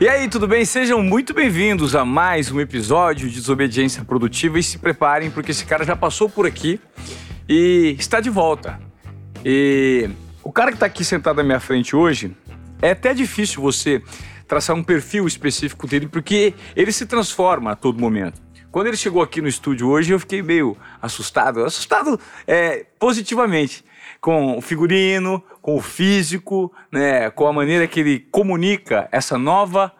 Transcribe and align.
E 0.00 0.08
aí, 0.08 0.30
tudo 0.30 0.48
bem? 0.48 0.64
Sejam 0.64 1.02
muito 1.02 1.34
bem-vindos 1.34 1.94
a 1.94 2.06
mais 2.06 2.50
um 2.50 2.58
episódio 2.58 3.28
de 3.28 3.34
Desobediência 3.34 4.02
Produtiva 4.02 4.58
e 4.58 4.62
se 4.62 4.78
preparem 4.78 5.30
porque 5.30 5.50
esse 5.50 5.66
cara 5.66 5.84
já 5.84 5.94
passou 5.94 6.26
por 6.26 6.46
aqui 6.46 6.80
e 7.46 7.96
está 7.98 8.18
de 8.18 8.30
volta. 8.30 8.80
E 9.44 10.08
o 10.42 10.50
cara 10.50 10.70
que 10.70 10.76
está 10.76 10.86
aqui 10.86 11.04
sentado 11.04 11.42
à 11.42 11.44
minha 11.44 11.60
frente 11.60 11.94
hoje, 11.94 12.34
é 12.80 12.92
até 12.92 13.12
difícil 13.12 13.60
você 13.60 14.02
traçar 14.48 14.74
um 14.74 14.82
perfil 14.82 15.26
específico 15.26 15.86
dele 15.86 16.08
porque 16.08 16.54
ele 16.74 16.92
se 16.92 17.04
transforma 17.04 17.72
a 17.72 17.76
todo 17.76 18.00
momento. 18.00 18.40
Quando 18.72 18.86
ele 18.86 18.96
chegou 18.96 19.20
aqui 19.20 19.42
no 19.42 19.48
estúdio 19.48 19.86
hoje, 19.86 20.12
eu 20.12 20.18
fiquei 20.18 20.40
meio 20.40 20.78
assustado, 21.02 21.62
assustado 21.62 22.18
é, 22.46 22.86
positivamente, 22.98 23.84
com 24.20 24.58
o 24.58 24.60
figurino, 24.60 25.42
com 25.62 25.76
o 25.76 25.80
físico, 25.80 26.72
né, 26.92 27.30
com 27.30 27.46
a 27.46 27.52
maneira 27.52 27.86
que 27.86 28.00
ele 28.00 28.18
comunica 28.18 29.08
essa 29.10 29.38
nova 29.38 29.92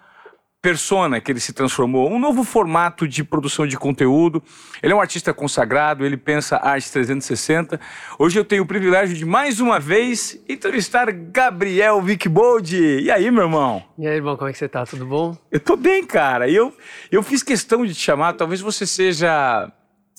persona 0.62 1.20
que 1.20 1.32
ele 1.32 1.40
se 1.40 1.52
transformou, 1.54 2.10
um 2.10 2.18
novo 2.18 2.44
formato 2.44 3.08
de 3.08 3.24
produção 3.24 3.66
de 3.66 3.78
conteúdo. 3.78 4.42
Ele 4.82 4.92
é 4.92 4.96
um 4.96 5.00
artista 5.00 5.32
consagrado, 5.32 6.04
ele 6.04 6.18
pensa 6.18 6.56
arte 6.56 6.90
360. 6.92 7.80
Hoje 8.18 8.38
eu 8.38 8.44
tenho 8.44 8.62
o 8.62 8.66
privilégio 8.66 9.16
de 9.16 9.24
mais 9.24 9.58
uma 9.58 9.80
vez 9.80 10.38
entrevistar 10.48 11.10
Gabriel 11.12 12.00
Vickbold. 12.02 12.76
E 12.76 13.10
aí, 13.10 13.30
meu 13.30 13.44
irmão? 13.44 13.82
E 13.98 14.06
aí, 14.06 14.16
irmão, 14.16 14.36
como 14.36 14.50
é 14.50 14.52
que 14.52 14.58
você 14.58 14.68
tá? 14.68 14.84
Tudo 14.84 15.06
bom? 15.06 15.36
Eu 15.50 15.60
tô 15.60 15.76
bem, 15.76 16.04
cara. 16.04 16.48
Eu 16.48 16.74
eu 17.10 17.22
fiz 17.22 17.42
questão 17.42 17.86
de 17.86 17.94
te 17.94 18.00
chamar, 18.00 18.34
talvez 18.34 18.60
você 18.60 18.86
seja 18.86 19.72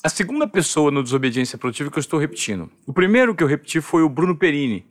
a 0.04 0.10
segunda 0.10 0.48
pessoa 0.48 0.90
no 0.90 1.04
Desobediência 1.04 1.58
Produtiva 1.58 1.92
que 1.92 1.98
eu 1.98 2.02
estou 2.02 2.20
repetindo. 2.20 2.70
O 2.86 2.94
primeiro 2.94 3.36
que 3.36 3.44
eu 3.44 3.48
repeti 3.48 3.80
foi 3.82 4.02
o 4.02 4.10
Bruno 4.10 4.36
Perini, 4.36 4.86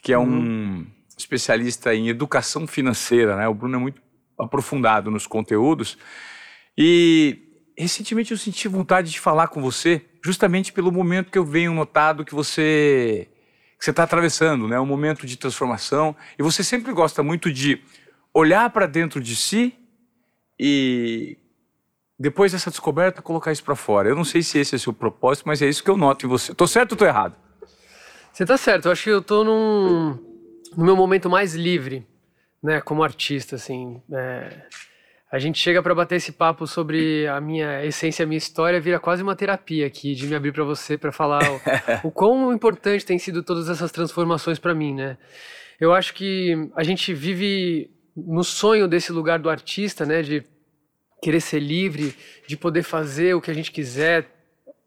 que 0.00 0.12
é 0.12 0.18
um 0.18 0.24
uhum. 0.24 0.86
especialista 1.18 1.94
em 1.94 2.08
educação 2.08 2.66
financeira, 2.66 3.36
né? 3.36 3.48
O 3.48 3.54
Bruno 3.54 3.76
é 3.76 3.78
muito 3.78 4.00
aprofundado 4.38 5.10
nos 5.10 5.26
conteúdos. 5.26 5.98
E 6.78 7.38
recentemente 7.76 8.30
eu 8.30 8.38
senti 8.38 8.68
vontade 8.68 9.10
de 9.10 9.18
falar 9.18 9.48
com 9.48 9.60
você, 9.60 10.04
justamente 10.24 10.72
pelo 10.72 10.92
momento 10.92 11.30
que 11.30 11.38
eu 11.38 11.44
venho 11.44 11.74
notado 11.74 12.24
que 12.24 12.34
você 12.34 13.28
que 13.78 13.84
você 13.84 13.90
está 13.90 14.04
atravessando, 14.04 14.66
né? 14.66 14.80
Um 14.80 14.86
momento 14.86 15.26
de 15.26 15.36
transformação. 15.36 16.16
E 16.38 16.42
você 16.42 16.64
sempre 16.64 16.92
gosta 16.92 17.22
muito 17.22 17.52
de 17.52 17.82
olhar 18.32 18.70
para 18.70 18.86
dentro 18.86 19.20
de 19.20 19.36
si 19.36 19.74
e 20.58 21.36
depois 22.18 22.52
dessa 22.52 22.70
descoberta 22.70 23.20
colocar 23.20 23.52
isso 23.52 23.64
para 23.64 23.76
fora. 23.76 24.08
Eu 24.08 24.16
não 24.16 24.24
sei 24.24 24.42
se 24.42 24.58
esse 24.58 24.74
é 24.74 24.76
o 24.76 24.80
seu 24.80 24.92
propósito, 24.92 25.46
mas 25.46 25.60
é 25.60 25.68
isso 25.68 25.82
que 25.82 25.90
eu 25.90 25.96
noto 25.96 26.26
em 26.26 26.28
você. 26.28 26.54
Tô 26.54 26.66
certo 26.66 26.92
ou 26.92 26.98
tô 26.98 27.04
errado? 27.04 27.34
Você 28.32 28.42
está 28.42 28.56
certo. 28.56 28.86
Eu 28.86 28.92
acho 28.92 29.04
que 29.04 29.10
eu 29.10 29.22
tô 29.22 29.44
num 29.44 30.18
no 30.76 30.84
meu 30.84 30.96
momento 30.96 31.30
mais 31.30 31.54
livre 31.54 32.06
né, 32.62 32.80
como 32.80 33.02
artista, 33.02 33.56
assim. 33.56 34.00
É, 34.12 34.62
a 35.30 35.38
gente 35.38 35.58
chega 35.58 35.82
para 35.82 35.94
bater 35.94 36.16
esse 36.16 36.32
papo 36.32 36.66
sobre 36.66 37.26
a 37.28 37.40
minha 37.40 37.84
essência, 37.84 38.24
a 38.24 38.26
minha 38.26 38.38
história, 38.38 38.80
vira 38.80 38.98
quase 38.98 39.22
uma 39.22 39.36
terapia 39.36 39.86
aqui, 39.86 40.14
de 40.14 40.26
me 40.26 40.34
abrir 40.34 40.52
para 40.52 40.64
você, 40.64 40.98
para 40.98 41.12
falar 41.12 41.42
o, 41.50 41.60
o 42.08 42.10
quão 42.10 42.52
importante 42.52 43.06
tem 43.06 43.18
sido 43.18 43.42
todas 43.42 43.68
essas 43.68 43.90
transformações 43.90 44.58
para 44.58 44.74
mim, 44.74 44.94
né? 44.94 45.16
Eu 45.80 45.92
acho 45.92 46.14
que 46.14 46.70
a 46.74 46.82
gente 46.82 47.12
vive 47.12 47.90
no 48.16 48.42
sonho 48.42 48.88
desse 48.88 49.12
lugar 49.12 49.38
do 49.38 49.50
artista, 49.50 50.06
né, 50.06 50.22
de 50.22 50.42
querer 51.22 51.40
ser 51.40 51.60
livre, 51.60 52.14
de 52.46 52.56
poder 52.56 52.82
fazer 52.82 53.34
o 53.34 53.40
que 53.40 53.50
a 53.50 53.54
gente 53.54 53.72
quiser, 53.72 54.26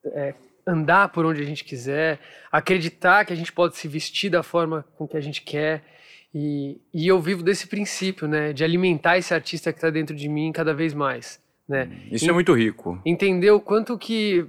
é, 0.05 0.33
andar 0.65 1.09
por 1.09 1.25
onde 1.25 1.41
a 1.41 1.45
gente 1.45 1.63
quiser, 1.63 2.19
acreditar 2.51 3.25
que 3.25 3.33
a 3.33 3.35
gente 3.35 3.51
pode 3.51 3.75
se 3.77 3.87
vestir 3.87 4.29
da 4.29 4.43
forma 4.43 4.85
com 4.97 5.07
que 5.07 5.17
a 5.17 5.21
gente 5.21 5.41
quer. 5.41 5.83
E, 6.33 6.79
e 6.93 7.07
eu 7.07 7.19
vivo 7.19 7.41
desse 7.41 7.67
princípio, 7.67 8.27
né, 8.27 8.53
de 8.53 8.63
alimentar 8.63 9.17
esse 9.17 9.33
artista 9.33 9.73
que 9.73 9.79
está 9.79 9.89
dentro 9.89 10.15
de 10.15 10.29
mim 10.29 10.51
cada 10.51 10.73
vez 10.73 10.93
mais, 10.93 11.41
né? 11.67 11.85
Hum, 11.85 12.07
isso 12.11 12.29
é 12.29 12.33
muito 12.33 12.53
rico. 12.53 13.01
Entender 13.03 13.49
o 13.51 13.59
quanto 13.59 13.97
que 13.97 14.45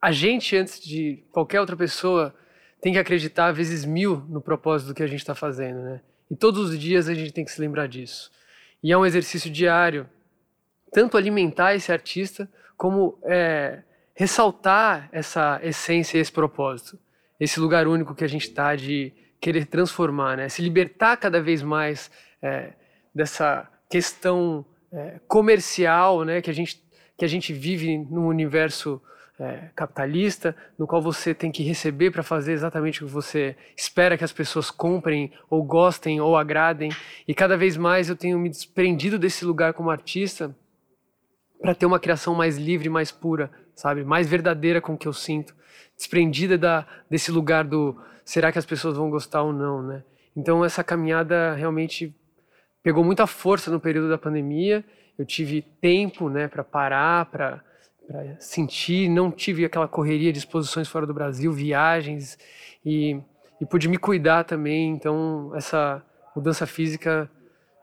a 0.00 0.12
gente, 0.12 0.54
antes 0.56 0.80
de 0.80 1.24
qualquer 1.32 1.60
outra 1.60 1.76
pessoa, 1.76 2.34
tem 2.80 2.92
que 2.92 2.98
acreditar 2.98 3.52
vezes 3.52 3.84
mil 3.84 4.18
no 4.28 4.40
propósito 4.40 4.88
do 4.88 4.94
que 4.94 5.02
a 5.02 5.06
gente 5.06 5.20
está 5.20 5.34
fazendo, 5.34 5.80
né? 5.82 6.00
E 6.30 6.36
todos 6.36 6.70
os 6.70 6.78
dias 6.78 7.08
a 7.08 7.14
gente 7.14 7.32
tem 7.32 7.44
que 7.44 7.50
se 7.50 7.60
lembrar 7.60 7.88
disso. 7.88 8.30
E 8.82 8.92
é 8.92 8.98
um 8.98 9.06
exercício 9.06 9.50
diário, 9.50 10.06
tanto 10.92 11.16
alimentar 11.16 11.74
esse 11.74 11.92
artista, 11.92 12.48
como 12.76 13.18
é, 13.24 13.82
ressaltar 14.14 15.08
essa 15.12 15.60
essência 15.62 16.18
e 16.18 16.20
esse 16.20 16.32
propósito. 16.32 16.98
Esse 17.38 17.60
lugar 17.60 17.86
único 17.86 18.14
que 18.14 18.24
a 18.24 18.28
gente 18.28 18.48
está 18.48 18.74
de 18.74 19.12
querer 19.40 19.66
transformar, 19.66 20.36
né? 20.36 20.48
se 20.48 20.60
libertar 20.60 21.16
cada 21.16 21.40
vez 21.40 21.62
mais 21.62 22.10
é, 22.42 22.72
dessa 23.14 23.68
questão 23.88 24.64
é, 24.92 25.20
comercial 25.28 26.24
né? 26.24 26.42
que, 26.42 26.50
a 26.50 26.52
gente, 26.52 26.82
que 27.16 27.24
a 27.24 27.28
gente 27.28 27.52
vive 27.52 27.96
num 27.96 28.26
universo 28.26 29.00
é, 29.38 29.68
capitalista, 29.74 30.56
no 30.76 30.86
qual 30.86 31.00
você 31.00 31.32
tem 31.32 31.52
que 31.52 31.62
receber 31.62 32.10
para 32.10 32.24
fazer 32.24 32.52
exatamente 32.52 33.04
o 33.04 33.06
que 33.06 33.12
você 33.12 33.56
espera 33.76 34.18
que 34.18 34.24
as 34.24 34.32
pessoas 34.32 34.68
comprem, 34.68 35.32
ou 35.48 35.62
gostem, 35.62 36.20
ou 36.20 36.36
agradem. 36.36 36.90
E 37.26 37.32
cada 37.32 37.56
vez 37.56 37.76
mais 37.76 38.08
eu 38.08 38.16
tenho 38.16 38.38
me 38.38 38.48
desprendido 38.48 39.16
desse 39.16 39.44
lugar 39.44 39.74
como 39.74 39.90
artista 39.90 40.54
para 41.60 41.74
ter 41.74 41.86
uma 41.86 41.98
criação 41.98 42.34
mais 42.34 42.56
livre, 42.56 42.88
mais 42.88 43.10
pura, 43.10 43.50
sabe? 43.74 44.04
Mais 44.04 44.28
verdadeira 44.28 44.80
com 44.80 44.94
o 44.94 44.98
que 44.98 45.08
eu 45.08 45.12
sinto. 45.12 45.54
Desprendida 45.96 46.56
da, 46.56 46.86
desse 47.10 47.30
lugar 47.30 47.64
do 47.64 47.96
será 48.24 48.52
que 48.52 48.58
as 48.58 48.66
pessoas 48.66 48.96
vão 48.96 49.10
gostar 49.10 49.42
ou 49.42 49.52
não, 49.52 49.82
né? 49.82 50.04
Então 50.36 50.64
essa 50.64 50.84
caminhada 50.84 51.54
realmente 51.54 52.14
pegou 52.82 53.02
muita 53.02 53.26
força 53.26 53.70
no 53.70 53.80
período 53.80 54.08
da 54.08 54.18
pandemia. 54.18 54.84
Eu 55.18 55.26
tive 55.26 55.62
tempo, 55.62 56.28
né, 56.28 56.46
para 56.46 56.62
parar, 56.62 57.26
para 57.26 57.60
sentir, 58.38 59.08
não 59.08 59.30
tive 59.30 59.64
aquela 59.64 59.88
correria 59.88 60.32
de 60.32 60.38
exposições 60.38 60.88
fora 60.88 61.06
do 61.06 61.12
Brasil, 61.12 61.52
viagens 61.52 62.38
e, 62.84 63.20
e 63.60 63.66
pude 63.66 63.88
me 63.88 63.98
cuidar 63.98 64.44
também. 64.44 64.90
Então 64.90 65.52
essa 65.56 66.02
mudança 66.36 66.66
física 66.66 67.28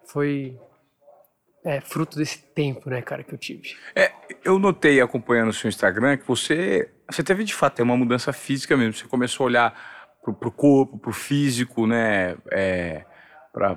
foi 0.06 0.58
é, 1.66 1.82
fruto 1.82 2.18
desse 2.18 2.38
tempo, 2.38 2.90
né, 2.90 3.02
cara, 3.02 3.24
que 3.24 3.34
eu 3.34 3.38
tive. 3.38 3.76
É, 3.96 4.12
eu 4.44 4.60
notei 4.60 5.02
acompanhando 5.02 5.50
o 5.50 5.54
seu 5.54 5.68
Instagram 5.68 6.16
que 6.16 6.28
você, 6.28 6.92
você 7.10 7.24
teve 7.24 7.44
de 7.44 7.56
fato 7.56 7.82
uma 7.82 7.98
mudança 7.98 8.32
física 8.32 8.78
mesmo. 8.78 8.94
Você 8.94 9.08
começou 9.08 9.46
a 9.46 9.48
olhar 9.48 9.96
para 10.22 10.48
o 10.48 10.52
corpo, 10.52 10.98
para 11.00 11.10
o 11.10 11.14
físico, 11.14 11.88
né? 11.88 12.36
É, 12.52 13.04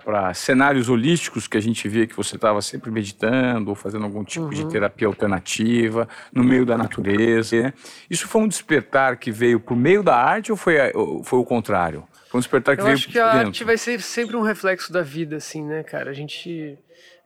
para 0.04 0.34
cenários 0.34 0.88
holísticos 0.88 1.47
que 1.47 1.56
a 1.56 1.60
gente 1.60 1.88
via 1.88 2.04
que 2.04 2.16
você 2.16 2.34
estava 2.34 2.60
sempre 2.60 2.91
meditando 2.91 3.71
ou 3.71 3.76
fazendo 3.76 4.05
algum 4.05 4.25
tipo 4.25 4.47
uhum. 4.47 4.50
de 4.50 4.69
terapia 4.69 5.06
alternativa 5.06 6.09
no 6.32 6.43
meio 6.43 6.66
da 6.66 6.76
natureza. 6.76 7.62
Né? 7.62 7.72
Isso 8.10 8.26
foi 8.26 8.43
um 8.43 8.49
despertar 8.49 9.16
que 9.19 9.31
veio 9.31 9.60
por 9.60 9.76
meio 9.76 10.03
da 10.03 10.16
arte 10.16 10.50
ou 10.50 10.56
foi, 10.56 10.75
ou 10.94 11.22
foi 11.22 11.38
o 11.38 11.44
contrário? 11.44 12.03
Foi 12.28 12.38
um 12.38 12.41
despertar 12.41 12.75
que 12.75 12.81
Eu 12.81 12.87
veio 12.87 12.97
acho 12.97 13.09
que 13.09 13.20
a 13.20 13.32
dentro. 13.32 13.47
arte 13.47 13.65
vai 13.65 13.78
ser 13.78 14.00
sempre 14.03 14.34
um 14.37 14.43
reflexo 14.43 14.93
da 14.93 15.03
vida, 15.03 15.37
assim, 15.37 15.62
né, 15.62 15.84
cara? 15.84 16.10
A 16.10 16.15
gente 16.15 16.76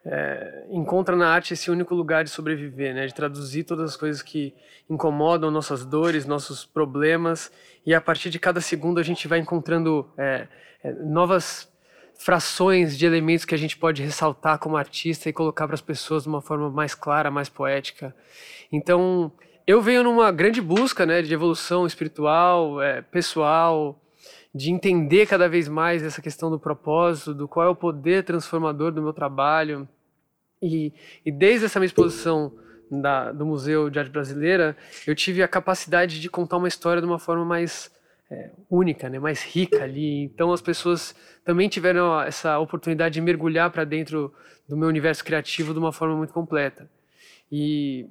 é, 0.04 0.64
encontra 0.70 1.14
na 1.14 1.28
arte 1.28 1.54
esse 1.54 1.70
único 1.70 1.94
lugar 1.94 2.24
de 2.24 2.30
sobreviver, 2.30 2.94
né? 2.94 3.06
De 3.06 3.14
traduzir 3.14 3.64
todas 3.64 3.90
as 3.90 3.96
coisas 3.96 4.20
que 4.20 4.54
incomodam 4.90 5.50
nossas 5.50 5.84
dores, 5.84 6.26
nossos 6.26 6.64
problemas, 6.64 7.52
e 7.86 7.94
a 7.94 8.00
partir 8.00 8.30
de 8.30 8.38
cada 8.38 8.60
segundo 8.60 8.98
a 8.98 9.02
gente 9.02 9.28
vai 9.28 9.38
encontrando 9.38 10.08
é, 10.18 10.48
é, 10.82 10.92
novas 10.92 11.70
frações 12.14 12.96
de 12.96 13.06
elementos 13.06 13.44
que 13.44 13.54
a 13.54 13.58
gente 13.58 13.76
pode 13.76 14.02
ressaltar 14.02 14.58
como 14.58 14.76
artista 14.76 15.28
e 15.28 15.32
colocar 15.32 15.66
para 15.66 15.74
as 15.74 15.80
pessoas 15.80 16.24
de 16.24 16.28
uma 16.28 16.40
forma 16.40 16.70
mais 16.70 16.94
clara, 16.94 17.30
mais 17.30 17.48
poética. 17.48 18.14
Então, 18.70 19.32
eu 19.66 19.80
venho 19.80 20.04
numa 20.04 20.30
grande 20.30 20.60
busca, 20.60 21.06
né, 21.06 21.22
de 21.22 21.32
evolução 21.32 21.86
espiritual, 21.86 22.80
é, 22.82 23.02
pessoal, 23.02 24.00
de 24.54 24.70
entender 24.70 25.26
cada 25.26 25.48
vez 25.48 25.68
mais 25.68 26.02
essa 26.02 26.20
questão 26.20 26.50
do 26.50 26.58
propósito, 26.58 27.32
do 27.32 27.48
qual 27.48 27.66
é 27.66 27.70
o 27.70 27.74
poder 27.74 28.24
transformador 28.24 28.92
do 28.92 29.02
meu 29.02 29.12
trabalho. 29.12 29.88
E, 30.62 30.92
e 31.26 31.32
desde 31.32 31.66
essa 31.66 31.80
minha 31.80 31.86
exposição 31.86 32.52
da, 32.90 33.32
do 33.32 33.44
Museu 33.44 33.90
de 33.90 33.98
Arte 33.98 34.10
Brasileira, 34.10 34.76
eu 35.06 35.14
tive 35.14 35.42
a 35.42 35.48
capacidade 35.48 36.20
de 36.20 36.28
contar 36.28 36.58
uma 36.58 36.68
história 36.68 37.00
de 37.00 37.08
uma 37.08 37.18
forma 37.18 37.44
mais 37.44 37.90
é, 38.30 38.50
única, 38.70 39.08
né, 39.08 39.18
mais 39.18 39.42
rica 39.42 39.82
ali. 39.82 40.24
Então 40.24 40.52
as 40.52 40.62
pessoas 40.62 41.14
também 41.44 41.68
tiveram 41.68 42.20
essa 42.20 42.58
oportunidade 42.58 43.14
de 43.14 43.20
mergulhar 43.20 43.70
para 43.70 43.84
dentro 43.84 44.32
do 44.68 44.76
meu 44.76 44.88
universo 44.88 45.24
criativo 45.24 45.72
de 45.72 45.78
uma 45.78 45.92
forma 45.92 46.16
muito 46.16 46.32
completa. 46.32 46.88
E, 47.50 48.06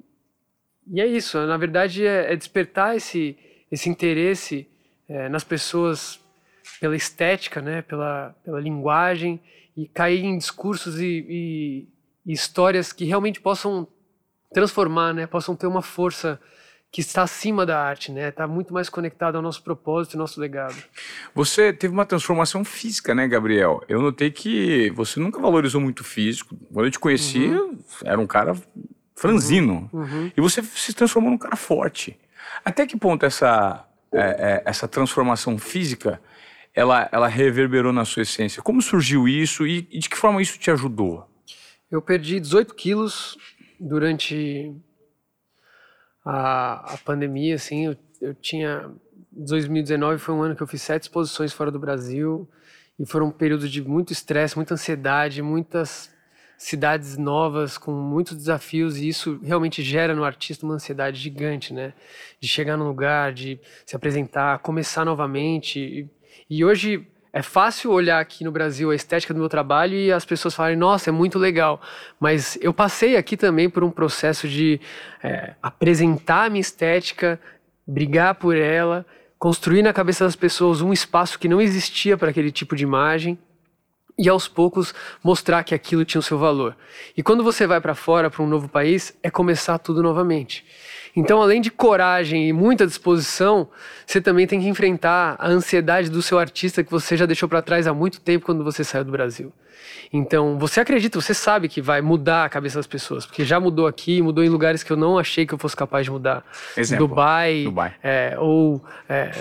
e 0.86 1.00
é 1.00 1.06
isso, 1.06 1.38
na 1.46 1.56
verdade 1.56 2.06
é, 2.06 2.32
é 2.32 2.36
despertar 2.36 2.96
esse, 2.96 3.36
esse 3.70 3.88
interesse 3.88 4.68
é, 5.08 5.28
nas 5.28 5.42
pessoas 5.42 6.20
pela 6.80 6.96
estética, 6.96 7.60
né, 7.60 7.82
pela, 7.82 8.34
pela 8.44 8.60
linguagem 8.60 9.40
e 9.76 9.86
cair 9.88 10.24
em 10.24 10.36
discursos 10.36 11.00
e, 11.00 11.26
e, 11.28 11.88
e 12.24 12.32
histórias 12.32 12.92
que 12.92 13.04
realmente 13.04 13.40
possam 13.40 13.86
transformar, 14.52 15.12
né, 15.12 15.26
possam 15.26 15.56
ter 15.56 15.66
uma 15.66 15.82
força 15.82 16.40
que 16.92 17.00
está 17.00 17.22
acima 17.22 17.64
da 17.64 17.80
arte, 17.82 18.12
né? 18.12 18.28
Está 18.28 18.46
muito 18.46 18.74
mais 18.74 18.90
conectado 18.90 19.36
ao 19.36 19.42
nosso 19.42 19.62
propósito 19.62 20.12
e 20.12 20.18
nosso 20.18 20.38
legado. 20.38 20.76
Você 21.34 21.72
teve 21.72 21.94
uma 21.94 22.04
transformação 22.04 22.62
física, 22.66 23.14
né, 23.14 23.26
Gabriel? 23.26 23.82
Eu 23.88 24.02
notei 24.02 24.30
que 24.30 24.90
você 24.90 25.18
nunca 25.18 25.40
valorizou 25.40 25.80
muito 25.80 26.00
o 26.00 26.04
físico. 26.04 26.54
Quando 26.70 26.84
eu 26.84 26.90
te 26.90 26.98
conheci, 26.98 27.46
uhum. 27.46 27.78
era 28.04 28.20
um 28.20 28.26
cara 28.26 28.54
franzino. 29.16 29.88
Uhum. 29.90 30.02
uhum. 30.02 30.32
E 30.36 30.40
você 30.42 30.62
se 30.62 30.92
transformou 30.92 31.30
num 31.30 31.38
cara 31.38 31.56
forte. 31.56 32.20
Até 32.62 32.86
que 32.86 32.98
ponto 32.98 33.24
essa, 33.24 33.86
é, 34.12 34.20
é, 34.20 34.62
essa 34.66 34.86
transformação 34.86 35.56
física 35.56 36.20
ela, 36.74 37.08
ela 37.10 37.26
reverberou 37.26 37.92
na 37.92 38.04
sua 38.04 38.22
essência? 38.22 38.62
Como 38.62 38.82
surgiu 38.82 39.26
isso 39.26 39.66
e, 39.66 39.88
e 39.90 39.98
de 39.98 40.10
que 40.10 40.16
forma 40.16 40.42
isso 40.42 40.58
te 40.58 40.70
ajudou? 40.70 41.26
Eu 41.92 42.00
perdi 42.00 42.40
18 42.40 42.74
quilos 42.74 43.36
durante 43.78 44.74
a, 46.24 46.94
a 46.94 46.98
pandemia, 47.04 47.56
assim. 47.56 47.84
Eu, 47.84 47.96
eu 48.18 48.34
tinha 48.34 48.90
2019 49.30 50.18
foi 50.18 50.34
um 50.34 50.42
ano 50.42 50.56
que 50.56 50.62
eu 50.62 50.66
fiz 50.66 50.80
sete 50.80 51.02
exposições 51.02 51.52
fora 51.52 51.70
do 51.70 51.78
Brasil 51.78 52.48
e 52.98 53.04
foram 53.04 53.30
períodos 53.30 53.70
de 53.70 53.82
muito 53.82 54.10
estresse, 54.10 54.56
muita 54.56 54.72
ansiedade, 54.72 55.42
muitas 55.42 56.10
cidades 56.56 57.18
novas 57.18 57.76
com 57.76 57.92
muitos 57.92 58.38
desafios 58.38 58.96
e 58.96 59.08
isso 59.08 59.38
realmente 59.42 59.82
gera 59.82 60.14
no 60.14 60.24
artista 60.24 60.64
uma 60.64 60.76
ansiedade 60.76 61.20
gigante, 61.20 61.74
né? 61.74 61.92
De 62.40 62.48
chegar 62.48 62.78
num 62.78 62.88
lugar, 62.88 63.34
de 63.34 63.60
se 63.84 63.94
apresentar, 63.94 64.60
começar 64.60 65.04
novamente. 65.04 65.78
E, 65.78 66.08
e 66.48 66.64
hoje 66.64 67.06
é 67.32 67.40
fácil 67.40 67.90
olhar 67.90 68.20
aqui 68.20 68.44
no 68.44 68.52
Brasil 68.52 68.90
a 68.90 68.94
estética 68.94 69.32
do 69.32 69.40
meu 69.40 69.48
trabalho 69.48 69.94
e 69.94 70.12
as 70.12 70.24
pessoas 70.24 70.54
falarem, 70.54 70.76
nossa, 70.76 71.08
é 71.08 71.12
muito 71.12 71.38
legal. 71.38 71.80
Mas 72.20 72.58
eu 72.60 72.74
passei 72.74 73.16
aqui 73.16 73.36
também 73.36 73.70
por 73.70 73.82
um 73.82 73.90
processo 73.90 74.46
de 74.46 74.78
é, 75.22 75.54
apresentar 75.62 76.44
a 76.44 76.50
minha 76.50 76.60
estética, 76.60 77.40
brigar 77.86 78.34
por 78.34 78.54
ela, 78.54 79.06
construir 79.38 79.82
na 79.82 79.94
cabeça 79.94 80.24
das 80.24 80.36
pessoas 80.36 80.82
um 80.82 80.92
espaço 80.92 81.38
que 81.38 81.48
não 81.48 81.60
existia 81.60 82.18
para 82.18 82.28
aquele 82.28 82.50
tipo 82.50 82.76
de 82.76 82.84
imagem 82.84 83.38
e 84.22 84.28
aos 84.28 84.46
poucos 84.46 84.94
mostrar 85.22 85.64
que 85.64 85.74
aquilo 85.74 86.04
tinha 86.04 86.20
o 86.20 86.22
seu 86.22 86.38
valor. 86.38 86.76
E 87.16 87.22
quando 87.22 87.42
você 87.42 87.66
vai 87.66 87.80
para 87.80 87.94
fora, 87.94 88.30
para 88.30 88.40
um 88.40 88.46
novo 88.46 88.68
país, 88.68 89.12
é 89.20 89.28
começar 89.28 89.78
tudo 89.78 90.00
novamente. 90.00 90.64
Então, 91.14 91.42
além 91.42 91.60
de 91.60 91.70
coragem 91.70 92.48
e 92.48 92.52
muita 92.52 92.86
disposição, 92.86 93.68
você 94.06 94.20
também 94.20 94.46
tem 94.46 94.60
que 94.60 94.68
enfrentar 94.68 95.34
a 95.38 95.48
ansiedade 95.48 96.08
do 96.08 96.22
seu 96.22 96.38
artista 96.38 96.84
que 96.84 96.90
você 96.90 97.16
já 97.16 97.26
deixou 97.26 97.48
para 97.48 97.60
trás 97.60 97.86
há 97.86 97.92
muito 97.92 98.20
tempo 98.20 98.46
quando 98.46 98.62
você 98.62 98.84
saiu 98.84 99.04
do 99.04 99.10
Brasil. 99.10 99.52
Então, 100.12 100.56
você 100.56 100.80
acredita, 100.80 101.20
você 101.20 101.34
sabe 101.34 101.68
que 101.68 101.82
vai 101.82 102.00
mudar 102.00 102.44
a 102.44 102.48
cabeça 102.48 102.78
das 102.78 102.86
pessoas, 102.86 103.26
porque 103.26 103.44
já 103.44 103.58
mudou 103.58 103.88
aqui, 103.88 104.22
mudou 104.22 104.44
em 104.44 104.48
lugares 104.48 104.82
que 104.84 104.92
eu 104.92 104.96
não 104.96 105.18
achei 105.18 105.44
que 105.44 105.52
eu 105.52 105.58
fosse 105.58 105.74
capaz 105.74 106.04
de 106.04 106.12
mudar. 106.12 106.44
Exemplo, 106.76 107.08
Dubai, 107.08 107.64
Dubai. 107.64 107.94
É, 108.02 108.36
ou 108.38 108.82
é, 109.08 109.32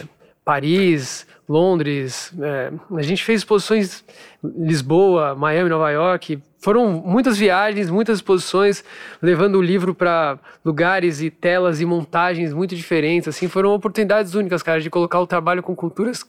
Paris, 0.51 1.25
Londres. 1.48 2.33
É, 2.42 2.74
a 2.98 3.01
gente 3.01 3.24
fez 3.24 3.39
exposições 3.39 4.03
Lisboa, 4.44 5.33
Miami, 5.33 5.69
Nova 5.69 5.89
York. 5.89 6.44
Foram 6.59 6.92
muitas 6.92 7.38
viagens, 7.38 7.89
muitas 7.89 8.18
exposições, 8.18 8.83
levando 9.21 9.56
o 9.56 9.62
livro 9.62 9.95
para 9.95 10.38
lugares 10.65 11.21
e 11.21 11.30
telas 11.30 11.80
e 11.80 11.86
montagens 11.86 12.51
muito 12.51 12.75
diferentes. 12.75 13.30
Assim, 13.30 13.48
foram 13.48 13.74
oportunidades 13.74 14.36
únicas, 14.36 14.62
cara, 14.62 14.81
de 14.81 14.89
colocar 14.89 15.21
o 15.21 15.25
trabalho 15.25 15.63
com 15.63 15.74
culturas 15.74 16.21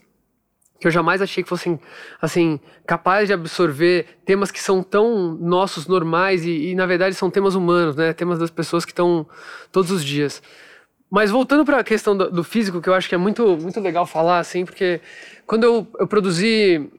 que 0.78 0.88
eu 0.88 0.90
jamais 0.90 1.22
achei 1.22 1.44
que 1.44 1.48
fossem 1.48 1.78
assim 2.20 2.58
capazes 2.84 3.28
de 3.28 3.32
absorver 3.32 4.04
temas 4.25 4.50
que 4.50 4.60
são 4.60 4.82
tão 4.82 5.32
nossos 5.40 5.86
normais 5.86 6.44
e, 6.44 6.70
e 6.70 6.75
na 6.75 6.86
verdade 6.86 7.14
são 7.14 7.30
temas 7.30 7.54
humanos, 7.54 7.94
né? 7.94 8.12
Temas 8.12 8.36
das 8.36 8.50
pessoas 8.50 8.84
que 8.84 8.90
estão 8.90 9.25
todos 9.70 9.92
os 9.92 10.04
dias. 10.04 10.42
Mas 11.12 11.31
voltando 11.31 11.62
para 11.62 11.81
a 11.81 11.85
questão 11.85 12.17
do, 12.17 12.31
do, 12.31 12.43
físico, 12.43 12.81
que 12.81 12.88
eu 12.88 12.94
acho 12.94 13.06
que 13.06 13.14
é 13.14 13.19
muito, 13.19 13.55
muito 13.59 13.79
legal 13.81 14.06
falar, 14.06 14.38
assim, 14.38 14.64
porque 14.64 14.99
quando 15.47 15.64
eu, 15.64 15.87
eu 16.00 16.06
produzi 16.06 16.91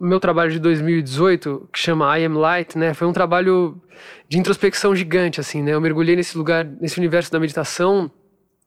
meu 0.00 0.18
trabalho 0.18 0.50
de 0.50 0.58
2018, 0.58 1.68
que 1.70 1.78
chama 1.78 2.18
I 2.18 2.24
Am 2.24 2.38
Light, 2.38 2.78
né, 2.78 2.94
foi 2.94 3.06
um 3.06 3.12
trabalho 3.12 3.78
de 4.26 4.38
introspecção 4.38 4.96
gigante, 4.96 5.40
assim, 5.40 5.62
né? 5.62 5.74
Eu 5.74 5.80
mergulhei 5.80 6.16
nesse 6.16 6.38
lugar, 6.38 6.64
nesse 6.64 6.96
universo 6.96 7.30
da 7.30 7.38
meditação, 7.38 8.10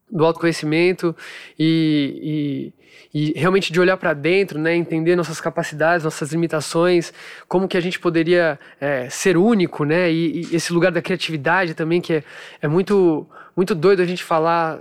do 0.08 0.24
autoconhecimento 0.24 1.16
e, 1.58 2.72
e, 3.12 3.32
e 3.32 3.38
realmente 3.38 3.72
de 3.72 3.80
olhar 3.80 3.96
para 3.96 4.14
dentro, 4.14 4.60
né, 4.60 4.76
entender 4.76 5.16
nossas 5.16 5.40
capacidades, 5.40 6.04
nossas 6.04 6.30
limitações, 6.30 7.12
como 7.48 7.66
que 7.66 7.76
a 7.76 7.80
gente 7.80 7.98
poderia 7.98 8.60
é, 8.80 9.08
ser 9.10 9.36
único, 9.36 9.84
né, 9.84 10.12
e, 10.12 10.42
e, 10.52 10.54
esse 10.54 10.72
lugar 10.72 10.92
da 10.92 11.02
criatividade 11.02 11.74
também 11.74 12.00
que 12.00 12.12
é, 12.12 12.24
é 12.62 12.68
muito 12.68 13.26
muito 13.56 13.74
doido 13.74 14.00
a 14.00 14.04
gente 14.04 14.22
falar 14.22 14.80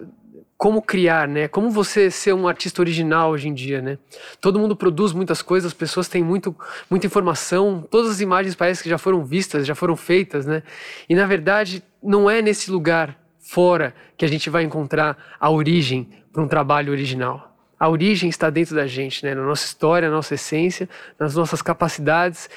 como 0.57 0.81
criar, 0.81 1.27
né? 1.27 1.47
Como 1.47 1.69
você 1.69 2.09
ser 2.09 2.33
um 2.33 2.47
artista 2.47 2.81
original 2.81 3.31
hoje 3.31 3.49
em 3.49 3.53
dia, 3.53 3.81
né? 3.81 3.97
Todo 4.39 4.57
mundo 4.57 4.75
produz 4.75 5.11
muitas 5.11 5.41
coisas, 5.41 5.71
as 5.71 5.77
pessoas 5.77 6.07
têm 6.07 6.23
muito, 6.23 6.55
muita 6.89 7.05
informação, 7.05 7.85
todas 7.89 8.11
as 8.11 8.21
imagens 8.21 8.55
parecem 8.55 8.83
que 8.83 8.89
já 8.89 8.97
foram 8.97 9.25
vistas, 9.25 9.67
já 9.67 9.75
foram 9.75 9.97
feitas, 9.97 10.45
né? 10.45 10.63
E 11.09 11.15
na 11.15 11.25
verdade 11.25 11.83
não 12.01 12.29
é 12.29 12.41
nesse 12.41 12.71
lugar 12.71 13.17
fora 13.39 13.93
que 14.15 14.23
a 14.23 14.27
gente 14.27 14.49
vai 14.49 14.63
encontrar 14.63 15.17
a 15.37 15.49
origem 15.49 16.09
para 16.31 16.41
um 16.41 16.47
trabalho 16.47 16.91
original. 16.91 17.53
A 17.77 17.89
origem 17.89 18.29
está 18.29 18.49
dentro 18.49 18.73
da 18.73 18.87
gente, 18.87 19.25
né? 19.25 19.35
na 19.35 19.43
nossa 19.43 19.65
história, 19.65 20.09
na 20.09 20.15
nossa 20.15 20.35
essência, 20.35 20.87
nas 21.19 21.35
nossas 21.35 21.61
capacidades, 21.61 22.49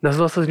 nas 0.00 0.16
nossas 0.16 0.46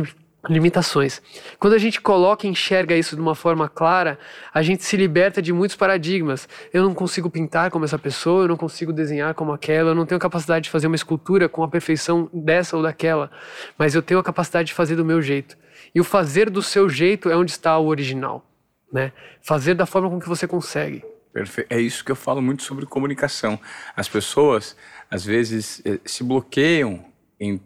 limitações. 0.49 1.21
Quando 1.59 1.73
a 1.73 1.77
gente 1.77 1.99
coloca 2.01 2.45
e 2.45 2.49
enxerga 2.49 2.95
isso 2.95 3.15
de 3.15 3.21
uma 3.21 3.35
forma 3.35 3.67
clara, 3.67 4.17
a 4.53 4.61
gente 4.61 4.83
se 4.83 4.95
liberta 4.97 5.41
de 5.41 5.51
muitos 5.51 5.75
paradigmas. 5.75 6.47
Eu 6.73 6.83
não 6.83 6.93
consigo 6.93 7.29
pintar 7.29 7.69
como 7.69 7.85
essa 7.85 7.99
pessoa, 7.99 8.43
eu 8.43 8.47
não 8.47 8.57
consigo 8.57 8.93
desenhar 8.93 9.33
como 9.33 9.51
aquela, 9.51 9.91
eu 9.91 9.95
não 9.95 10.05
tenho 10.05 10.19
capacidade 10.19 10.65
de 10.65 10.69
fazer 10.69 10.87
uma 10.87 10.95
escultura 10.95 11.47
com 11.49 11.63
a 11.63 11.67
perfeição 11.67 12.29
dessa 12.33 12.77
ou 12.77 12.83
daquela, 12.83 13.29
mas 13.77 13.95
eu 13.95 14.01
tenho 14.01 14.19
a 14.19 14.23
capacidade 14.23 14.67
de 14.67 14.73
fazer 14.73 14.95
do 14.95 15.05
meu 15.05 15.21
jeito. 15.21 15.57
E 15.93 15.99
o 15.99 16.03
fazer 16.03 16.49
do 16.49 16.61
seu 16.61 16.89
jeito 16.89 17.29
é 17.29 17.35
onde 17.35 17.51
está 17.51 17.77
o 17.77 17.87
original 17.87 18.47
né? 18.91 19.11
Fazer 19.41 19.73
da 19.73 19.85
forma 19.85 20.09
com 20.09 20.19
que 20.19 20.27
você 20.27 20.47
consegue. 20.47 21.03
Perfeito. 21.33 21.71
É 21.71 21.79
isso 21.79 22.03
que 22.03 22.11
eu 22.11 22.15
falo 22.15 22.41
muito 22.41 22.63
sobre 22.63 22.85
comunicação. 22.85 23.59
As 23.95 24.07
pessoas, 24.07 24.75
às 25.09 25.23
vezes, 25.23 25.81
eh, 25.85 25.99
se 26.05 26.23
bloqueiam 26.23 27.05
em 27.39 27.61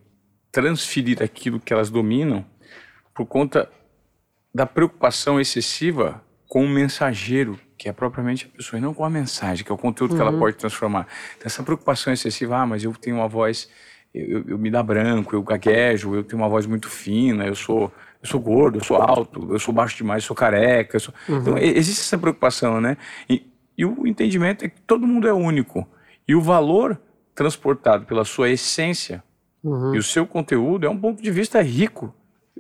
transferir 0.52 1.22
aquilo 1.24 1.60
que 1.60 1.72
elas 1.72 1.90
dominam 1.90 2.46
por 3.22 3.26
conta 3.26 3.70
da 4.54 4.66
preocupação 4.66 5.40
excessiva 5.40 6.24
com 6.48 6.66
o 6.66 6.68
mensageiro, 6.70 7.60
que 7.78 7.88
é 7.88 7.94
propriamente 7.94 8.50
a 8.52 8.58
pessoa, 8.58 8.80
e 8.80 8.82
não 8.82 8.94
com 8.94 9.06
a 9.06 9.10
mensagem, 9.10 9.64
que 9.64 9.72
é 9.72 9.76
o 9.76 9.78
conteúdo 9.78 10.12
uhum. 10.12 10.18
que 10.18 10.22
ela 10.22 10.32
uhum. 10.32 10.40
pode 10.40 10.58
transformar. 10.58 11.08
Então, 11.38 11.46
essa 11.46 11.64
preocupação 11.64 12.12
excessiva, 12.12 12.58
ah, 12.58 12.66
mas 12.66 12.84
eu 12.84 12.92
tenho 12.94 13.18
uma 13.18 13.28
voz, 13.28 13.70
eu, 14.14 14.40
eu, 14.40 14.44
eu 14.50 14.58
me 14.58 14.72
dá 14.72 14.82
branco, 14.82 15.36
eu 15.36 15.44
gaguejo, 15.44 16.16
eu 16.16 16.24
tenho 16.24 16.42
uma 16.42 16.50
voz 16.50 16.66
muito 16.66 16.90
fina, 16.90 17.46
eu 17.46 17.56
sou 17.56 17.92
eu 18.22 18.28
sou 18.28 18.40
gordo, 18.40 18.78
eu 18.78 18.84
sou 18.84 18.98
alto, 18.98 19.48
eu 19.52 19.58
sou 19.58 19.74
baixo 19.74 19.98
demais, 19.98 20.24
eu 20.24 20.28
sou 20.28 20.36
careca. 20.36 20.96
Eu 20.96 21.00
sou... 21.00 21.14
Uhum. 21.28 21.38
Então, 21.40 21.58
existe 21.58 22.02
essa 22.02 22.20
preocupação, 22.20 22.80
né? 22.80 22.96
E, 23.28 23.48
e 23.76 23.84
o 23.84 24.06
entendimento 24.06 24.64
é 24.64 24.70
que 24.70 24.80
todo 24.82 25.08
mundo 25.08 25.28
é 25.28 25.34
único. 25.34 25.88
E 26.28 26.36
o 26.36 26.42
valor 26.42 27.02
transportado 27.34 28.06
pela 28.06 28.24
sua 28.24 28.52
essência 28.52 29.24
uhum. 29.64 29.96
e 29.96 29.98
o 29.98 30.04
seu 30.04 30.28
conteúdo 30.28 30.86
é 30.86 30.90
um 30.90 31.00
ponto 31.00 31.22
de 31.22 31.32
vista 31.32 31.60
rico, 31.64 32.14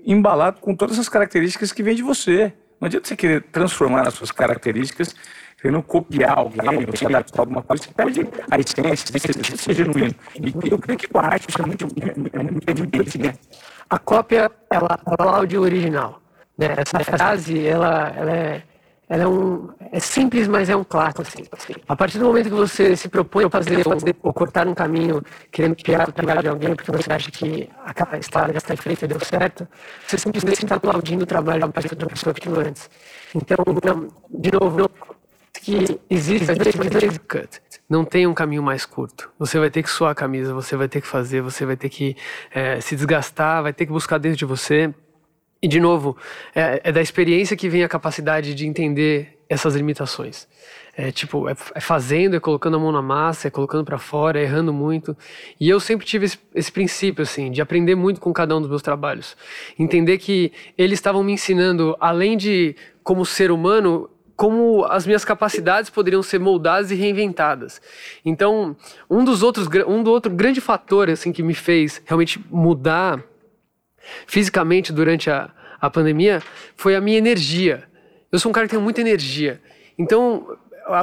embalado 0.05 0.59
com 0.59 0.75
todas 0.75 0.97
as 0.99 1.09
características 1.09 1.71
que 1.71 1.83
vêm 1.83 1.95
de 1.95 2.03
você. 2.03 2.53
Não 2.79 2.87
adianta 2.87 3.07
você 3.07 3.15
querer 3.15 3.43
transformar 3.43 4.07
as 4.07 4.13
suas 4.13 4.31
características, 4.31 5.15
querendo 5.61 5.83
copiar 5.83 6.37
alguém, 6.37 6.85
ou 6.87 6.95
se 6.97 7.05
adaptar 7.05 7.39
a 7.39 7.41
alguma 7.43 7.61
coisa, 7.61 7.83
você 7.83 7.91
perde 7.93 8.27
a 8.49 8.59
essência, 8.59 9.19
você 9.19 9.57
ser 9.57 9.73
genuíno. 9.73 10.15
E 10.35 10.71
eu 10.71 10.79
creio 10.79 10.97
que 10.97 11.07
a 11.13 11.19
arte 11.19 11.47
isso 11.49 11.61
é 11.61 11.65
muito, 11.65 11.87
é 12.33 12.43
muito 12.43 12.69
evidente, 12.69 13.17
né? 13.19 13.33
a 13.91 13.99
cópia 13.99 14.49
ela 14.71 14.97
aplaude 15.05 15.57
o 15.57 15.61
original. 15.61 16.21
Né? 16.57 16.73
Essa 16.77 16.99
frase 17.01 17.67
ela, 17.67 18.13
ela, 18.15 18.31
é, 18.31 18.63
ela 19.11 19.23
é, 19.23 19.27
um, 19.27 19.67
é 19.91 19.99
simples, 19.99 20.47
mas 20.47 20.69
é 20.69 20.75
um 20.75 20.85
clássico. 20.85 21.21
Assim. 21.21 21.75
A 21.85 21.97
partir 21.97 22.17
do 22.17 22.23
momento 22.23 22.45
que 22.45 22.55
você 22.55 22.95
se 22.95 23.09
propõe 23.09 23.43
a 23.43 23.49
fazer, 23.49 23.83
fazer 23.83 24.15
ou 24.23 24.33
cortar 24.33 24.65
um 24.65 24.73
caminho 24.73 25.21
querendo 25.51 25.75
criar 25.75 26.07
o 26.07 26.13
trabalho 26.13 26.41
de 26.41 26.47
alguém 26.47 26.73
porque 26.73 26.93
você 26.93 27.11
acha 27.11 27.29
que 27.29 27.69
a 27.83 28.17
história 28.17 28.53
já 28.53 28.59
está 28.59 28.77
feita 28.77 29.03
e 29.03 29.07
deu 29.09 29.19
certo, 29.19 29.67
você 30.07 30.17
simplesmente 30.17 30.63
está 30.63 30.75
aplaudindo 30.75 31.25
o 31.25 31.27
trabalho 31.27 31.59
da 31.59 32.07
pessoa 32.07 32.33
que 32.33 32.47
antes. 32.47 32.89
Então, 33.35 33.57
de 34.29 34.51
novo, 34.53 34.89
que 35.61 35.99
existe. 36.09 36.45
Não 37.89 38.05
tem 38.05 38.25
um 38.25 38.33
caminho 38.33 38.63
mais 38.63 38.85
curto. 38.85 39.29
Você 39.37 39.59
vai 39.59 39.69
ter 39.69 39.83
que 39.83 39.89
suar 39.89 40.11
a 40.11 40.15
camisa, 40.15 40.53
você 40.53 40.77
vai 40.77 40.87
ter 40.87 41.01
que 41.01 41.07
fazer, 41.07 41.41
você 41.41 41.65
vai 41.65 41.75
ter 41.75 41.89
que 41.89 42.15
é, 42.49 42.79
se 42.79 42.95
desgastar, 42.95 43.61
vai 43.61 43.73
ter 43.73 43.85
que 43.85 43.91
buscar 43.91 44.17
dentro 44.17 44.37
de 44.37 44.45
você. 44.45 44.93
E, 45.63 45.67
de 45.67 45.79
novo, 45.79 46.17
é, 46.55 46.81
é, 46.83 46.91
da 46.91 47.01
experiência 47.01 47.55
que 47.55 47.69
vem 47.69 47.83
a 47.83 47.87
capacidade 47.87 48.55
de 48.55 48.65
entender 48.65 49.37
essas 49.47 49.75
limitações. 49.75 50.47
É 50.97 51.11
tipo, 51.11 51.47
é, 51.47 51.55
é 51.75 51.79
fazendo, 51.79 52.35
é 52.35 52.39
colocando 52.39 52.77
a 52.77 52.79
mão 52.79 52.91
na 52.91 53.01
massa, 53.01 53.47
é 53.47 53.51
colocando 53.51 53.85
para 53.85 53.99
fora, 53.99 54.39
é 54.39 54.43
errando 54.43 54.73
muito. 54.73 55.15
E 55.59 55.69
eu 55.69 55.79
sempre 55.79 56.05
tive 56.05 56.25
esse, 56.25 56.39
esse, 56.55 56.71
princípio, 56.71 57.21
assim, 57.21 57.51
de 57.51 57.61
aprender 57.61 57.93
muito 57.93 58.19
com 58.19 58.33
cada 58.33 58.57
um 58.57 58.59
dos 58.59 58.69
meus 58.69 58.81
trabalhos. 58.81 59.37
Entender 59.77 60.17
que 60.17 60.51
eles 60.75 60.97
estavam 60.97 61.23
me 61.23 61.33
ensinando, 61.33 61.95
além 61.99 62.35
de 62.35 62.75
como 63.03 63.23
ser 63.23 63.51
humano, 63.51 64.09
como 64.35 64.85
as 64.85 65.05
minhas 65.05 65.23
capacidades 65.23 65.91
poderiam 65.91 66.23
ser 66.23 66.39
moldadas 66.39 66.89
e 66.89 66.95
reinventadas. 66.95 67.79
Então, 68.25 68.75
um 69.07 69.23
dos 69.23 69.43
outros, 69.43 69.67
um 69.87 70.01
do 70.01 70.09
outro 70.09 70.31
grande 70.31 70.59
fator 70.59 71.07
assim 71.07 71.31
que 71.31 71.43
me 71.43 71.53
fez 71.53 72.01
realmente 72.07 72.43
mudar 72.49 73.23
fisicamente 74.27 74.91
durante 74.91 75.29
a, 75.29 75.49
a 75.79 75.89
pandemia 75.89 76.41
foi 76.75 76.95
a 76.95 77.01
minha 77.01 77.17
energia. 77.17 77.83
Eu 78.31 78.39
sou 78.39 78.49
um 78.49 78.53
cara 78.53 78.67
que 78.67 78.75
tem 78.75 78.81
muita 78.81 79.01
energia. 79.01 79.61
Então, 79.97 80.57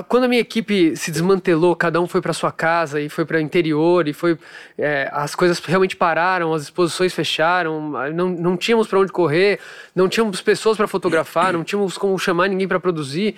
quando 0.09 0.25
a 0.25 0.29
minha 0.29 0.41
equipe 0.41 0.97
se 0.97 1.11
desmantelou, 1.11 1.75
cada 1.77 2.01
um 2.01 2.07
foi 2.07 2.21
para 2.21 2.33
sua 2.33 2.51
casa 2.51 3.01
e 3.01 3.09
foi 3.09 3.25
para 3.25 3.39
o 3.39 3.41
interior 3.41 4.09
e 4.09 4.13
foi 4.13 4.39
é, 4.77 5.09
as 5.13 5.35
coisas 5.35 5.59
realmente 5.61 5.97
pararam, 5.97 6.53
as 6.53 6.63
exposições 6.63 7.15
fecharam, 7.15 7.93
não, 8.13 8.29
não 8.29 8.57
tínhamos 8.57 8.87
para 8.87 8.99
onde 8.99 9.13
correr, 9.13 9.61
não 9.95 10.09
tínhamos 10.09 10.41
pessoas 10.41 10.77
para 10.77 10.87
fotografar, 10.87 11.53
não 11.53 11.65
tínhamos 11.65 11.97
como 11.97 12.19
chamar 12.19 12.49
ninguém 12.49 12.69
para 12.69 12.81
produzir. 12.81 13.37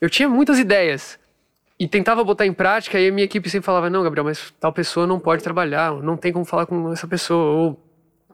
Eu 0.00 0.08
tinha 0.08 0.28
muitas 0.28 0.58
ideias 0.58 1.18
e 1.78 1.88
tentava 1.88 2.22
botar 2.22 2.46
em 2.46 2.52
prática 2.52 2.98
e 2.98 3.08
a 3.08 3.12
minha 3.12 3.24
equipe 3.24 3.48
sempre 3.50 3.66
falava 3.66 3.90
não, 3.90 4.02
Gabriel, 4.02 4.24
mas 4.24 4.52
tal 4.60 4.72
pessoa 4.72 5.06
não 5.06 5.18
pode 5.18 5.42
trabalhar, 5.42 5.92
não 5.94 6.16
tem 6.16 6.32
como 6.32 6.44
falar 6.44 6.66
com 6.66 6.92
essa 6.92 7.06
pessoa 7.06 7.52
ou 7.52 7.83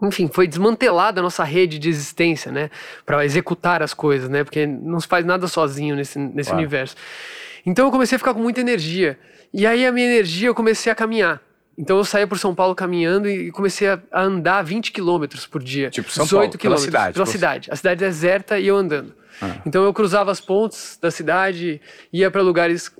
enfim, 0.02 0.28
foi 0.32 0.46
desmantelada 0.46 1.20
a 1.20 1.22
nossa 1.22 1.44
rede 1.44 1.78
de 1.78 1.88
existência, 1.88 2.50
né? 2.50 2.70
Para 3.04 3.24
executar 3.24 3.82
as 3.82 3.92
coisas, 3.92 4.28
né? 4.28 4.44
Porque 4.44 4.66
não 4.66 5.00
se 5.00 5.06
faz 5.06 5.24
nada 5.24 5.46
sozinho 5.46 5.96
nesse, 5.96 6.18
nesse 6.18 6.50
claro. 6.50 6.62
universo. 6.62 6.96
Então 7.64 7.86
eu 7.86 7.90
comecei 7.90 8.16
a 8.16 8.18
ficar 8.18 8.34
com 8.34 8.40
muita 8.40 8.60
energia. 8.60 9.18
E 9.52 9.66
aí 9.66 9.84
a 9.84 9.92
minha 9.92 10.06
energia 10.06 10.48
eu 10.48 10.54
comecei 10.54 10.90
a 10.90 10.94
caminhar. 10.94 11.40
Então 11.76 11.96
eu 11.96 12.04
saía 12.04 12.26
por 12.26 12.38
São 12.38 12.54
Paulo 12.54 12.74
caminhando 12.74 13.28
e 13.28 13.50
comecei 13.50 13.88
a 13.88 14.00
andar 14.12 14.62
20 14.62 14.92
quilômetros 14.92 15.46
por 15.46 15.62
dia. 15.62 15.90
Tipo 15.90 16.10
São 16.10 16.24
18 16.24 16.58
Paulo, 16.58 16.58
pela 16.58 16.76
cidade. 16.78 17.14
Pela 17.14 17.26
cidade. 17.26 17.70
A 17.70 17.76
cidade 17.76 18.00
deserta 18.00 18.58
e 18.58 18.66
eu 18.66 18.76
andando. 18.76 19.14
Ah. 19.40 19.56
Então 19.64 19.84
eu 19.84 19.92
cruzava 19.92 20.30
as 20.30 20.40
pontes 20.40 20.98
da 21.00 21.10
cidade, 21.10 21.80
ia 22.12 22.30
para 22.30 22.42
lugares 22.42 22.90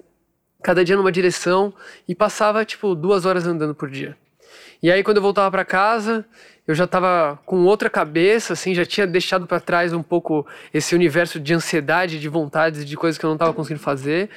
cada 0.62 0.85
dia 0.85 0.97
numa 0.97 1.12
direção 1.12 1.73
e 2.09 2.14
passava 2.14 2.64
tipo 2.64 2.95
duas 2.95 3.25
horas 3.25 3.47
andando 3.47 3.75
por 3.75 3.90
dia. 3.90 4.16
E 4.82 4.90
aí 4.90 5.02
quando 5.02 5.18
eu 5.18 5.22
voltava 5.22 5.50
para 5.50 5.64
casa, 5.64 6.25
eu 6.66 6.75
já 6.75 6.84
estava 6.84 7.37
com 7.44 7.64
outra 7.64 7.90
cabeça, 7.90 8.52
assim, 8.52 8.75
já 8.75 8.84
tinha 8.84 9.06
deixado 9.06 9.46
para 9.46 9.58
trás 9.58 9.92
um 9.92 10.02
pouco 10.02 10.46
esse 10.72 10.94
universo 10.94 11.40
de 11.40 11.52
ansiedade, 11.52 12.20
de 12.20 12.28
vontades, 12.28 12.84
de 12.84 12.96
coisas 12.96 13.18
que 13.18 13.25
eu 13.25 13.28
não 13.28 13.34
estava 13.34 13.52
conseguindo 13.52 13.82
fazer. 13.82 14.30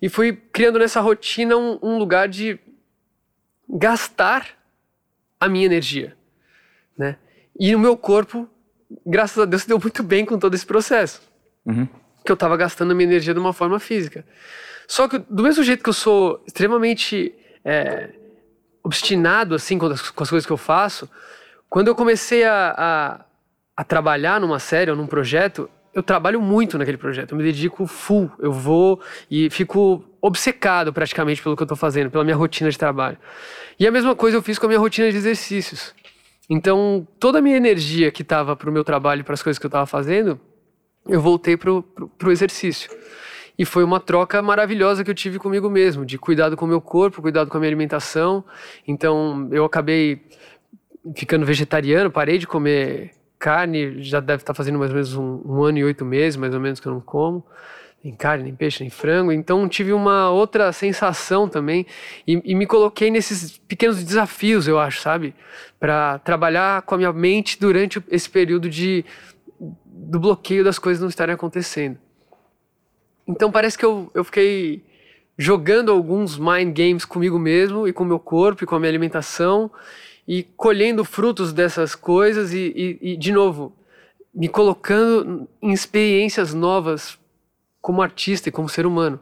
E 0.00 0.08
fui 0.08 0.32
criando 0.32 0.78
nessa 0.78 1.00
rotina 1.00 1.56
um, 1.56 1.78
um, 1.82 1.98
lugar 1.98 2.28
de 2.28 2.58
gastar 3.68 4.48
a 5.38 5.48
minha 5.48 5.66
energia, 5.66 6.16
né? 6.96 7.16
E 7.60 7.74
o 7.74 7.78
meu 7.78 7.96
corpo, 7.96 8.48
graças 9.06 9.38
a 9.38 9.44
Deus, 9.44 9.62
se 9.62 9.68
deu 9.68 9.78
muito 9.78 10.02
bem 10.02 10.24
com 10.24 10.38
todo 10.38 10.54
esse 10.54 10.66
processo. 10.66 11.22
Uhum. 11.66 11.86
Que 12.24 12.32
eu 12.32 12.34
estava 12.34 12.56
gastando 12.56 12.92
a 12.92 12.94
minha 12.94 13.08
energia 13.08 13.34
de 13.34 13.40
uma 13.40 13.52
forma 13.52 13.78
física. 13.78 14.24
Só 14.88 15.06
que, 15.06 15.18
do 15.18 15.42
mesmo 15.42 15.62
jeito 15.62 15.82
que 15.82 15.88
eu 15.90 15.94
sou 15.94 16.42
extremamente 16.46 17.34
é, 17.64 18.10
obstinado, 18.84 19.54
assim, 19.54 19.78
com 19.78 19.86
as, 19.86 20.10
com 20.10 20.22
as 20.22 20.30
coisas 20.30 20.46
que 20.46 20.52
eu 20.52 20.58
faço, 20.58 21.08
quando 21.70 21.88
eu 21.88 21.94
comecei 21.94 22.44
a, 22.44 22.74
a, 22.76 23.24
a 23.78 23.82
trabalhar 23.82 24.40
numa 24.40 24.58
série 24.58 24.90
ou 24.90 24.96
num 24.96 25.06
projeto, 25.06 25.68
eu 25.94 26.02
trabalho 26.02 26.40
muito 26.40 26.76
naquele 26.76 26.98
projeto, 26.98 27.32
eu 27.32 27.38
me 27.38 27.42
dedico 27.42 27.86
full, 27.86 28.30
eu 28.38 28.52
vou 28.52 29.00
e 29.30 29.48
fico 29.48 30.04
obcecado 30.20 30.92
praticamente 30.92 31.42
pelo 31.42 31.56
que 31.56 31.62
eu 31.62 31.66
estou 31.66 31.76
fazendo, 31.76 32.10
pela 32.10 32.24
minha 32.24 32.36
rotina 32.36 32.70
de 32.70 32.78
trabalho. 32.78 33.16
E 33.78 33.86
a 33.86 33.90
mesma 33.90 34.14
coisa 34.14 34.36
eu 34.36 34.42
fiz 34.42 34.58
com 34.58 34.66
a 34.66 34.68
minha 34.68 34.78
rotina 34.78 35.10
de 35.10 35.16
exercícios. 35.16 35.94
Então, 36.48 37.06
toda 37.18 37.38
a 37.38 37.42
minha 37.42 37.56
energia 37.56 38.10
que 38.10 38.22
estava 38.22 38.54
para 38.54 38.68
o 38.68 38.72
meu 38.72 38.84
trabalho 38.84 39.24
para 39.24 39.34
as 39.34 39.42
coisas 39.42 39.58
que 39.58 39.64
eu 39.64 39.68
estava 39.68 39.86
fazendo, 39.86 40.38
eu 41.08 41.20
voltei 41.20 41.56
para 41.56 41.70
o 41.70 42.30
exercício. 42.30 42.90
E 43.56 43.64
foi 43.64 43.84
uma 43.84 44.00
troca 44.00 44.42
maravilhosa 44.42 45.04
que 45.04 45.10
eu 45.10 45.14
tive 45.14 45.38
comigo 45.38 45.70
mesmo, 45.70 46.04
de 46.04 46.18
cuidado 46.18 46.56
com 46.56 46.64
o 46.64 46.68
meu 46.68 46.80
corpo, 46.80 47.22
cuidado 47.22 47.48
com 47.48 47.56
a 47.56 47.60
minha 47.60 47.68
alimentação. 47.68 48.44
Então, 48.86 49.48
eu 49.52 49.64
acabei 49.64 50.22
ficando 51.14 51.46
vegetariano, 51.46 52.10
parei 52.10 52.38
de 52.38 52.46
comer 52.46 53.12
carne, 53.38 54.02
já 54.02 54.20
deve 54.20 54.42
estar 54.42 54.54
fazendo 54.54 54.78
mais 54.78 54.90
ou 54.90 54.94
menos 54.94 55.14
um, 55.14 55.42
um, 55.44 55.62
ano 55.62 55.78
e 55.78 55.84
oito 55.84 56.04
meses, 56.04 56.36
mais 56.36 56.54
ou 56.54 56.60
menos, 56.60 56.80
que 56.80 56.86
eu 56.86 56.92
não 56.92 57.00
como. 57.00 57.44
Nem 58.02 58.14
carne, 58.14 58.44
nem 58.44 58.54
peixe, 58.54 58.82
nem 58.82 58.90
frango. 58.90 59.30
Então 59.30 59.68
tive 59.68 59.92
uma 59.92 60.30
outra 60.30 60.72
sensação 60.72 61.48
também 61.48 61.86
e, 62.26 62.40
e 62.44 62.54
me 62.54 62.66
coloquei 62.66 63.10
nesses 63.10 63.58
pequenos 63.58 64.02
desafios, 64.02 64.66
eu 64.66 64.78
acho, 64.78 65.00
sabe? 65.00 65.34
Para 65.78 66.18
trabalhar 66.18 66.82
com 66.82 66.94
a 66.94 66.98
minha 66.98 67.12
mente 67.12 67.58
durante 67.60 68.02
esse 68.10 68.28
período 68.28 68.68
de, 68.68 69.04
do 69.84 70.18
bloqueio 70.18 70.64
das 70.64 70.78
coisas 70.78 71.00
não 71.00 71.08
estarem 71.08 71.34
acontecendo. 71.34 71.98
Então 73.26 73.50
parece 73.50 73.76
que 73.78 73.84
eu, 73.84 74.10
eu 74.14 74.24
fiquei 74.24 74.82
jogando 75.36 75.90
alguns 75.90 76.38
mind 76.38 76.76
games 76.76 77.04
comigo 77.04 77.38
mesmo 77.38 77.88
e 77.88 77.92
com 77.92 78.04
meu 78.04 78.18
corpo 78.18 78.64
e 78.64 78.66
com 78.66 78.74
a 78.74 78.78
minha 78.78 78.90
alimentação 78.90 79.70
e 80.26 80.42
colhendo 80.42 81.04
frutos 81.04 81.52
dessas 81.52 81.94
coisas 81.94 82.52
e, 82.52 82.72
e, 83.02 83.12
e, 83.12 83.16
de 83.16 83.32
novo, 83.32 83.72
me 84.34 84.48
colocando 84.48 85.48
em 85.60 85.72
experiências 85.72 86.54
novas 86.54 87.18
como 87.80 88.02
artista 88.02 88.48
e 88.48 88.52
como 88.52 88.68
ser 88.68 88.86
humano. 88.86 89.20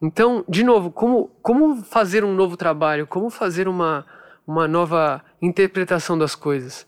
Então, 0.00 0.44
de 0.48 0.64
novo, 0.64 0.90
como, 0.90 1.30
como 1.42 1.82
fazer 1.82 2.24
um 2.24 2.34
novo 2.34 2.56
trabalho? 2.56 3.06
Como 3.06 3.30
fazer 3.30 3.68
uma, 3.68 4.06
uma 4.46 4.66
nova 4.66 5.22
interpretação 5.40 6.16
das 6.16 6.34
coisas? 6.34 6.86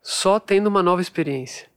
Só 0.00 0.40
tendo 0.40 0.66
uma 0.66 0.82
nova 0.82 1.02
experiência. 1.02 1.67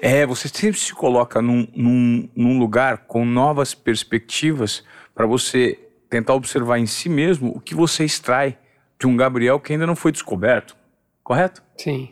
É, 0.00 0.26
você 0.26 0.48
sempre 0.48 0.78
se 0.78 0.92
coloca 0.94 1.40
num, 1.40 1.66
num, 1.74 2.28
num 2.34 2.58
lugar 2.58 2.98
com 3.06 3.24
novas 3.24 3.74
perspectivas 3.74 4.84
para 5.14 5.26
você 5.26 5.78
tentar 6.08 6.34
observar 6.34 6.78
em 6.78 6.86
si 6.86 7.08
mesmo 7.08 7.50
o 7.56 7.60
que 7.60 7.74
você 7.74 8.04
extrai 8.04 8.58
de 8.98 9.06
um 9.06 9.16
Gabriel 9.16 9.60
que 9.60 9.72
ainda 9.72 9.86
não 9.86 9.96
foi 9.96 10.12
descoberto, 10.12 10.76
correto? 11.22 11.62
Sim. 11.76 12.10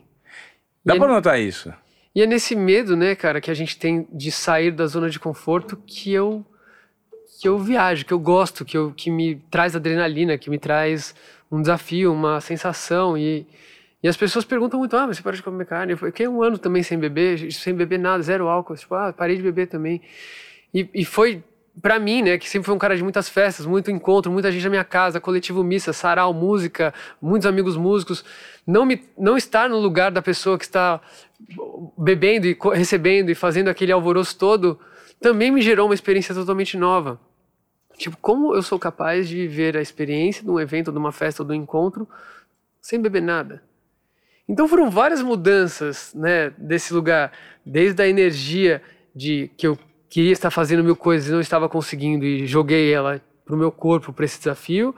Dá 0.85 0.97
para 0.97 1.07
é, 1.07 1.15
notar 1.15 1.41
isso. 1.41 1.73
E 2.15 2.23
é 2.23 2.27
nesse 2.27 2.55
medo, 2.55 2.97
né, 2.97 3.15
cara, 3.15 3.41
que 3.41 3.51
a 3.51 3.55
gente 3.55 3.79
tem 3.79 4.07
de 4.13 4.31
sair 4.31 4.71
da 4.71 4.87
zona 4.87 5.09
de 5.09 5.19
conforto 5.19 5.77
que 5.87 6.13
eu 6.13 6.45
que 7.41 7.49
eu 7.49 7.59
viajo, 7.59 8.07
que 8.07 8.13
eu 8.13 8.19
gosto, 8.19 8.65
que 8.65 8.77
eu 8.77 8.93
que 8.93 9.11
me 9.11 9.37
traz 9.51 9.75
adrenalina, 9.75 10.39
que 10.39 10.49
me 10.49 10.59
traz 10.59 11.15
um 11.51 11.61
desafio, 11.61 12.13
uma 12.13 12.41
sensação 12.41 13.19
e 13.19 13.47
e 14.05 14.09
as 14.09 14.19
pessoas 14.19 14.45
perguntam 14.45 14.79
muito, 14.79 14.95
ah, 14.99 15.07
mas 15.07 15.17
você 15.17 15.23
parou 15.23 15.35
de 15.35 15.43
comer 15.43 15.65
carne? 15.65 15.95
Eu 15.95 15.97
fiquei 15.97 16.29
um 16.29 16.43
ano 16.43 16.59
também 16.59 16.83
sem 16.83 16.99
beber, 16.99 17.51
sem 17.51 17.73
beber 17.75 17.99
nada, 17.99 18.23
zero 18.23 18.49
álcool. 18.49 18.77
Tipo, 18.77 18.97
ah, 18.97 19.15
parei 19.15 19.35
de 19.35 19.43
beber 19.43 19.67
também. 19.67 20.03
E, 20.75 20.87
e 20.93 21.07
foi 21.07 21.43
para 21.81 21.99
mim, 21.99 22.21
né, 22.21 22.37
que 22.37 22.47
sempre 22.47 22.67
foi 22.67 22.75
um 22.75 22.79
cara 22.79 22.95
de 22.99 23.03
muitas 23.03 23.31
festas, 23.31 23.65
muito 23.65 23.91
encontro, 23.91 24.31
muita 24.31 24.53
gente 24.53 24.63
na 24.63 24.69
minha 24.69 24.85
casa, 24.85 25.19
coletivo 25.19 25.65
missa, 25.65 25.95
sarau, 25.95 26.35
música, 26.35 26.93
muitos 27.19 27.47
amigos 27.47 27.79
músicos, 27.79 28.23
não 28.67 28.85
me 28.85 29.03
não 29.17 29.39
estar 29.39 29.71
no 29.71 29.79
lugar 29.79 30.11
da 30.13 30.21
pessoa 30.21 30.59
que 30.59 30.67
está 30.67 31.01
bebendo 31.97 32.47
e 32.47 32.59
recebendo 32.75 33.31
e 33.31 33.35
fazendo 33.35 33.69
aquele 33.69 33.91
alvoroço 33.91 34.37
todo, 34.37 34.79
também 35.19 35.51
me 35.51 35.63
gerou 35.63 35.89
uma 35.89 35.95
experiência 35.95 36.35
totalmente 36.35 36.77
nova. 36.77 37.19
Tipo, 37.97 38.19
como 38.19 38.55
eu 38.55 38.63
sou 38.63 38.79
capaz 38.79 39.27
de 39.27 39.35
viver 39.35 39.79
a 39.79 39.81
experiência 39.81 40.45
de 40.45 40.51
um 40.51 40.61
evento, 40.61 40.93
de 40.93 40.99
uma 40.99 41.11
festa 41.11 41.43
ou 41.43 41.49
de 41.49 41.55
um 41.55 41.57
encontro 41.57 42.07
sem 42.83 43.01
beber 43.01 43.23
nada? 43.23 43.63
Então 44.49 44.69
foram 44.69 44.91
várias 44.91 45.23
mudanças, 45.23 46.13
né, 46.15 46.51
desse 46.59 46.93
lugar, 46.93 47.33
desde 47.65 48.03
a 48.03 48.07
energia 48.07 48.83
de 49.15 49.51
que 49.57 49.67
eu 49.67 49.79
queria 50.09 50.33
estar 50.33 50.51
fazendo 50.51 50.85
mil 50.85 50.97
coisas 50.97 51.29
e 51.29 51.33
não 51.33 51.41
estava 51.41 51.69
conseguindo 51.69 52.25
e 52.25 52.47
joguei 52.47 52.93
ela 52.93 53.21
para 53.45 53.55
o 53.55 53.59
meu 53.59 53.73
corpo 53.73 54.13
para 54.13 54.25
esse 54.25 54.39
desafio, 54.39 54.95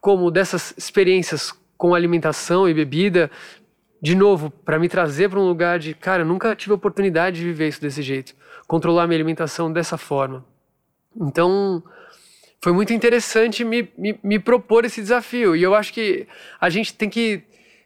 como 0.00 0.30
dessas 0.30 0.74
experiências 0.76 1.52
com 1.76 1.94
alimentação 1.94 2.68
e 2.68 2.74
bebida, 2.74 3.30
de 4.00 4.14
novo, 4.14 4.50
para 4.50 4.78
me 4.78 4.88
trazer 4.88 5.28
para 5.30 5.38
um 5.38 5.46
lugar 5.46 5.78
de, 5.78 5.94
cara, 5.94 6.22
eu 6.22 6.26
nunca 6.26 6.54
tive 6.56 6.72
a 6.72 6.74
oportunidade 6.74 7.36
de 7.36 7.44
viver 7.44 7.68
isso 7.68 7.80
desse 7.80 8.02
jeito, 8.02 8.34
controlar 8.66 9.06
minha 9.06 9.16
alimentação 9.16 9.72
dessa 9.72 9.96
forma. 9.96 10.44
Então, 11.16 11.82
foi 12.60 12.72
muito 12.72 12.92
interessante 12.92 13.64
me, 13.64 13.88
me, 13.96 14.18
me 14.22 14.38
propor 14.38 14.84
esse 14.84 15.00
desafio. 15.00 15.54
E 15.54 15.62
eu 15.62 15.74
acho 15.74 15.92
que 15.92 16.26
a 16.60 16.68
gente 16.70 16.94
tem 16.94 17.08
que 17.08 17.42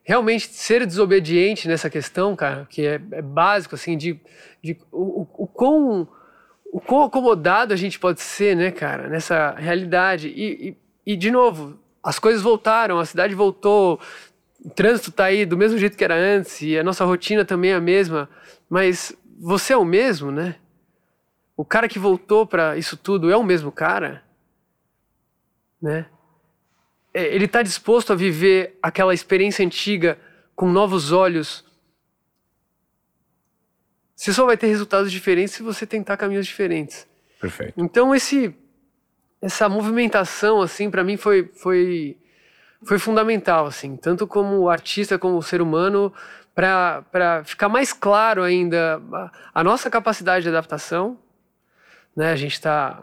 realmente 0.06 0.46
ser 0.52 0.86
desobediente 0.86 1.66
nessa 1.66 1.90
questão, 1.90 2.36
cara, 2.36 2.64
que 2.70 2.86
é, 2.86 3.00
é 3.10 3.20
básico, 3.20 3.74
assim, 3.74 3.98
de, 3.98 4.20
de 4.62 4.78
o, 4.92 5.22
o, 5.22 5.28
o 5.38 5.46
quão 5.48 6.08
o 6.72 6.80
quão 6.80 7.02
acomodado 7.02 7.72
a 7.72 7.76
gente 7.76 7.98
pode 7.98 8.20
ser, 8.20 8.54
né, 8.54 8.70
cara, 8.70 9.08
nessa 9.08 9.54
realidade. 9.56 10.28
E, 10.28 10.68
e, 10.68 11.12
e, 11.12 11.16
de 11.16 11.30
novo, 11.30 11.76
as 12.02 12.18
coisas 12.18 12.42
voltaram, 12.42 13.00
a 13.00 13.04
cidade 13.04 13.34
voltou, 13.34 13.98
o 14.64 14.70
trânsito 14.70 15.10
tá 15.10 15.24
aí 15.24 15.44
do 15.44 15.56
mesmo 15.56 15.76
jeito 15.76 15.96
que 15.96 16.04
era 16.04 16.14
antes, 16.14 16.62
e 16.62 16.78
a 16.78 16.84
nossa 16.84 17.04
rotina 17.04 17.44
também 17.44 17.72
é 17.72 17.74
a 17.74 17.80
mesma, 17.80 18.28
mas 18.68 19.16
você 19.40 19.72
é 19.72 19.76
o 19.76 19.84
mesmo, 19.84 20.30
né? 20.30 20.56
O 21.56 21.64
cara 21.64 21.88
que 21.88 21.98
voltou 21.98 22.46
para 22.46 22.76
isso 22.76 22.96
tudo 22.96 23.30
é 23.30 23.36
o 23.36 23.42
mesmo 23.42 23.72
cara, 23.72 24.22
né? 25.82 26.06
É, 27.16 27.34
ele 27.34 27.46
está 27.46 27.62
disposto 27.62 28.12
a 28.12 28.14
viver 28.14 28.78
aquela 28.82 29.14
experiência 29.14 29.64
antiga 29.64 30.18
com 30.54 30.70
novos 30.70 31.12
olhos, 31.12 31.64
você 34.14 34.34
só 34.34 34.44
vai 34.44 34.54
ter 34.54 34.66
resultados 34.66 35.10
diferentes 35.10 35.54
se 35.54 35.62
você 35.62 35.86
tentar 35.86 36.18
caminhos 36.18 36.46
diferentes. 36.46 37.08
Perfeito. 37.40 37.72
Então 37.74 38.14
esse 38.14 38.54
essa 39.40 39.66
movimentação 39.66 40.60
assim 40.60 40.90
para 40.90 41.02
mim 41.02 41.16
foi 41.16 41.50
foi 41.54 42.18
foi 42.84 42.98
fundamental 42.98 43.64
assim, 43.64 43.96
tanto 43.96 44.26
como 44.26 44.68
artista 44.68 45.18
como 45.18 45.42
ser 45.42 45.62
humano 45.62 46.12
para 46.54 47.42
ficar 47.46 47.70
mais 47.70 47.94
claro 47.94 48.42
ainda 48.42 49.02
a, 49.10 49.30
a, 49.54 49.64
nossa 49.64 49.88
capacidade 49.88 50.42
de 50.42 50.50
adaptação, 50.50 51.18
né? 52.14 52.30
A 52.30 52.36
gente 52.36 52.52
está 52.52 53.02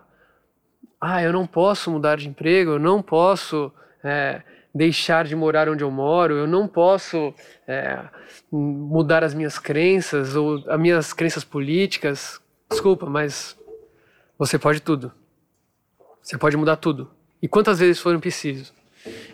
ah, 1.01 1.24
eu 1.24 1.34
não 1.34 1.48
posso 1.48 1.89
mudar 1.89 2.17
de 2.17 2.29
emprego, 2.29 2.74
eu 2.74 2.79
não 2.79 3.01
posso 3.01 3.74
é, 4.03 4.41
deixar 4.74 5.25
de 5.25 5.36
morar 5.36 5.69
onde 5.69 5.83
eu 5.83 5.91
moro, 5.91 6.36
eu 6.36 6.48
não 6.48 6.67
posso 6.67 7.33
é, 7.67 8.00
mudar 8.51 9.24
as 9.24 9.33
minhas 9.33 9.60
crenças 9.60 10.36
ou 10.36 10.63
as 10.67 10.79
minhas 10.79 11.13
crenças 11.13 11.43
políticas. 11.43 12.41
Desculpa, 12.69 13.05
mas 13.05 13.57
você 14.38 14.57
pode 14.57 14.81
tudo. 14.81 15.12
Você 16.22 16.38
pode 16.38 16.57
mudar 16.57 16.77
tudo. 16.77 17.12
E 17.41 17.48
quantas 17.48 17.79
vezes 17.79 18.00
foram 18.00 18.19
preciso? 18.19 18.74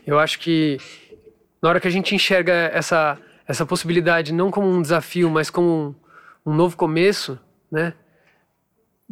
Eu 0.05 0.19
acho 0.19 0.39
que 0.39 0.77
na 1.61 1.69
hora 1.69 1.79
que 1.79 1.87
a 1.87 1.91
gente 1.91 2.15
enxerga 2.15 2.53
essa, 2.73 3.17
essa 3.47 3.65
possibilidade 3.65 4.33
não 4.33 4.49
como 4.49 4.67
um 4.67 4.81
desafio, 4.81 5.29
mas 5.29 5.49
como 5.49 5.95
um, 6.45 6.51
um 6.51 6.55
novo 6.55 6.75
começo, 6.75 7.39
né? 7.71 7.93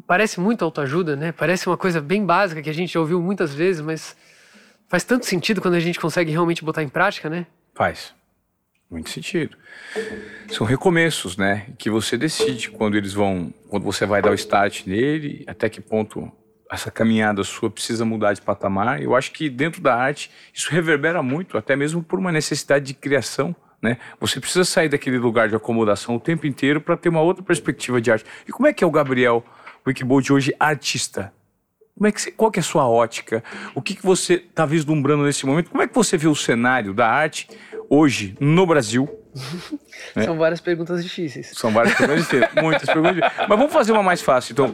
Parece 0.06 0.40
muito 0.40 0.64
autoajuda, 0.64 1.16
né? 1.16 1.32
Parece 1.32 1.68
uma 1.68 1.78
coisa 1.78 2.02
bem 2.02 2.26
básica 2.26 2.62
que 2.62 2.70
a 2.70 2.74
gente 2.74 2.94
já 2.94 3.00
ouviu 3.00 3.22
muitas 3.22 3.54
vezes, 3.54 3.82
mas 3.82 4.16
Faz 4.88 5.04
tanto 5.04 5.26
sentido 5.26 5.62
quando 5.62 5.74
a 5.74 5.80
gente 5.80 6.00
consegue 6.00 6.32
realmente 6.32 6.64
botar 6.64 6.82
em 6.82 6.90
prática, 6.90 7.30
né? 7.30 7.46
Faz. 7.74 8.16
Muito 8.90 9.10
sentido. 9.10 9.58
São 10.50 10.66
recomeços, 10.66 11.36
né? 11.36 11.68
Que 11.78 11.90
você 11.90 12.18
decide 12.18 12.70
quando 12.70 12.96
eles 12.96 13.14
vão, 13.14 13.54
quando 13.70 13.84
você 13.84 14.06
vai 14.06 14.22
dar 14.22 14.32
o 14.32 14.36
start 14.36 14.86
nele, 14.86 15.44
até 15.46 15.68
que 15.68 15.82
ponto 15.82 16.32
essa 16.72 16.90
caminhada 16.90 17.44
sua 17.44 17.70
precisa 17.70 18.06
mudar 18.06 18.34
de 18.34 18.42
patamar. 18.42 19.02
Eu 19.02 19.14
acho 19.14 19.32
que 19.32 19.50
dentro 19.50 19.82
da 19.82 19.94
arte 19.94 20.32
isso 20.54 20.72
reverbera 20.72 21.22
muito, 21.22 21.58
até 21.58 21.76
mesmo 21.76 22.02
por 22.02 22.18
uma 22.18 22.32
necessidade 22.32 22.86
de 22.86 22.94
criação. 22.94 23.54
Né? 23.82 23.98
Você 24.20 24.40
precisa 24.40 24.64
sair 24.64 24.90
daquele 24.90 25.18
lugar 25.18 25.50
de 25.50 25.56
acomodação 25.56 26.16
o 26.16 26.20
tempo 26.20 26.48
inteiro 26.48 26.80
para 26.80 26.96
ter 26.96 27.10
uma 27.10 27.22
outra 27.22 27.44
perspectiva 27.44 28.00
de 28.02 28.10
arte. 28.10 28.26
E 28.48 28.52
como 28.52 28.68
é 28.68 28.74
que 28.74 28.84
é 28.84 28.88
o 28.88 28.92
Gabriel 28.92 29.46
Wikibold 29.86 30.32
hoje 30.32 30.56
artista? 30.60 31.34
Como 31.98 32.08
é 32.08 32.12
que 32.12 32.22
você, 32.22 32.32
qual 32.32 32.52
que 32.52 32.60
é 32.60 32.62
a 32.62 32.64
sua 32.64 32.88
ótica? 32.88 33.44
O 33.74 33.82
que, 33.82 33.96
que 33.96 34.04
você 34.04 34.36
está 34.36 34.68
vislumbrando 34.68 35.24
nesse 35.24 35.46
momento? 35.48 35.72
Como 35.72 35.82
é 35.82 35.88
que 35.88 35.96
você 35.96 36.16
vê 36.16 36.28
o 36.28 36.36
cenário 36.36 36.94
da 36.94 37.08
arte 37.08 37.48
hoje 37.90 38.38
no 38.40 38.68
Brasil? 38.68 39.10
São 40.24 40.38
várias 40.38 40.62
perguntas 40.62 41.04
difíceis. 41.04 41.52
São 41.56 41.72
várias 41.72 41.96
perguntas 41.96 42.24
difíceis. 42.24 42.52
Muitas 42.62 42.86
perguntas 42.86 43.16
difíceis. 43.16 43.48
Mas 43.50 43.58
vamos 43.58 43.74
fazer 43.74 43.92
uma 43.94 44.04
mais 44.04 44.22
fácil. 44.22 44.54
Então, 44.54 44.72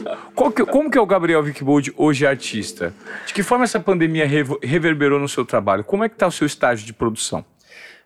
que, 0.51 0.65
como 0.65 0.91
que 0.91 0.97
é 0.97 1.01
o 1.01 1.05
Gabriel 1.05 1.41
Wickbold 1.41 1.93
hoje 1.95 2.25
artista? 2.25 2.93
De 3.25 3.33
que 3.33 3.41
forma 3.41 3.63
essa 3.63 3.79
pandemia 3.79 4.27
reverberou 4.61 5.17
no 5.17 5.29
seu 5.29 5.45
trabalho? 5.45 5.83
Como 5.83 6.03
é 6.03 6.09
que 6.09 6.15
está 6.15 6.27
o 6.27 6.31
seu 6.31 6.45
estágio 6.45 6.85
de 6.85 6.91
produção? 6.91 7.45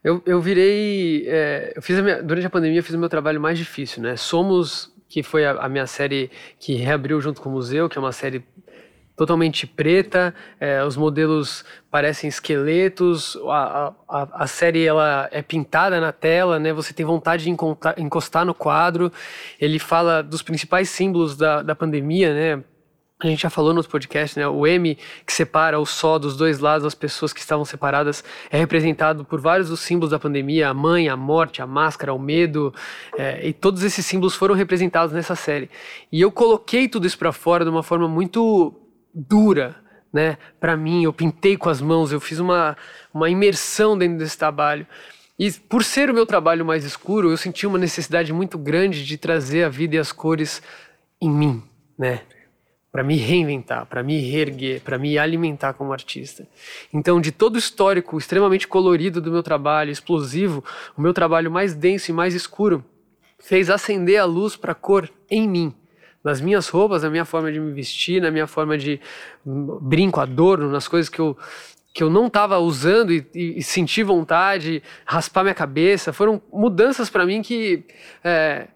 Eu, 0.04 0.22
eu 0.28 0.40
virei... 0.40 1.26
É, 1.28 1.74
eu 1.76 1.82
fiz 1.82 2.00
minha, 2.00 2.22
durante 2.22 2.46
a 2.46 2.50
pandemia, 2.52 2.80
eu 2.80 2.84
fiz 2.84 2.94
o 2.94 3.00
meu 3.00 3.10
trabalho 3.10 3.42
mais 3.42 3.58
difícil, 3.58 4.04
né? 4.04 4.16
Somos, 4.16 4.94
que 5.10 5.24
foi 5.24 5.44
a, 5.44 5.54
a 5.54 5.68
minha 5.68 5.88
série 5.88 6.30
que 6.60 6.76
reabriu 6.76 7.20
junto 7.20 7.42
com 7.42 7.50
o 7.50 7.52
museu, 7.52 7.90
que 7.90 7.98
é 7.98 8.02
uma 8.02 8.12
série 8.12 8.44
totalmente 9.18 9.66
preta, 9.66 10.34
é, 10.60 10.84
os 10.84 10.96
modelos 10.96 11.66
parecem 11.90 12.28
esqueletos, 12.28 13.36
a, 13.48 13.92
a, 14.08 14.44
a, 14.44 14.48
série 14.48 14.86
ela 14.86 15.28
é 15.32 15.42
pintada 15.42 16.00
na 16.00 16.12
tela, 16.12 16.60
né? 16.60 16.72
Você 16.72 16.94
tem 16.94 17.04
vontade 17.04 17.44
de 17.44 17.50
encostar 17.98 18.46
no 18.46 18.54
quadro. 18.54 19.12
Ele 19.60 19.80
fala 19.80 20.22
dos 20.22 20.44
principais 20.44 20.90
símbolos 20.92 21.36
da, 21.36 21.64
da 21.64 21.76
pandemia, 21.76 22.32
né? 22.32 22.64
A 23.20 23.26
gente 23.26 23.42
já 23.42 23.50
falou 23.50 23.74
no 23.74 23.84
podcast, 23.84 24.38
né? 24.38 24.48
O 24.48 24.68
M 24.68 24.96
que 25.26 25.34
separa 25.34 25.80
o 25.80 25.86
só 25.88 26.20
dos 26.20 26.38
dois 26.38 26.60
lados, 26.60 26.86
as 26.86 26.94
pessoas 26.94 27.34
que 27.34 27.40
estavam 27.40 27.66
separadas, 27.66 28.24
é 28.52 28.60
representado 28.60 29.26
por 29.26 29.42
vários 29.42 29.70
dos 29.70 29.80
símbolos 29.80 30.12
da 30.12 30.20
pandemia: 30.20 30.70
a 30.70 30.74
mãe, 30.76 31.10
a 31.10 31.18
morte, 31.18 31.60
a 31.60 31.66
máscara, 31.66 32.14
o 32.14 32.20
medo, 32.20 32.72
é, 33.18 33.48
e 33.48 33.52
todos 33.52 33.82
esses 33.82 34.06
símbolos 34.06 34.36
foram 34.36 34.54
representados 34.54 35.12
nessa 35.12 35.36
série. 35.36 35.72
E 36.12 36.22
eu 36.22 36.32
coloquei 36.32 36.88
tudo 36.88 37.08
isso 37.08 37.18
para 37.18 37.32
fora 37.32 37.66
de 37.66 37.72
uma 37.72 37.82
forma 37.82 38.08
muito 38.08 38.76
dura, 39.18 39.76
né? 40.14 40.38
Para 40.60 40.78
mim, 40.78 41.04
eu 41.04 41.12
pintei 41.12 41.58
com 41.58 41.70
as 41.70 41.82
mãos, 41.82 42.12
eu 42.12 42.20
fiz 42.20 42.40
uma, 42.40 42.78
uma 43.14 43.30
imersão 43.30 43.98
dentro 43.98 44.20
desse 44.20 44.38
trabalho. 44.38 44.86
E 45.40 45.52
por 45.52 45.84
ser 45.84 46.10
o 46.10 46.14
meu 46.14 46.26
trabalho 46.26 46.66
mais 46.66 46.84
escuro, 46.84 47.30
eu 47.30 47.38
senti 47.38 47.66
uma 47.66 47.78
necessidade 47.78 48.32
muito 48.32 48.58
grande 48.58 49.06
de 49.06 49.18
trazer 49.18 49.64
a 49.64 49.70
vida 49.70 49.96
e 49.96 50.00
as 50.00 50.12
cores 50.12 50.62
em 51.22 51.30
mim, 51.30 51.64
né? 51.98 52.22
Para 52.92 53.04
me 53.04 53.16
reinventar, 53.16 53.86
para 53.86 54.02
me 54.02 54.20
reerguer, 54.20 54.82
para 54.82 54.98
me 54.98 55.18
alimentar 55.18 55.74
como 55.74 55.94
artista. 55.94 56.48
Então, 56.92 57.22
de 57.22 57.32
todo 57.32 57.56
o 57.56 57.60
histórico 57.60 58.18
extremamente 58.18 58.68
colorido 58.68 59.22
do 59.22 59.32
meu 59.32 59.44
trabalho, 59.44 59.92
explosivo, 59.92 60.64
o 60.96 61.02
meu 61.02 61.14
trabalho 61.14 61.52
mais 61.52 61.76
denso 61.76 62.10
e 62.10 62.14
mais 62.14 62.34
escuro 62.34 62.84
fez 63.40 63.70
acender 63.70 64.18
a 64.18 64.26
luz 64.26 64.56
para 64.56 64.72
a 64.72 64.76
cor 64.76 65.12
em 65.30 65.48
mim 65.48 65.76
nas 66.28 66.42
minhas 66.42 66.68
roupas, 66.68 67.04
na 67.04 67.10
minha 67.10 67.24
forma 67.24 67.50
de 67.50 67.58
me 67.58 67.72
vestir, 67.72 68.22
na 68.22 68.30
minha 68.30 68.48
forma 68.48 68.78
de 68.78 69.00
brinco, 69.46 70.20
adorno, 70.20 70.70
nas 70.70 70.86
coisas 70.86 71.08
que 71.08 71.20
eu, 71.20 71.38
que 71.94 72.04
eu 72.04 72.10
não 72.10 72.28
estava 72.28 72.60
usando 72.60 73.14
e, 73.14 73.26
e, 73.34 73.64
senti 73.64 74.04
vontade, 74.04 74.84
raspar 75.06 75.44
minha 75.44 75.56
cabeça. 75.56 76.12
Foram 76.12 76.42
mudanças 76.52 77.10
para 77.10 77.26
mim 77.26 77.42
que 77.42 77.86
é, 78.22 78.68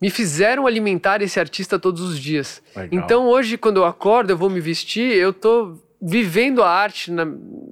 me 0.00 0.10
fizeram 0.10 0.64
alimentar 0.64 1.20
esse 1.22 1.40
artista 1.40 1.76
todos 1.76 2.02
os 2.02 2.20
dias. 2.20 2.62
Legal. 2.76 2.88
Então 2.92 3.26
hoje, 3.26 3.58
quando 3.58 3.78
eu 3.78 3.84
acordo, 3.84 4.30
eu 4.30 4.36
vou 4.36 4.48
me 4.48 4.60
vestir, 4.60 5.12
eu 5.12 5.32
tô 5.32 5.76
vivendo 6.00 6.62
a 6.62 6.70
arte 6.70 7.10
na, 7.10 7.24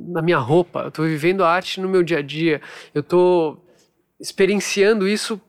na 0.08 0.22
minha 0.22 0.38
roupa, 0.38 0.80
eu 0.86 0.90
tô 0.90 1.04
vivendo 1.04 1.44
a 1.44 1.48
arte 1.48 1.80
no 1.80 1.88
meu 1.88 2.02
dia 2.02 2.18
a 2.18 2.22
dia, 2.22 2.60
eu 2.92 3.00
tô 3.00 3.58
experienciando 4.18 5.06
isso 5.06 5.40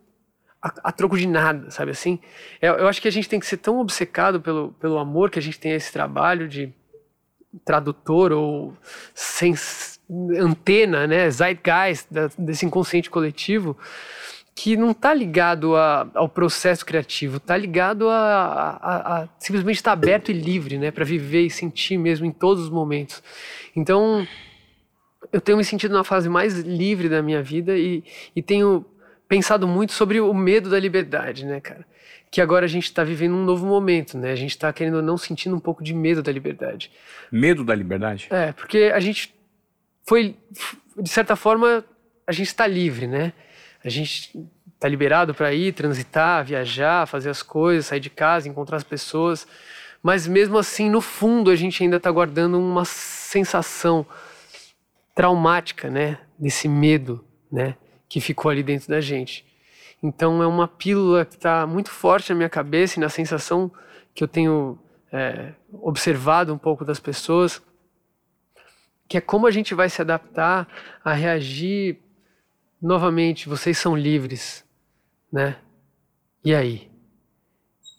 a, 0.84 0.92
troco 0.92 1.18
de 1.18 1.28
nada, 1.28 1.70
sabe 1.70 1.92
assim? 1.92 2.20
Eu, 2.62 2.74
eu, 2.76 2.88
acho 2.88 3.02
que 3.02 3.08
a 3.08 3.12
gente 3.12 3.30
tem 3.30 3.40
que 3.40 3.46
ser 3.46 3.58
tão 3.58 3.80
obcecado 3.80 4.42
pelo, 4.42 4.72
pelo 4.74 4.98
amor 4.98 5.30
que 5.30 5.38
a 5.38 5.42
gente 5.42 5.60
tem 5.60 5.74
a 5.74 5.76
esse 5.76 5.92
trabalho 5.92 6.48
de 6.48 6.74
tradutor 7.64 8.32
ou 8.32 8.74
antena, 10.38 11.08
né, 11.08 11.30
zeitgeist 11.30 12.08
da, 12.12 12.30
desse 12.38 12.66
inconsciente 12.66 13.10
coletivo, 13.10 13.78
que 14.56 14.76
não 14.76 14.92
está 14.92 15.14
ligado 15.14 15.76
a, 15.76 16.10
ao 16.16 16.30
processo 16.30 16.86
criativo, 16.86 17.38
está 17.38 17.56
ligado 17.56 18.10
a, 18.10 18.80
a, 18.82 19.22
a, 19.22 19.28
simplesmente 19.38 19.78
estar 19.78 19.92
aberto 19.92 20.32
e 20.32 20.34
livre, 20.34 20.78
né, 20.78 20.92
para 20.92 21.06
viver 21.06 21.42
e 21.42 21.50
sentir 21.50 21.98
mesmo 21.98 22.26
em 22.26 22.32
todos 22.32 22.64
os 22.64 22.70
momentos. 22.70 23.22
Então, 23.76 24.28
eu 25.32 25.42
tenho 25.42 25.58
me 25.58 25.64
sentido 25.64 25.94
na 25.94 26.04
fase 26.04 26.30
mais 26.30 26.60
livre 26.60 27.10
da 27.10 27.22
minha 27.22 27.44
vida 27.44 27.78
e, 27.78 28.04
e 28.36 28.42
tenho 28.42 28.86
pensado 29.28 29.68
muito 29.68 29.94
sobre 29.94 30.20
o 30.20 30.34
medo 30.34 30.70
da 30.70 30.80
liberdade, 30.80 31.46
né, 31.46 31.60
cara? 31.60 31.86
Que 32.32 32.42
agora 32.42 32.66
a 32.66 32.70
gente 32.70 32.86
está 32.86 33.04
vivendo 33.04 33.34
um 33.34 33.44
novo 33.44 33.66
momento, 33.66 34.18
né? 34.18 34.32
A 34.32 34.36
gente 34.36 34.52
está 34.52 34.72
querendo 34.72 34.96
ou 34.96 35.02
não 35.02 35.18
sentindo 35.18 35.56
um 35.56 35.60
pouco 35.60 35.84
de 35.84 35.94
medo 35.94 36.22
da 36.22 36.32
liberdade. 36.32 36.92
Medo 37.32 37.64
da 37.64 37.74
liberdade? 37.74 38.28
É, 38.30 38.52
porque 38.52 38.92
a 38.94 39.00
gente 39.00 39.34
foi, 40.04 40.36
de 41.00 41.10
certa 41.10 41.36
forma, 41.36 41.84
a 42.28 42.32
gente 42.32 42.48
está 42.48 42.68
livre, 42.68 43.08
né? 43.08 43.34
A 43.84 43.90
gente 43.90 44.48
está 44.74 44.88
liberado 44.88 45.34
para 45.34 45.54
ir, 45.54 45.74
transitar, 45.74 46.44
viajar, 46.44 47.08
fazer 47.08 47.30
as 47.30 47.42
coisas, 47.42 47.88
sair 47.88 48.00
de 48.00 48.10
casa, 48.10 48.50
encontrar 48.50 48.78
as 48.78 48.84
pessoas. 48.84 49.48
Mas 50.04 50.28
mesmo 50.28 50.58
assim, 50.58 50.90
no 50.90 51.02
fundo, 51.02 51.50
a 51.50 51.56
gente 51.56 51.82
ainda 51.82 51.98
está 51.98 52.12
guardando 52.12 52.60
uma 52.60 52.86
sensação 52.86 54.06
traumática, 55.16 55.90
né? 55.90 56.20
Desse 56.38 56.68
medo, 56.68 57.24
né? 57.52 57.76
Que 58.08 58.22
ficou 58.22 58.52
ali 58.52 58.64
dentro 58.64 58.90
da 58.90 59.02
gente. 59.02 59.46
Então 60.02 60.42
é 60.42 60.48
uma 60.48 60.68
pílula 60.68 61.26
que 61.26 61.36
está 61.36 61.66
muito 61.66 61.90
forte 61.90 62.30
na 62.30 62.36
minha 62.36 62.50
cabeça 62.50 63.00
e 63.00 63.02
na 63.02 63.10
sensação 63.10 63.72
que 64.14 64.24
eu 64.24 64.28
tenho 64.28 64.78
é, 65.12 65.54
observado 65.72 66.54
um 66.54 66.58
pouco 66.58 66.86
das 66.86 67.00
pessoas, 67.00 67.62
que 69.08 69.18
é 69.18 69.22
como 69.22 69.48
a 69.48 69.52
gente 69.52 69.74
vai 69.74 69.90
se 69.90 70.02
adaptar 70.02 70.68
a 71.04 71.14
reagir 71.14 72.00
novamente. 72.82 73.50
Vocês 73.50 73.78
são 73.78 73.96
livres, 73.96 74.66
né? 75.32 75.58
E 76.44 76.54
aí? 76.54 76.90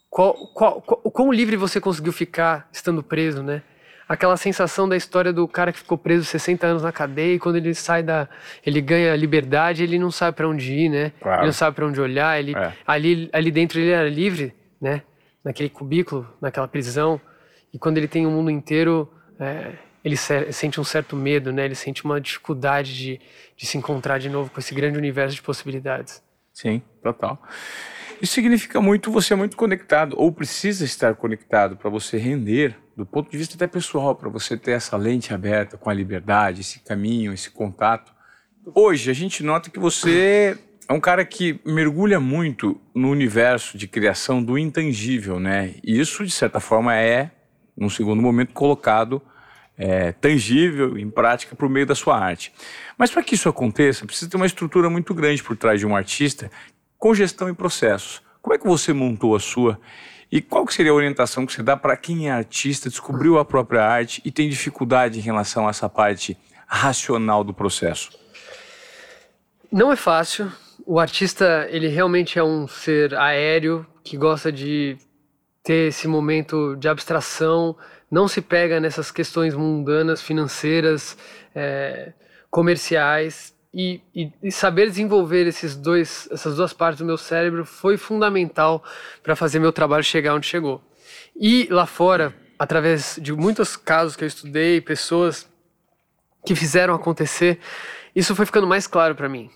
Qual, 0.09 0.33
qual, 0.53 0.81
qual, 0.81 1.01
o 1.03 1.11
quão 1.11 1.31
livre 1.31 1.55
você 1.57 1.79
conseguiu 1.79 2.13
ficar 2.13 2.67
estando 2.71 3.03
preso, 3.03 3.43
né? 3.43 3.61
Aquela 4.07 4.37
sensação 4.37 4.87
da 4.87 4.95
história 4.95 5.33
do 5.33 5.47
cara 5.47 5.71
que 5.71 5.79
ficou 5.79 5.97
preso 5.97 6.23
60 6.23 6.65
anos 6.65 6.83
na 6.83 6.91
cadeia 6.91 7.35
e 7.35 7.39
quando 7.39 7.57
ele 7.57 7.73
sai 7.73 8.01
da. 8.01 8.27
ele 8.65 8.79
ganha 8.81 9.15
liberdade, 9.15 9.83
ele 9.83 9.99
não 9.99 10.11
sabe 10.11 10.37
para 10.37 10.47
onde 10.47 10.73
ir, 10.73 10.89
né? 10.89 11.11
Claro. 11.19 11.39
Ele 11.39 11.47
não 11.47 11.53
sabe 11.53 11.75
para 11.75 11.85
onde 11.85 11.99
olhar. 11.99 12.39
Ele, 12.39 12.55
é. 12.55 12.73
ali, 12.85 13.29
ali 13.33 13.51
dentro 13.51 13.79
ele 13.79 13.91
era 13.91 14.09
livre, 14.09 14.53
né? 14.79 15.01
Naquele 15.43 15.69
cubículo, 15.69 16.27
naquela 16.41 16.67
prisão. 16.67 17.19
E 17.73 17.77
quando 17.77 17.97
ele 17.97 18.07
tem 18.07 18.25
o 18.25 18.31
mundo 18.31 18.49
inteiro, 18.49 19.11
é, 19.39 19.73
ele 20.03 20.15
sente 20.15 20.79
um 20.79 20.83
certo 20.83 21.15
medo, 21.15 21.51
né? 21.51 21.65
Ele 21.65 21.75
sente 21.75 22.05
uma 22.05 22.19
dificuldade 22.19 22.95
de, 22.95 23.21
de 23.55 23.65
se 23.65 23.77
encontrar 23.77 24.19
de 24.19 24.29
novo 24.29 24.49
com 24.49 24.59
esse 24.59 24.73
grande 24.73 24.97
universo 24.97 25.35
de 25.35 25.41
possibilidades. 25.41 26.23
Sim, 26.53 26.81
total. 27.03 27.39
Isso 28.21 28.33
significa 28.33 28.81
muito 28.81 29.11
você 29.11 29.33
é 29.33 29.35
muito 29.35 29.55
conectado, 29.55 30.15
ou 30.17 30.31
precisa 30.31 30.83
estar 30.83 31.15
conectado 31.15 31.77
para 31.77 31.89
você 31.89 32.17
render, 32.17 32.75
do 32.95 33.05
ponto 33.05 33.29
de 33.29 33.37
vista 33.37 33.55
até 33.55 33.67
pessoal, 33.67 34.15
para 34.15 34.29
você 34.29 34.57
ter 34.57 34.71
essa 34.71 34.97
lente 34.97 35.33
aberta 35.33 35.77
com 35.77 35.89
a 35.89 35.93
liberdade, 35.93 36.61
esse 36.61 36.79
caminho, 36.79 37.31
esse 37.31 37.51
contato. 37.51 38.11
Hoje 38.73 39.11
a 39.11 39.13
gente 39.13 39.43
nota 39.43 39.69
que 39.69 39.79
você 39.79 40.57
é 40.89 40.93
um 40.93 40.99
cara 40.99 41.23
que 41.23 41.59
mergulha 41.63 42.19
muito 42.19 42.79
no 42.95 43.09
universo 43.09 43.77
de 43.77 43.87
criação 43.87 44.41
do 44.41 44.57
intangível, 44.57 45.39
né? 45.39 45.75
E 45.83 45.99
isso, 45.99 46.25
de 46.25 46.31
certa 46.31 46.59
forma, 46.59 46.95
é, 46.95 47.31
num 47.77 47.89
segundo 47.89 48.21
momento, 48.21 48.51
colocado 48.53 49.21
é, 49.77 50.11
tangível, 50.13 50.97
em 50.97 51.09
prática, 51.09 51.55
por 51.55 51.69
meio 51.69 51.85
da 51.85 51.93
sua 51.93 52.17
arte. 52.17 52.51
Mas 52.97 53.11
para 53.11 53.21
que 53.21 53.35
isso 53.35 53.47
aconteça, 53.47 54.05
precisa 54.05 54.29
ter 54.29 54.37
uma 54.37 54.45
estrutura 54.47 54.89
muito 54.89 55.13
grande 55.13 55.43
por 55.43 55.55
trás 55.55 55.79
de 55.79 55.85
um 55.85 55.95
artista 55.95 56.49
com 56.97 57.13
gestão 57.13 57.49
e 57.49 57.53
processos. 57.53 58.21
Como 58.41 58.53
é 58.53 58.57
que 58.57 58.65
você 58.65 58.93
montou 58.93 59.35
a 59.35 59.39
sua? 59.39 59.79
E 60.31 60.41
qual 60.41 60.65
que 60.65 60.73
seria 60.73 60.91
a 60.91 60.95
orientação 60.95 61.45
que 61.45 61.53
você 61.53 61.63
dá 61.63 61.77
para 61.77 61.95
quem 61.95 62.27
é 62.27 62.31
artista, 62.31 62.89
descobriu 62.89 63.37
a 63.37 63.45
própria 63.45 63.83
arte 63.83 64.21
e 64.25 64.31
tem 64.31 64.49
dificuldade 64.49 65.19
em 65.19 65.21
relação 65.21 65.67
a 65.67 65.69
essa 65.69 65.87
parte 65.87 66.37
racional 66.65 67.43
do 67.43 67.53
processo? 67.53 68.11
Não 69.71 69.91
é 69.91 69.95
fácil. 69.95 70.51
O 70.85 70.99
artista, 70.99 71.67
ele 71.69 71.87
realmente 71.87 72.39
é 72.39 72.43
um 72.43 72.67
ser 72.67 73.13
aéreo 73.15 73.85
que 74.03 74.17
gosta 74.17 74.51
de 74.51 74.97
ter 75.63 75.89
esse 75.89 76.07
momento 76.07 76.75
de 76.77 76.87
abstração, 76.87 77.75
não 78.09 78.27
se 78.27 78.41
pega 78.41 78.79
nessas 78.79 79.11
questões 79.11 79.53
mundanas, 79.53 80.21
financeiras, 80.21 81.17
é, 81.53 82.13
comerciais. 82.49 83.53
E, 83.79 84.01
e, 84.15 84.31
e, 84.41 84.51
saber 84.51 84.87
desenvolver 84.87 85.45
esses 85.45 85.75
dois, 85.75 86.27
essas 86.31 86.55
duas 86.55 86.73
partes 86.73 86.97
do 86.97 87.05
meu 87.05 87.15
cérebro 87.15 87.63
foi 87.63 87.95
fundamental 87.95 88.83
para 89.21 89.35
fazer 89.35 89.59
meu 89.59 89.71
trabalho 89.71 90.03
chegar 90.03 90.33
onde 90.33 90.47
chegou. 90.47 90.81
E 91.39 91.67
lá 91.69 91.85
fora, 91.85 92.35
através 92.57 93.19
de 93.21 93.31
muitos 93.33 93.77
casos 93.77 94.15
que 94.15 94.23
eu 94.23 94.27
estudei, 94.27 94.81
pessoas 94.81 95.47
que 96.43 96.55
fizeram 96.55 96.95
acontecer, 96.95 97.59
isso 98.15 98.33
foi 98.33 98.47
ficando 98.47 98.65
mais 98.65 98.87
claro 98.87 99.13
para 99.13 99.29
mim. 99.29 99.47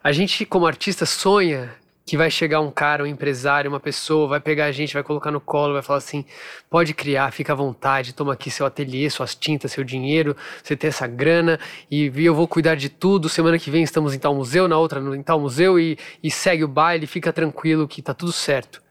A 0.00 0.12
gente, 0.12 0.46
como 0.46 0.64
artista, 0.64 1.04
sonha 1.04 1.74
que 2.10 2.16
vai 2.16 2.28
chegar 2.28 2.60
um 2.60 2.72
cara, 2.72 3.04
um 3.04 3.06
empresário, 3.06 3.70
uma 3.70 3.78
pessoa, 3.78 4.26
vai 4.26 4.40
pegar 4.40 4.64
a 4.64 4.72
gente, 4.72 4.92
vai 4.94 5.02
colocar 5.04 5.30
no 5.30 5.40
colo, 5.40 5.74
vai 5.74 5.82
falar 5.82 5.98
assim: 5.98 6.24
pode 6.68 6.92
criar, 6.92 7.30
fica 7.30 7.52
à 7.52 7.54
vontade, 7.54 8.12
toma 8.12 8.32
aqui 8.32 8.50
seu 8.50 8.66
ateliê, 8.66 9.08
suas 9.08 9.32
tintas, 9.32 9.70
seu 9.70 9.84
dinheiro, 9.84 10.36
você 10.60 10.76
tem 10.76 10.88
essa 10.88 11.06
grana 11.06 11.60
e 11.88 12.10
eu 12.16 12.34
vou 12.34 12.48
cuidar 12.48 12.74
de 12.74 12.88
tudo. 12.88 13.28
Semana 13.28 13.60
que 13.60 13.70
vem 13.70 13.84
estamos 13.84 14.12
em 14.12 14.18
tal 14.18 14.34
museu, 14.34 14.66
na 14.66 14.76
outra 14.76 14.98
em 15.14 15.22
tal 15.22 15.38
museu 15.38 15.78
e, 15.78 15.96
e 16.20 16.32
segue 16.32 16.64
o 16.64 16.68
baile, 16.68 17.06
fica 17.06 17.32
tranquilo 17.32 17.86
que 17.86 18.02
tá 18.02 18.12
tudo 18.12 18.32
certo. 18.32 18.82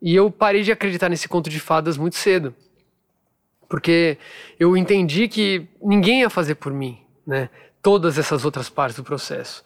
E 0.00 0.16
eu 0.16 0.30
parei 0.30 0.62
de 0.62 0.72
acreditar 0.72 1.10
nesse 1.10 1.28
conto 1.28 1.50
de 1.50 1.60
fadas 1.60 1.98
muito 1.98 2.16
cedo. 2.16 2.54
Porque 3.68 4.16
eu 4.58 4.78
entendi 4.78 5.28
que 5.28 5.68
ninguém 5.82 6.20
ia 6.20 6.30
fazer 6.30 6.54
por 6.54 6.72
mim, 6.72 7.02
né? 7.26 7.50
Todas 7.82 8.16
essas 8.16 8.46
outras 8.46 8.70
partes 8.70 8.96
do 8.96 9.04
processo. 9.04 9.62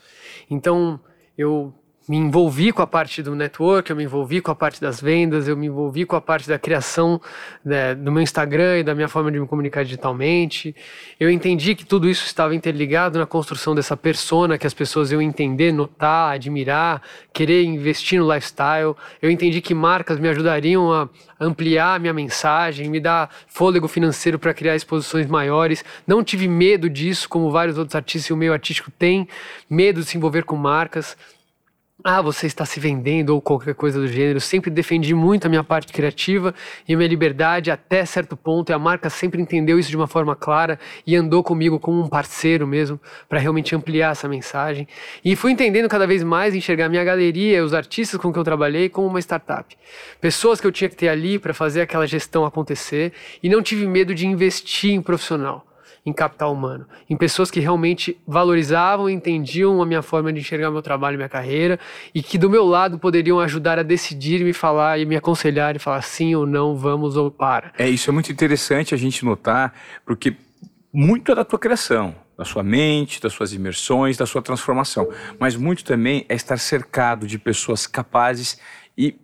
Então, 0.50 0.98
eu 1.38 1.72
me 2.06 2.18
envolvi 2.18 2.70
com 2.70 2.82
a 2.82 2.86
parte 2.86 3.22
do 3.22 3.34
network, 3.34 3.88
eu 3.88 3.96
me 3.96 4.04
envolvi 4.04 4.40
com 4.42 4.50
a 4.50 4.54
parte 4.54 4.78
das 4.78 5.00
vendas, 5.00 5.48
eu 5.48 5.56
me 5.56 5.66
envolvi 5.66 6.04
com 6.04 6.14
a 6.14 6.20
parte 6.20 6.46
da 6.46 6.58
criação 6.58 7.18
né, 7.64 7.94
do 7.94 8.12
meu 8.12 8.22
Instagram 8.22 8.80
e 8.80 8.82
da 8.82 8.94
minha 8.94 9.08
forma 9.08 9.32
de 9.32 9.40
me 9.40 9.46
comunicar 9.46 9.84
digitalmente. 9.84 10.76
Eu 11.18 11.30
entendi 11.30 11.74
que 11.74 11.84
tudo 11.84 12.08
isso 12.08 12.26
estava 12.26 12.54
interligado 12.54 13.18
na 13.18 13.24
construção 13.24 13.74
dessa 13.74 13.96
persona 13.96 14.58
que 14.58 14.66
as 14.66 14.74
pessoas 14.74 15.12
iam 15.12 15.22
entender, 15.22 15.72
notar, 15.72 16.34
admirar, 16.34 17.00
querer 17.32 17.64
investir 17.64 18.20
no 18.20 18.30
lifestyle. 18.30 18.94
Eu 19.22 19.30
entendi 19.30 19.62
que 19.62 19.72
marcas 19.72 20.18
me 20.18 20.28
ajudariam 20.28 20.92
a 20.92 21.08
ampliar 21.40 21.94
a 21.94 21.98
minha 21.98 22.12
mensagem, 22.12 22.88
me 22.90 23.00
dar 23.00 23.30
fôlego 23.46 23.88
financeiro 23.88 24.38
para 24.38 24.52
criar 24.52 24.76
exposições 24.76 25.26
maiores. 25.26 25.82
Não 26.06 26.22
tive 26.22 26.48
medo 26.48 26.90
disso, 26.90 27.28
como 27.30 27.50
vários 27.50 27.78
outros 27.78 27.96
artistas 27.96 28.28
e 28.28 28.32
o 28.32 28.36
meio 28.36 28.52
artístico 28.52 28.90
tem, 28.90 29.26
medo 29.70 30.00
de 30.00 30.06
se 30.06 30.18
envolver 30.18 30.44
com 30.44 30.56
marcas 30.56 31.16
ah, 32.06 32.20
você 32.20 32.46
está 32.46 32.66
se 32.66 32.78
vendendo 32.78 33.30
ou 33.30 33.40
qualquer 33.40 33.74
coisa 33.74 33.98
do 33.98 34.06
gênero. 34.06 34.38
Sempre 34.38 34.70
defendi 34.70 35.14
muito 35.14 35.46
a 35.46 35.48
minha 35.48 35.64
parte 35.64 35.90
criativa 35.90 36.54
e 36.86 36.92
a 36.92 36.96
minha 36.98 37.08
liberdade 37.08 37.70
até 37.70 38.04
certo 38.04 38.36
ponto. 38.36 38.68
E 38.68 38.74
a 38.74 38.78
marca 38.78 39.08
sempre 39.08 39.40
entendeu 39.40 39.78
isso 39.78 39.88
de 39.88 39.96
uma 39.96 40.06
forma 40.06 40.36
clara 40.36 40.78
e 41.06 41.16
andou 41.16 41.42
comigo 41.42 41.80
como 41.80 42.02
um 42.02 42.06
parceiro 42.06 42.66
mesmo 42.66 43.00
para 43.26 43.38
realmente 43.38 43.74
ampliar 43.74 44.12
essa 44.12 44.28
mensagem. 44.28 44.86
E 45.24 45.34
fui 45.34 45.52
entendendo 45.52 45.88
cada 45.88 46.06
vez 46.06 46.22
mais 46.22 46.54
enxergar 46.54 46.86
a 46.86 46.88
minha 46.90 47.02
galeria, 47.02 47.64
os 47.64 47.72
artistas 47.72 48.20
com 48.20 48.30
que 48.30 48.38
eu 48.38 48.44
trabalhei 48.44 48.90
como 48.90 49.06
uma 49.06 49.18
startup. 49.18 49.74
Pessoas 50.20 50.60
que 50.60 50.66
eu 50.66 50.72
tinha 50.72 50.90
que 50.90 50.96
ter 50.96 51.08
ali 51.08 51.38
para 51.38 51.54
fazer 51.54 51.80
aquela 51.80 52.06
gestão 52.06 52.44
acontecer 52.44 53.14
e 53.42 53.48
não 53.48 53.62
tive 53.62 53.86
medo 53.86 54.14
de 54.14 54.26
investir 54.26 54.90
em 54.90 55.00
profissional 55.00 55.64
em 56.06 56.12
capital 56.12 56.52
humano, 56.52 56.86
em 57.08 57.16
pessoas 57.16 57.50
que 57.50 57.60
realmente 57.60 58.18
valorizavam 58.26 59.08
e 59.08 59.12
entendiam 59.12 59.80
a 59.80 59.86
minha 59.86 60.02
forma 60.02 60.32
de 60.32 60.40
enxergar 60.40 60.70
meu 60.70 60.82
trabalho 60.82 61.14
e 61.14 61.16
minha 61.16 61.28
carreira 61.28 61.80
e 62.14 62.22
que 62.22 62.36
do 62.36 62.50
meu 62.50 62.64
lado 62.64 62.98
poderiam 62.98 63.40
ajudar 63.40 63.78
a 63.78 63.82
decidir 63.82 64.44
me 64.44 64.52
falar 64.52 64.98
e 64.98 65.06
me 65.06 65.16
aconselhar 65.16 65.74
e 65.74 65.78
falar 65.78 66.02
sim 66.02 66.34
ou 66.34 66.46
não, 66.46 66.76
vamos 66.76 67.16
ou 67.16 67.30
para. 67.30 67.72
É, 67.78 67.88
isso 67.88 68.10
é 68.10 68.12
muito 68.12 68.30
interessante 68.30 68.94
a 68.94 68.98
gente 68.98 69.24
notar, 69.24 69.72
porque 70.04 70.36
muito 70.92 71.32
é 71.32 71.34
da 71.34 71.44
tua 71.44 71.58
criação, 71.58 72.14
da 72.36 72.44
sua 72.44 72.62
mente, 72.62 73.20
das 73.20 73.32
suas 73.32 73.54
imersões, 73.54 74.18
da 74.18 74.26
sua 74.26 74.42
transformação, 74.42 75.08
mas 75.40 75.56
muito 75.56 75.84
também 75.84 76.26
é 76.28 76.34
estar 76.34 76.58
cercado 76.58 77.26
de 77.26 77.38
pessoas 77.38 77.86
capazes 77.86 78.60
e 78.96 79.16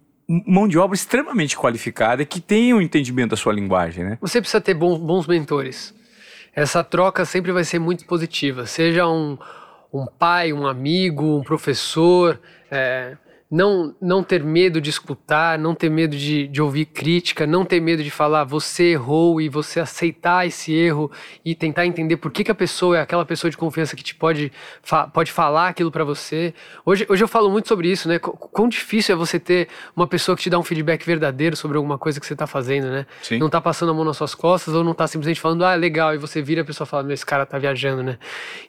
mão 0.46 0.66
de 0.66 0.78
obra 0.78 0.94
extremamente 0.94 1.56
qualificada 1.56 2.24
que 2.24 2.40
tenham 2.40 2.78
um 2.78 2.80
entendimento 2.80 3.30
da 3.30 3.36
sua 3.36 3.52
linguagem, 3.52 4.04
né? 4.04 4.18
Você 4.20 4.40
precisa 4.40 4.60
ter 4.60 4.74
bons 4.74 5.26
mentores 5.26 5.92
essa 6.54 6.82
troca 6.82 7.24
sempre 7.24 7.52
vai 7.52 7.64
ser 7.64 7.78
muito 7.78 8.04
positiva. 8.06 8.66
Seja 8.66 9.06
um, 9.06 9.38
um 9.92 10.06
pai, 10.06 10.52
um 10.52 10.66
amigo, 10.66 11.38
um 11.38 11.42
professor, 11.42 12.40
é, 12.70 13.16
não, 13.50 13.96
não 14.00 14.22
ter 14.22 14.44
medo 14.44 14.80
de 14.80 14.90
escutar, 14.90 15.58
não 15.58 15.74
ter 15.74 15.90
medo 15.90 16.16
de, 16.16 16.46
de 16.46 16.62
ouvir 16.62 16.84
crítica, 16.84 17.48
não 17.48 17.64
ter 17.64 17.80
medo 17.80 18.04
de 18.04 18.10
falar 18.10 18.44
você 18.44 18.92
errou 18.92 19.40
e 19.40 19.48
você 19.48 19.80
aceitar 19.80 20.46
esse 20.46 20.72
erro 20.72 21.10
e 21.44 21.52
tentar 21.52 21.84
entender 21.84 22.16
por 22.16 22.30
que, 22.30 22.44
que 22.44 22.50
a 22.50 22.54
pessoa 22.54 22.98
é 22.98 23.00
aquela 23.00 23.24
pessoa 23.24 23.50
de 23.50 23.56
confiança 23.56 23.96
que 23.96 24.04
te 24.04 24.14
pode, 24.14 24.52
fa 24.82 25.08
pode 25.08 25.32
falar 25.32 25.68
aquilo 25.68 25.90
para 25.90 26.04
você. 26.04 26.54
Hoje, 26.86 27.04
hoje 27.08 27.24
eu 27.24 27.28
falo 27.28 27.50
muito 27.50 27.66
sobre 27.66 27.90
isso, 27.90 28.08
né? 28.08 28.20
Quão 28.20 28.68
difícil 28.68 29.16
é 29.16 29.18
você 29.18 29.40
ter 29.40 29.66
uma 29.96 30.06
pessoa 30.06 30.36
que 30.36 30.44
te 30.44 30.50
dá 30.50 30.58
um 30.58 30.62
feedback 30.62 31.04
verdadeiro 31.04 31.56
sobre 31.56 31.76
alguma 31.76 31.98
coisa 31.98 32.20
que 32.20 32.26
você 32.26 32.36
tá 32.36 32.46
fazendo, 32.46 32.88
né? 32.88 33.04
Sim. 33.20 33.38
Não 33.38 33.50
tá 33.50 33.60
passando 33.60 33.90
a 33.90 33.94
mão 33.94 34.04
nas 34.04 34.16
suas 34.16 34.34
costas 34.34 34.74
ou 34.74 34.84
não 34.84 34.94
tá 34.94 35.08
simplesmente 35.08 35.40
falando, 35.40 35.64
ah, 35.64 35.74
legal, 35.74 36.14
e 36.14 36.18
você 36.18 36.40
vira 36.40 36.62
a 36.62 36.64
pessoa 36.64 36.86
e 36.86 36.88
fala, 36.88 37.12
esse 37.12 37.26
cara 37.26 37.44
tá 37.44 37.58
viajando, 37.58 38.02
né? 38.04 38.16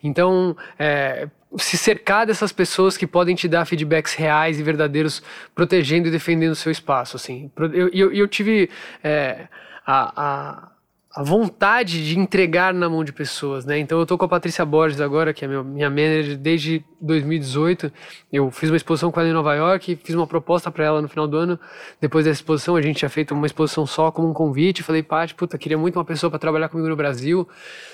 Então, 0.03 0.57
é, 0.79 1.27
se 1.57 1.77
cercar 1.77 2.25
dessas 2.25 2.51
pessoas 2.51 2.95
que 2.95 3.05
podem 3.05 3.35
te 3.35 3.47
dar 3.47 3.65
feedbacks 3.65 4.13
reais 4.13 4.59
e 4.59 4.63
verdadeiros, 4.63 5.21
protegendo 5.53 6.07
e 6.07 6.11
defendendo 6.11 6.51
o 6.51 6.55
seu 6.55 6.71
espaço, 6.71 7.15
assim. 7.17 7.51
Eu, 7.57 7.89
eu, 7.89 8.13
eu 8.13 8.27
tive 8.27 8.69
é, 9.03 9.47
a, 9.85 10.13
a, 10.15 10.70
a, 11.13 11.23
vontade 11.23 12.05
de 12.05 12.17
entregar 12.17 12.73
na 12.73 12.89
mão 12.89 13.03
de 13.03 13.11
pessoas, 13.11 13.65
né? 13.65 13.77
Então 13.79 13.99
eu 13.99 14.05
tô 14.05 14.17
com 14.17 14.25
a 14.25 14.27
Patrícia 14.27 14.65
Borges 14.65 15.01
agora, 15.01 15.33
que 15.33 15.43
é 15.43 15.47
minha 15.47 15.89
manager 15.89 16.37
desde 16.37 16.83
2018. 16.99 17.91
Eu 18.31 18.49
fiz 18.51 18.69
uma 18.69 18.77
exposição 18.77 19.11
com 19.11 19.19
ela 19.19 19.29
em 19.29 19.33
Nova 19.33 19.53
York, 19.55 19.97
fiz 20.03 20.15
uma 20.15 20.25
proposta 20.27 20.71
para 20.71 20.85
ela 20.85 21.01
no 21.01 21.07
final 21.07 21.27
do 21.27 21.37
ano. 21.37 21.59
Depois 21.99 22.25
dessa 22.25 22.39
exposição, 22.39 22.75
a 22.75 22.81
gente 22.81 22.97
tinha 22.97 23.09
feito 23.09 23.33
uma 23.33 23.45
exposição 23.45 23.85
só 23.85 24.11
como 24.11 24.29
um 24.29 24.33
convite. 24.33 24.83
Falei, 24.83 25.03
Paty, 25.03 25.35
puta, 25.35 25.57
queria 25.57 25.77
muito 25.77 25.97
uma 25.97 26.05
pessoa 26.05 26.29
para 26.29 26.39
trabalhar 26.39 26.69
comigo 26.69 26.89
no 26.89 26.95
Brasil. 26.95 27.47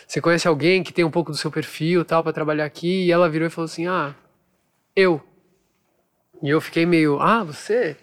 Você 0.08 0.22
conhece 0.22 0.48
alguém 0.48 0.84
que 0.84 0.94
tem 0.94 1.04
um 1.04 1.12
pouco 1.12 1.32
do 1.32 1.38
seu 1.38 1.52
perfil 1.52 2.06
tal 2.06 2.24
para 2.24 2.34
trabalhar 2.34 2.66
aqui? 2.66 3.06
E 3.06 3.12
ela 3.12 3.30
virou 3.30 3.48
e 3.48 3.52
falou 3.52 3.66
assim: 3.66 3.88
Ah, 3.88 4.14
eu. 4.96 5.22
E 6.42 6.50
eu 6.50 6.62
fiquei 6.62 6.86
meio, 6.86 7.20
ah, 7.20 7.44
você? 7.44 7.98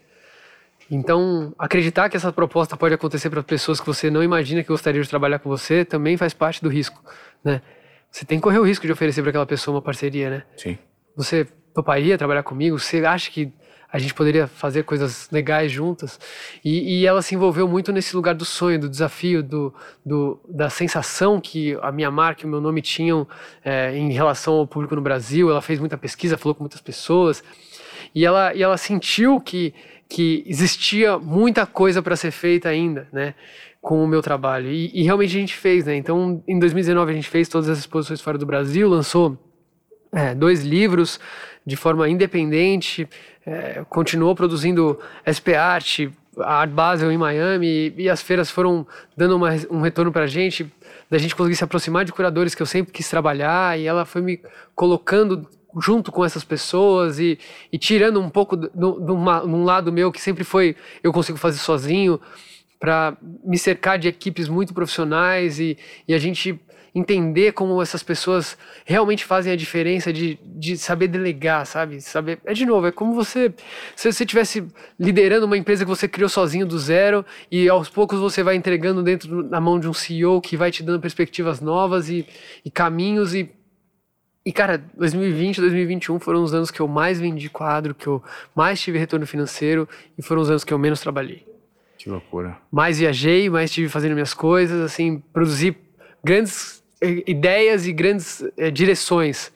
Então, 0.90 1.54
acreditar 1.58 2.08
que 2.08 2.16
essa 2.16 2.32
proposta 2.32 2.76
pode 2.76 2.94
acontecer 2.94 3.30
para 3.30 3.42
pessoas 3.42 3.80
que 3.80 3.86
você 3.86 4.10
não 4.10 4.22
imagina 4.22 4.62
que 4.62 4.68
gostaria 4.68 5.02
de 5.02 5.08
trabalhar 5.08 5.38
com 5.38 5.48
você 5.48 5.84
também 5.84 6.16
faz 6.16 6.34
parte 6.34 6.62
do 6.62 6.68
risco, 6.68 7.02
né? 7.42 7.62
Você 8.10 8.24
tem 8.24 8.38
que 8.38 8.42
correr 8.42 8.58
o 8.58 8.62
risco 8.62 8.86
de 8.86 8.92
oferecer 8.92 9.22
para 9.22 9.30
aquela 9.30 9.46
pessoa 9.46 9.76
uma 9.76 9.82
parceria, 9.82 10.30
né? 10.30 10.42
Sim. 10.56 10.78
Você 11.16 11.46
toparia 11.74 12.16
trabalhar 12.16 12.44
comigo? 12.44 12.78
Você 12.78 13.04
acha 13.04 13.30
que 13.30 13.52
a 13.94 13.98
gente 13.98 14.12
poderia 14.12 14.48
fazer 14.48 14.82
coisas 14.82 15.28
legais 15.30 15.70
juntas. 15.70 16.18
E, 16.64 16.98
e, 16.98 17.06
ela 17.06 17.22
se 17.22 17.36
envolveu 17.36 17.68
muito 17.68 17.92
nesse 17.92 18.16
lugar 18.16 18.34
do 18.34 18.44
sonho, 18.44 18.80
do 18.80 18.88
desafio, 18.88 19.40
do, 19.40 19.72
do 20.04 20.40
da 20.48 20.68
sensação 20.68 21.40
que 21.40 21.78
a 21.80 21.92
minha 21.92 22.10
marca 22.10 22.42
e 22.42 22.44
o 22.44 22.48
meu 22.48 22.60
nome 22.60 22.82
tinham 22.82 23.24
é, 23.64 23.96
em 23.96 24.10
relação 24.10 24.54
ao 24.54 24.66
público 24.66 24.96
no 24.96 25.00
Brasil. 25.00 25.48
Ela 25.48 25.62
fez 25.62 25.78
muita 25.78 25.96
pesquisa, 25.96 26.36
falou 26.36 26.56
com 26.56 26.64
muitas 26.64 26.80
pessoas. 26.80 27.40
E 28.12 28.26
ela, 28.26 28.52
e 28.52 28.64
ela 28.64 28.76
sentiu 28.76 29.40
que, 29.40 29.72
que 30.08 30.44
existia 30.46 31.18
muita 31.18 31.66
coisa 31.66 32.02
para 32.02 32.16
ser 32.16 32.30
feita 32.30 32.68
ainda, 32.68 33.08
né? 33.12 33.34
Com 33.80 34.02
o 34.02 34.08
meu 34.08 34.22
trabalho. 34.22 34.68
E, 34.68 34.90
e 34.94 35.02
realmente 35.02 35.36
a 35.36 35.40
gente 35.40 35.54
fez, 35.54 35.84
né? 35.86 35.96
Então, 35.96 36.42
em 36.46 36.58
2019 36.58 37.12
a 37.12 37.14
gente 37.14 37.28
fez 37.28 37.48
todas 37.48 37.68
as 37.68 37.78
exposições 37.78 38.20
fora 38.20 38.38
do 38.38 38.46
Brasil, 38.46 38.88
lançou 38.88 39.38
é, 40.12 40.34
dois 40.34 40.64
livros 40.64 41.18
de 41.66 41.76
forma 41.76 42.08
independente, 42.08 43.08
é, 43.46 43.84
continuou 43.88 44.34
produzindo 44.34 44.98
SP 45.24 45.54
Art, 45.54 46.00
a 46.38 46.60
Art 46.60 46.70
Basel 46.70 47.10
em 47.10 47.18
Miami, 47.18 47.66
e, 47.66 47.94
e 48.02 48.10
as 48.10 48.20
feiras 48.22 48.50
foram 48.50 48.86
dando 49.16 49.36
uma, 49.36 49.50
um 49.70 49.80
retorno 49.80 50.12
para 50.12 50.24
a 50.24 50.26
gente, 50.26 50.70
da 51.10 51.18
gente 51.18 51.34
conseguir 51.34 51.56
se 51.56 51.64
aproximar 51.64 52.04
de 52.04 52.12
curadores 52.12 52.54
que 52.54 52.62
eu 52.62 52.66
sempre 52.66 52.92
quis 52.92 53.08
trabalhar, 53.08 53.78
e 53.78 53.86
ela 53.86 54.04
foi 54.04 54.20
me 54.20 54.40
colocando 54.74 55.48
junto 55.80 56.12
com 56.12 56.24
essas 56.24 56.44
pessoas 56.44 57.18
e, 57.18 57.38
e 57.72 57.78
tirando 57.78 58.20
um 58.20 58.28
pouco 58.28 58.56
de 58.56 58.70
um 58.86 59.64
lado 59.64 59.92
meu 59.92 60.12
que 60.12 60.20
sempre 60.20 60.44
foi 60.44 60.76
eu 61.02 61.12
consigo 61.12 61.38
fazer 61.38 61.58
sozinho 61.58 62.20
para 62.78 63.16
me 63.42 63.56
cercar 63.56 63.98
de 63.98 64.08
equipes 64.08 64.48
muito 64.48 64.74
profissionais 64.74 65.58
e, 65.58 65.78
e 66.06 66.14
a 66.14 66.18
gente 66.18 66.60
entender 66.94 67.52
como 67.52 67.82
essas 67.82 68.02
pessoas 68.02 68.56
realmente 68.84 69.24
fazem 69.24 69.52
a 69.52 69.56
diferença 69.56 70.12
de, 70.12 70.38
de 70.44 70.76
saber 70.76 71.08
delegar, 71.08 71.66
sabe? 71.66 72.00
Saber, 72.00 72.38
é 72.44 72.52
de 72.52 72.64
novo, 72.64 72.86
é 72.86 72.92
como 72.92 73.14
você 73.14 73.52
se 73.96 74.12
você 74.12 74.22
estivesse 74.22 74.64
liderando 74.98 75.44
uma 75.46 75.56
empresa 75.56 75.84
que 75.84 75.88
você 75.88 76.06
criou 76.06 76.28
sozinho 76.28 76.64
do 76.64 76.78
zero 76.78 77.26
e 77.50 77.68
aos 77.68 77.88
poucos 77.88 78.20
você 78.20 78.44
vai 78.44 78.54
entregando 78.54 79.02
dentro 79.02 79.42
na 79.42 79.60
mão 79.60 79.80
de 79.80 79.88
um 79.88 79.92
CEO 79.92 80.40
que 80.40 80.56
vai 80.56 80.70
te 80.70 80.84
dando 80.84 81.00
perspectivas 81.00 81.60
novas 81.60 82.08
e, 82.08 82.26
e 82.64 82.70
caminhos 82.70 83.34
e 83.34 83.50
e, 84.46 84.52
cara, 84.52 84.84
2020 84.96 85.56
e 85.56 85.60
2021 85.62 86.20
foram 86.20 86.42
os 86.42 86.52
anos 86.52 86.70
que 86.70 86.80
eu 86.80 86.86
mais 86.86 87.18
vendi 87.18 87.48
quadro, 87.48 87.94
que 87.94 88.06
eu 88.06 88.22
mais 88.54 88.78
tive 88.80 88.98
retorno 88.98 89.26
financeiro 89.26 89.88
e 90.18 90.22
foram 90.22 90.42
os 90.42 90.50
anos 90.50 90.64
que 90.64 90.72
eu 90.72 90.78
menos 90.78 91.00
trabalhei. 91.00 91.46
Que 91.96 92.10
loucura. 92.10 92.58
Mais 92.70 92.98
viajei, 92.98 93.48
mais 93.48 93.70
estive 93.70 93.88
fazendo 93.88 94.12
minhas 94.12 94.34
coisas, 94.34 94.82
assim, 94.82 95.22
produzi 95.32 95.74
grandes 96.22 96.84
eh, 97.00 97.24
ideias 97.26 97.86
e 97.86 97.92
grandes 97.94 98.44
é, 98.58 98.70
direções 98.70 99.50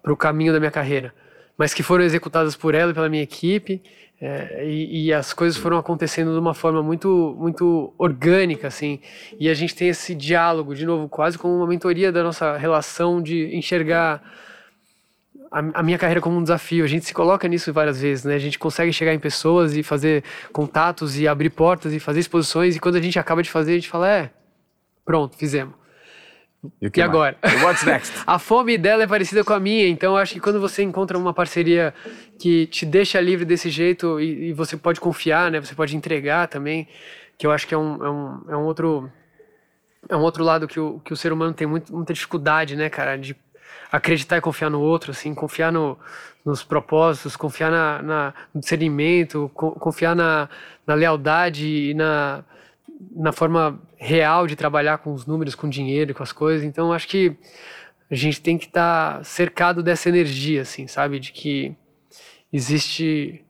para 0.00 0.12
o 0.12 0.16
caminho 0.16 0.52
da 0.52 0.60
minha 0.60 0.70
carreira, 0.70 1.12
mas 1.56 1.74
que 1.74 1.82
foram 1.82 2.04
executadas 2.04 2.54
por 2.54 2.76
ela 2.76 2.92
e 2.92 2.94
pela 2.94 3.08
minha 3.08 3.24
equipe. 3.24 3.82
É, 4.20 4.64
e, 4.66 5.06
e, 5.06 5.12
as 5.12 5.32
coisas 5.32 5.56
foram 5.56 5.78
acontecendo 5.78 6.32
de 6.32 6.38
uma 6.40 6.52
forma 6.52 6.82
muito, 6.82 7.36
muito 7.38 7.94
orgânica, 7.96 8.66
assim. 8.66 9.00
E 9.38 9.48
a 9.48 9.54
gente 9.54 9.76
tem 9.76 9.88
esse 9.88 10.12
diálogo, 10.12 10.74
de 10.74 10.84
novo, 10.84 11.08
quase 11.08 11.38
como 11.38 11.54
uma 11.56 11.66
mentoria 11.68 12.10
da 12.10 12.22
nossa 12.24 12.56
relação 12.56 13.22
de 13.22 13.54
enxergar 13.56 14.20
a, 15.52 15.80
a, 15.80 15.82
minha 15.84 15.96
carreira 15.96 16.20
como 16.20 16.36
um 16.36 16.42
desafio. 16.42 16.84
A 16.84 16.88
gente 16.88 17.04
se 17.04 17.14
coloca 17.14 17.46
nisso 17.46 17.72
várias 17.72 18.00
vezes, 18.00 18.24
né? 18.24 18.34
A 18.34 18.40
gente 18.40 18.58
consegue 18.58 18.92
chegar 18.92 19.14
em 19.14 19.20
pessoas 19.20 19.76
e 19.76 19.84
fazer 19.84 20.24
contatos 20.52 21.16
e 21.18 21.28
abrir 21.28 21.50
portas 21.50 21.92
e 21.92 22.00
fazer 22.00 22.18
exposições. 22.18 22.74
E 22.74 22.80
quando 22.80 22.96
a 22.96 23.00
gente 23.00 23.20
acaba 23.20 23.40
de 23.40 23.50
fazer, 23.50 23.72
a 23.72 23.76
gente 23.76 23.88
fala: 23.88 24.10
é, 24.10 24.30
pronto, 25.04 25.36
fizemos. 25.36 25.74
E, 26.82 26.90
e 26.94 27.02
agora? 27.02 27.36
What's 27.62 27.84
next? 27.84 28.12
a 28.26 28.38
fome 28.38 28.76
dela 28.76 29.04
é 29.04 29.06
parecida 29.06 29.44
com 29.44 29.52
a 29.52 29.60
minha, 29.60 29.88
então 29.88 30.16
acho 30.16 30.34
que 30.34 30.40
quando 30.40 30.60
você 30.60 30.82
encontra 30.82 31.16
uma 31.16 31.32
parceria 31.32 31.94
que 32.38 32.66
te 32.66 32.84
deixa 32.84 33.20
livre 33.20 33.44
desse 33.44 33.70
jeito 33.70 34.20
e, 34.20 34.48
e 34.48 34.52
você 34.52 34.76
pode 34.76 35.00
confiar, 35.00 35.50
né? 35.50 35.60
Você 35.60 35.74
pode 35.74 35.96
entregar 35.96 36.48
também, 36.48 36.88
que 37.36 37.46
eu 37.46 37.52
acho 37.52 37.66
que 37.66 37.74
é 37.74 37.78
um, 37.78 38.04
é 38.04 38.10
um, 38.10 38.44
é 38.48 38.56
um 38.56 38.64
outro 38.64 39.10
é 40.08 40.16
um 40.16 40.20
outro 40.20 40.42
lado 40.42 40.66
que 40.66 40.80
o, 40.80 41.00
que 41.00 41.12
o 41.12 41.16
ser 41.16 41.32
humano 41.32 41.52
tem 41.52 41.66
muito, 41.66 41.94
muita 41.94 42.12
dificuldade, 42.12 42.76
né, 42.76 42.88
cara, 42.88 43.16
de 43.16 43.36
acreditar 43.90 44.36
e 44.36 44.40
confiar 44.40 44.70
no 44.70 44.80
outro, 44.80 45.10
assim, 45.10 45.34
confiar 45.34 45.72
no, 45.72 45.98
nos 46.44 46.62
propósitos, 46.62 47.36
confiar 47.36 47.70
na, 47.70 48.02
na 48.02 48.34
no 48.54 48.60
discernimento, 48.60 49.50
confiar 49.54 50.14
na, 50.14 50.48
na 50.86 50.94
lealdade 50.94 51.90
e 51.90 51.94
na 51.94 52.44
na 53.12 53.32
forma 53.32 53.80
real 53.96 54.46
de 54.46 54.56
trabalhar 54.56 54.98
com 54.98 55.12
os 55.12 55.26
números, 55.26 55.54
com 55.54 55.68
dinheiro, 55.68 56.14
com 56.14 56.22
as 56.22 56.32
coisas. 56.32 56.64
Então, 56.64 56.92
acho 56.92 57.08
que 57.08 57.36
a 58.10 58.14
gente 58.14 58.40
tem 58.40 58.56
que 58.58 58.66
estar 58.66 59.18
tá 59.18 59.24
cercado 59.24 59.82
dessa 59.82 60.08
energia, 60.08 60.62
assim, 60.62 60.86
sabe? 60.86 61.20
De 61.20 61.32
que 61.32 61.74
existe 62.52 63.44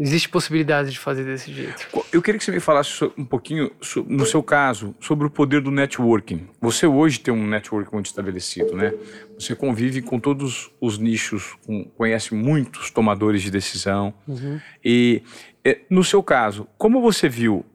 existe 0.00 0.30
possibilidade 0.30 0.90
de 0.90 0.98
fazer 0.98 1.24
desse 1.24 1.52
jeito. 1.52 1.86
Eu 2.10 2.22
queria 2.22 2.38
que 2.38 2.44
você 2.44 2.50
me 2.50 2.58
falasse 2.58 3.04
um 3.18 3.24
pouquinho, 3.24 3.70
no 4.06 4.24
seu 4.24 4.42
caso, 4.42 4.94
sobre 4.98 5.26
o 5.26 5.30
poder 5.30 5.60
do 5.60 5.70
networking. 5.70 6.48
Você 6.58 6.86
hoje 6.86 7.20
tem 7.20 7.32
um 7.32 7.46
network 7.46 7.92
muito 7.92 8.06
estabelecido, 8.06 8.74
né? 8.74 8.94
Você 9.38 9.54
convive 9.54 10.00
com 10.00 10.18
todos 10.18 10.70
os 10.80 10.96
nichos, 10.96 11.54
conhece 11.98 12.34
muitos 12.34 12.90
tomadores 12.90 13.42
de 13.42 13.50
decisão. 13.50 14.14
Uhum. 14.26 14.58
E, 14.82 15.22
é, 15.62 15.80
no 15.90 16.02
seu 16.02 16.22
caso, 16.22 16.66
como 16.78 17.02
você 17.02 17.28
viu 17.28 17.66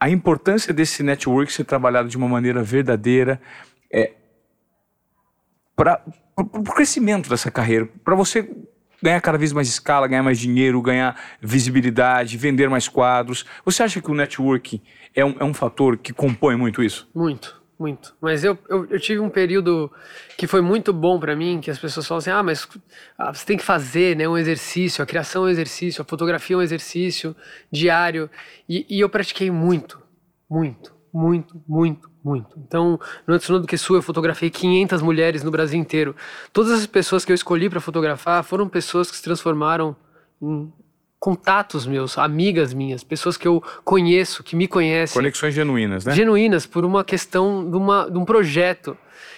a 0.00 0.08
importância 0.08 0.72
desse 0.72 1.02
network 1.02 1.52
ser 1.52 1.64
trabalhado 1.64 2.08
de 2.08 2.16
uma 2.16 2.26
maneira 2.26 2.62
verdadeira 2.62 3.40
é, 3.92 4.14
para 5.76 6.02
o 6.36 6.62
crescimento 6.64 7.28
dessa 7.28 7.50
carreira, 7.50 7.86
para 8.02 8.14
você 8.14 8.50
ganhar 9.02 9.20
cada 9.20 9.36
vez 9.38 9.52
mais 9.52 9.68
escala, 9.68 10.08
ganhar 10.08 10.22
mais 10.22 10.38
dinheiro, 10.38 10.80
ganhar 10.80 11.18
visibilidade, 11.40 12.36
vender 12.36 12.68
mais 12.68 12.88
quadros. 12.88 13.44
Você 13.64 13.82
acha 13.82 14.00
que 14.00 14.10
o 14.10 14.14
network 14.14 14.82
é 15.14 15.24
um, 15.24 15.36
é 15.38 15.44
um 15.44 15.54
fator 15.54 15.98
que 15.98 16.12
compõe 16.12 16.56
muito 16.56 16.82
isso? 16.82 17.08
Muito 17.14 17.59
muito. 17.80 18.14
Mas 18.20 18.44
eu, 18.44 18.58
eu, 18.68 18.86
eu, 18.90 19.00
tive 19.00 19.20
um 19.20 19.30
período 19.30 19.90
que 20.36 20.46
foi 20.46 20.60
muito 20.60 20.92
bom 20.92 21.18
para 21.18 21.34
mim, 21.34 21.60
que 21.62 21.70
as 21.70 21.78
pessoas 21.78 22.06
falam 22.06 22.18
assim, 22.18 22.30
ah, 22.30 22.42
mas 22.42 22.68
ah, 23.16 23.32
você 23.32 23.46
tem 23.46 23.56
que 23.56 23.64
fazer 23.64 24.14
né, 24.14 24.28
um 24.28 24.36
exercício, 24.36 25.02
a 25.02 25.06
criação 25.06 25.44
é 25.44 25.46
um 25.46 25.48
exercício, 25.48 26.02
a 26.02 26.04
fotografia 26.04 26.54
é 26.54 26.58
um 26.58 26.62
exercício 26.62 27.34
diário. 27.72 28.28
E, 28.68 28.84
e 28.86 29.00
eu 29.00 29.08
pratiquei 29.08 29.50
muito, 29.50 29.98
muito, 30.48 30.92
muito, 31.12 31.58
muito, 31.66 32.10
muito. 32.22 32.58
Então, 32.58 33.00
no 33.26 33.34
Antes 33.34 33.48
do 33.48 33.66
que 33.66 33.78
Sul, 33.78 33.96
eu 33.96 34.02
fotografei 34.02 34.50
500 34.50 35.00
mulheres 35.00 35.42
no 35.42 35.50
Brasil 35.50 35.80
inteiro. 35.80 36.14
Todas 36.52 36.72
as 36.72 36.86
pessoas 36.86 37.24
que 37.24 37.32
eu 37.32 37.34
escolhi 37.34 37.70
para 37.70 37.80
fotografar 37.80 38.44
foram 38.44 38.68
pessoas 38.68 39.10
que 39.10 39.16
se 39.16 39.22
transformaram 39.22 39.96
em 40.42 40.70
contatos 41.20 41.86
meus, 41.86 42.16
amigas 42.16 42.72
minhas, 42.72 43.04
pessoas 43.04 43.36
que 43.36 43.46
eu 43.46 43.62
conheço, 43.84 44.42
que 44.42 44.56
me 44.56 44.66
conhecem. 44.66 45.14
Conexões 45.14 45.52
genuínas, 45.54 46.06
né? 46.06 46.14
Genuínas, 46.14 46.64
por 46.64 46.82
uma 46.82 47.04
questão 47.04 47.70
de, 47.70 47.76
uma, 47.76 48.10
de 48.10 48.16
um 48.16 48.24
projeto. 48.24 48.96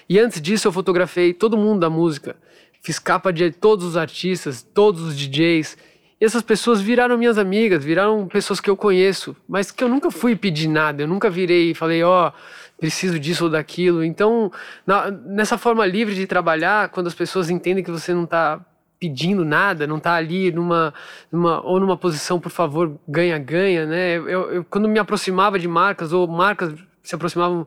E 0.09 0.17
antes 0.17 0.41
disso 0.41 0.69
eu 0.69 0.73
fotografei 0.73 1.35
todo 1.35 1.57
mundo 1.57 1.81
da 1.81 1.91
música. 1.91 2.37
Fiz 2.81 3.01
capa 3.01 3.33
de 3.33 3.51
todos 3.51 3.85
os 3.85 3.97
artistas, 3.97 4.63
todos 4.63 5.03
os 5.03 5.17
DJs. 5.19 5.77
E 6.21 6.25
essas 6.25 6.43
pessoas 6.43 6.81
viraram 6.81 7.19
minhas 7.19 7.37
amigas, 7.37 7.85
viraram 7.85 8.29
pessoas 8.29 8.61
que 8.61 8.71
eu 8.71 8.77
conheço, 8.77 9.35
mas 9.49 9.73
que 9.73 9.83
eu 9.83 9.89
nunca 9.89 10.09
fui 10.09 10.37
pedir 10.37 10.69
nada. 10.69 11.03
Eu 11.03 11.09
nunca 11.09 11.29
virei 11.29 11.73
e 11.73 11.75
falei, 11.75 12.05
ó, 12.05 12.29
oh, 12.29 12.33
preciso 12.79 13.19
disso 13.19 13.45
ou 13.45 13.51
daquilo. 13.51 14.05
Então, 14.05 14.53
na, 14.87 15.11
nessa 15.11 15.59
forma 15.59 15.85
livre 15.85 16.15
de 16.15 16.29
trabalhar, 16.29 16.91
quando 16.91 17.09
as 17.09 17.15
pessoas 17.15 17.51
entendem 17.51 17.83
que 17.83 17.91
você 17.91 18.15
não 18.15 18.23
está 18.23 18.65
pedindo 19.03 19.45
nada, 19.45 19.85
não 19.85 19.97
está 19.97 20.15
ali 20.15 20.53
numa, 20.53 20.95
numa 21.31 21.61
ou 21.67 21.81
numa 21.81 21.97
posição, 21.97 22.39
por 22.39 22.53
favor, 22.53 22.97
ganha-ganha, 23.09 23.85
né? 23.85 24.15
Eu, 24.15 24.53
eu, 24.53 24.65
quando 24.71 24.89
me 24.89 24.97
aproximava 24.97 25.59
de 25.59 25.67
marcas 25.67 26.13
ou 26.13 26.29
marcas 26.29 26.73
se 27.03 27.13
aproximavam 27.13 27.67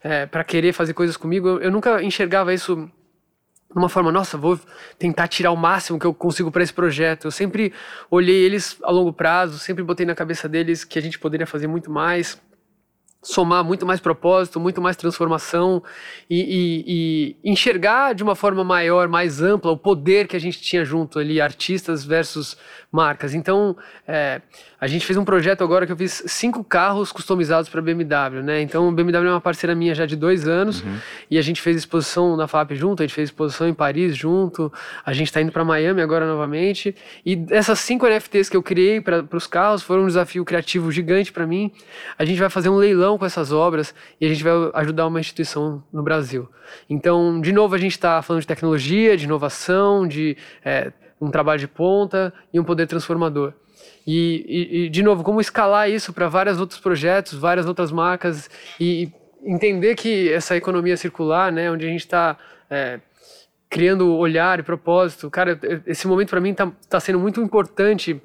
é, 0.00 0.26
para 0.26 0.44
querer 0.44 0.72
fazer 0.72 0.94
coisas 0.94 1.16
comigo, 1.16 1.48
eu, 1.48 1.60
eu, 1.62 1.70
nunca 1.72 2.00
enxergava 2.04 2.54
isso 2.54 2.76
de 3.68 3.76
uma 3.76 3.88
forma, 3.88 4.12
nossa, 4.12 4.38
vou 4.38 4.60
tentar 4.96 5.26
tirar 5.26 5.50
o 5.50 5.56
máximo 5.56 5.98
que 5.98 6.06
eu 6.06 6.14
consigo 6.14 6.52
para 6.52 6.62
esse 6.62 6.72
projeto. 6.72 7.24
Eu 7.24 7.32
sempre 7.32 7.72
olhei 8.08 8.44
eles 8.44 8.78
a 8.84 8.92
longo 8.92 9.12
prazo, 9.12 9.58
sempre 9.58 9.82
botei 9.82 10.06
na 10.06 10.14
cabeça 10.14 10.48
deles 10.48 10.84
que 10.84 11.00
a 11.00 11.02
gente 11.02 11.18
poderia 11.18 11.48
fazer 11.48 11.66
muito 11.66 11.90
mais 11.90 12.40
somar 13.26 13.64
muito 13.64 13.84
mais 13.84 13.98
propósito, 13.98 14.60
muito 14.60 14.80
mais 14.80 14.96
transformação 14.96 15.82
e, 16.30 16.40
e, 16.40 16.84
e, 17.44 17.50
enxergar 17.50 18.14
de 18.14 18.22
uma 18.22 18.36
forma 18.36 18.62
maior, 18.62 19.08
mais 19.08 19.42
ampla, 19.42 19.72
o 19.72 19.76
poder 19.76 20.28
que 20.28 20.36
a 20.36 20.38
gente 20.38 20.60
tinha 20.60 20.84
junto 20.84 21.18
ali, 21.18 21.40
artistas 21.40 22.04
versus 22.04 22.56
marcas. 22.92 23.34
Então, 23.34 23.76
é, 24.06 24.40
a 24.80 24.86
gente 24.86 25.04
fez 25.04 25.16
um 25.16 25.24
projeto 25.24 25.64
agora 25.64 25.86
que 25.86 25.92
eu 25.92 25.96
fiz 25.96 26.22
cinco 26.26 26.62
carros 26.62 27.10
customizados 27.10 27.68
para 27.68 27.82
BMW, 27.82 28.42
né? 28.42 28.60
Então, 28.60 28.88
a 28.88 28.92
BMW 28.92 29.26
é 29.26 29.30
uma 29.30 29.40
parceira 29.40 29.74
minha 29.74 29.94
já 29.94 30.06
de 30.06 30.14
dois 30.14 30.46
anos 30.46 30.82
uhum. 30.82 30.96
e 31.30 31.36
a 31.36 31.42
gente 31.42 31.60
fez 31.60 31.76
exposição 31.76 32.36
na 32.36 32.46
FAP 32.46 32.72
junto, 32.72 33.02
a 33.02 33.06
gente 33.06 33.14
fez 33.14 33.28
exposição 33.28 33.68
em 33.68 33.74
Paris 33.74 34.16
junto, 34.16 34.72
a 35.04 35.12
gente 35.12 35.26
está 35.26 35.40
indo 35.40 35.50
para 35.50 35.64
Miami 35.64 36.00
agora 36.00 36.26
novamente. 36.26 36.94
E 37.24 37.44
essas 37.50 37.80
cinco 37.80 38.06
NFTs 38.06 38.48
que 38.48 38.56
eu 38.56 38.62
criei 38.62 39.00
para 39.00 39.26
os 39.32 39.46
carros 39.46 39.82
foram 39.82 40.04
um 40.04 40.06
desafio 40.06 40.44
criativo 40.44 40.92
gigante 40.92 41.32
para 41.32 41.46
mim. 41.46 41.72
A 42.18 42.24
gente 42.24 42.38
vai 42.38 42.48
fazer 42.48 42.68
um 42.68 42.76
leilão 42.76 43.15
com 43.18 43.24
essas 43.24 43.52
obras 43.52 43.94
e 44.20 44.26
a 44.26 44.28
gente 44.28 44.42
vai 44.42 44.52
ajudar 44.74 45.06
uma 45.06 45.20
instituição 45.20 45.82
no 45.92 46.02
Brasil. 46.02 46.48
Então, 46.88 47.40
de 47.40 47.52
novo, 47.52 47.74
a 47.74 47.78
gente 47.78 47.92
está 47.92 48.20
falando 48.22 48.40
de 48.40 48.46
tecnologia, 48.46 49.16
de 49.16 49.24
inovação, 49.24 50.06
de 50.06 50.36
é, 50.64 50.92
um 51.20 51.30
trabalho 51.30 51.60
de 51.60 51.68
ponta 51.68 52.32
e 52.52 52.60
um 52.60 52.64
poder 52.64 52.86
transformador. 52.86 53.52
E, 54.06 54.44
e, 54.48 54.84
e 54.84 54.88
de 54.88 55.02
novo, 55.02 55.22
como 55.22 55.40
escalar 55.40 55.90
isso 55.90 56.12
para 56.12 56.28
vários 56.28 56.60
outros 56.60 56.80
projetos, 56.80 57.34
várias 57.34 57.66
outras 57.66 57.90
marcas 57.90 58.48
e, 58.80 59.10
entender 59.46 59.94
que 59.94 60.30
essa 60.32 60.56
economia 60.56 60.96
circular, 60.96 61.52
né, 61.52 61.70
onde 61.70 61.86
a 61.86 61.88
gente 61.88 62.00
está 62.00 62.36
é, 62.68 63.00
criando 63.70 64.14
olhar 64.16 64.58
e 64.58 64.62
propósito, 64.62 65.30
cara, 65.30 65.58
esse 65.86 66.06
momento 66.06 66.30
para 66.30 66.40
mim 66.40 66.50
está 66.50 66.70
tá 66.88 67.00
sendo 67.00 67.18
muito 67.18 67.40
importante 67.40 68.20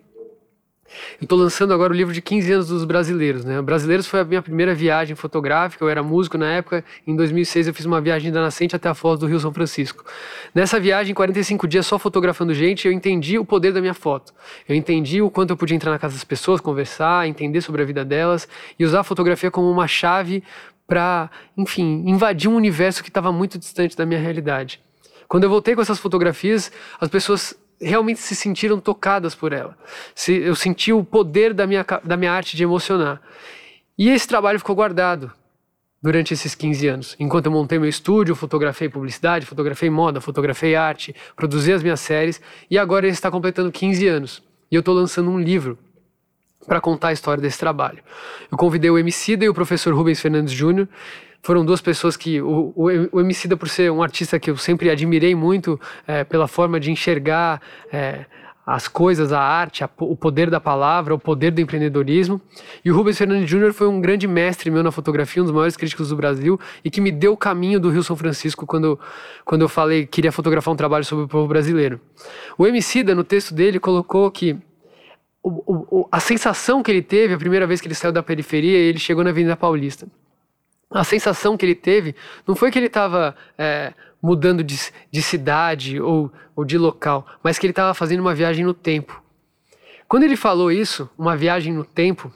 Eu 1.19 1.25
estou 1.25 1.37
lançando 1.37 1.73
agora 1.73 1.93
o 1.93 1.95
livro 1.95 2.13
de 2.13 2.21
15 2.21 2.51
anos 2.51 2.67
dos 2.67 2.83
brasileiros, 2.85 3.45
né? 3.45 3.61
Brasileiros 3.61 4.07
foi 4.07 4.19
a 4.19 4.23
minha 4.23 4.41
primeira 4.41 4.73
viagem 4.73 5.15
fotográfica, 5.15 5.83
eu 5.83 5.89
era 5.89 6.03
músico 6.03 6.37
na 6.37 6.51
época. 6.51 6.83
Em 7.05 7.15
2006 7.15 7.67
eu 7.67 7.73
fiz 7.73 7.85
uma 7.85 8.01
viagem 8.01 8.31
da 8.31 8.41
nascente 8.41 8.75
até 8.75 8.89
a 8.89 8.93
Foz 8.93 9.19
do 9.19 9.27
Rio 9.27 9.39
São 9.39 9.53
Francisco. 9.53 10.03
Nessa 10.53 10.79
viagem, 10.79 11.13
45 11.13 11.67
dias 11.67 11.85
só 11.85 11.97
fotografando 11.97 12.53
gente, 12.53 12.87
eu 12.87 12.91
entendi 12.91 13.37
o 13.37 13.45
poder 13.45 13.71
da 13.71 13.81
minha 13.81 13.93
foto. 13.93 14.33
Eu 14.67 14.75
entendi 14.75 15.21
o 15.21 15.29
quanto 15.29 15.51
eu 15.51 15.57
podia 15.57 15.75
entrar 15.75 15.91
na 15.91 15.99
casa 15.99 16.15
das 16.15 16.23
pessoas, 16.23 16.59
conversar, 16.61 17.27
entender 17.27 17.61
sobre 17.61 17.81
a 17.81 17.85
vida 17.85 18.03
delas 18.03 18.47
e 18.77 18.85
usar 18.85 19.01
a 19.01 19.03
fotografia 19.03 19.49
como 19.49 19.69
uma 19.69 19.87
chave 19.87 20.43
para, 20.87 21.29
enfim, 21.55 22.03
invadir 22.05 22.49
um 22.49 22.55
universo 22.55 23.01
que 23.01 23.09
estava 23.09 23.31
muito 23.31 23.57
distante 23.57 23.95
da 23.95 24.05
minha 24.05 24.19
realidade. 24.19 24.81
Quando 25.31 25.45
eu 25.45 25.49
voltei 25.49 25.73
com 25.73 25.81
essas 25.81 25.97
fotografias, 25.97 26.69
as 26.99 27.07
pessoas 27.07 27.55
realmente 27.81 28.19
se 28.19 28.35
sentiram 28.35 28.79
tocadas 28.79 29.33
por 29.33 29.51
ela. 29.51 29.77
Se, 30.13 30.33
eu 30.33 30.55
senti 30.55 30.93
o 30.93 31.03
poder 31.03 31.53
da 31.53 31.65
minha, 31.65 31.85
da 32.03 32.15
minha 32.15 32.31
arte 32.31 32.55
de 32.55 32.63
emocionar. 32.63 33.21
E 33.97 34.09
esse 34.09 34.27
trabalho 34.27 34.59
ficou 34.59 34.75
guardado 34.75 35.31
durante 36.01 36.33
esses 36.33 36.55
15 36.55 36.87
anos. 36.87 37.15
Enquanto 37.19 37.47
eu 37.47 37.51
montei 37.51 37.77
meu 37.77 37.89
estúdio, 37.89 38.35
fotografei 38.35 38.89
publicidade, 38.89 39.45
fotografei 39.45 39.89
moda, 39.89 40.19
fotografei 40.19 40.75
arte, 40.75 41.15
produzi 41.35 41.71
as 41.71 41.83
minhas 41.83 41.99
séries, 41.99 42.41
e 42.69 42.77
agora 42.77 43.05
ele 43.05 43.13
está 43.13 43.29
completando 43.29 43.71
15 43.71 44.07
anos. 44.07 44.43
E 44.71 44.75
eu 44.75 44.79
estou 44.79 44.95
lançando 44.95 45.29
um 45.29 45.39
livro 45.39 45.77
para 46.65 46.79
contar 46.79 47.09
a 47.09 47.13
história 47.13 47.41
desse 47.41 47.59
trabalho. 47.59 47.99
Eu 48.51 48.57
convidei 48.57 48.89
o 48.89 48.97
Emicida 48.97 49.45
e 49.45 49.49
o 49.49 49.53
professor 49.53 49.93
Rubens 49.93 50.19
Fernandes 50.19 50.53
Júnior, 50.53 50.87
foram 51.41 51.65
duas 51.65 51.81
pessoas 51.81 52.15
que 52.15 52.41
o, 52.41 52.73
o, 52.75 52.87
o 53.19 53.57
por 53.57 53.67
ser 53.67 53.91
um 53.91 54.03
artista 54.03 54.39
que 54.39 54.49
eu 54.49 54.57
sempre 54.57 54.89
admirei 54.89 55.33
muito 55.33 55.79
é, 56.07 56.23
pela 56.23 56.47
forma 56.47 56.79
de 56.79 56.91
enxergar 56.91 57.61
é, 57.91 58.25
as 58.65 58.87
coisas, 58.87 59.33
a 59.33 59.39
arte, 59.39 59.83
a, 59.83 59.89
o 59.99 60.15
poder 60.15 60.49
da 60.49 60.59
palavra, 60.59 61.15
o 61.15 61.19
poder 61.19 61.51
do 61.51 61.59
empreendedorismo. 61.59 62.39
E 62.85 62.91
o 62.91 62.95
Rubens 62.95 63.17
Fernandes 63.17 63.49
Júnior 63.49 63.73
foi 63.73 63.87
um 63.87 63.99
grande 63.99 64.27
mestre 64.27 64.69
meu 64.69 64.83
na 64.83 64.91
fotografia, 64.91 65.41
um 65.41 65.45
dos 65.45 65.53
maiores 65.53 65.75
críticos 65.75 66.09
do 66.09 66.15
Brasil 66.15 66.59
e 66.85 66.91
que 66.91 67.01
me 67.01 67.11
deu 67.11 67.33
o 67.33 67.37
caminho 67.37 67.79
do 67.79 67.89
Rio 67.89 68.03
São 68.03 68.15
Francisco 68.15 68.67
quando, 68.67 68.99
quando 69.43 69.61
eu 69.61 69.69
falei 69.69 70.05
que 70.05 70.11
queria 70.11 70.31
fotografar 70.31 70.73
um 70.73 70.77
trabalho 70.77 71.03
sobre 71.03 71.25
o 71.25 71.27
povo 71.27 71.47
brasileiro. 71.47 71.99
O 72.57 72.67
Emicida, 72.67 73.15
no 73.15 73.23
texto 73.23 73.53
dele, 73.53 73.79
colocou 73.79 74.29
que 74.29 74.55
o, 75.43 76.01
o, 76.01 76.07
a 76.11 76.19
sensação 76.19 76.83
que 76.83 76.91
ele 76.91 77.01
teve 77.01 77.33
a 77.33 77.37
primeira 77.37 77.65
vez 77.65 77.81
que 77.81 77.87
ele 77.87 77.95
saiu 77.95 78.11
da 78.11 78.21
periferia 78.21 78.77
ele 78.77 78.99
chegou 78.99 79.23
na 79.23 79.31
Avenida 79.31 79.57
Paulista 79.57 80.07
a 80.91 81.03
sensação 81.03 81.55
que 81.55 81.65
ele 81.65 81.75
teve 81.75 82.15
não 82.45 82.55
foi 82.55 82.69
que 82.69 82.77
ele 82.77 82.87
estava 82.87 83.35
é, 83.57 83.93
mudando 84.21 84.63
de, 84.63 84.77
de 85.09 85.21
cidade 85.21 85.99
ou, 85.99 86.31
ou 86.55 86.65
de 86.65 86.77
local, 86.77 87.25
mas 87.41 87.57
que 87.57 87.65
ele 87.65 87.71
estava 87.71 87.93
fazendo 87.93 88.19
uma 88.19 88.35
viagem 88.35 88.65
no 88.65 88.73
tempo. 88.73 89.21
Quando 90.07 90.23
ele 90.23 90.35
falou 90.35 90.71
isso, 90.71 91.09
uma 91.17 91.37
viagem 91.37 91.73
no 91.73 91.85
tempo, 91.85 92.31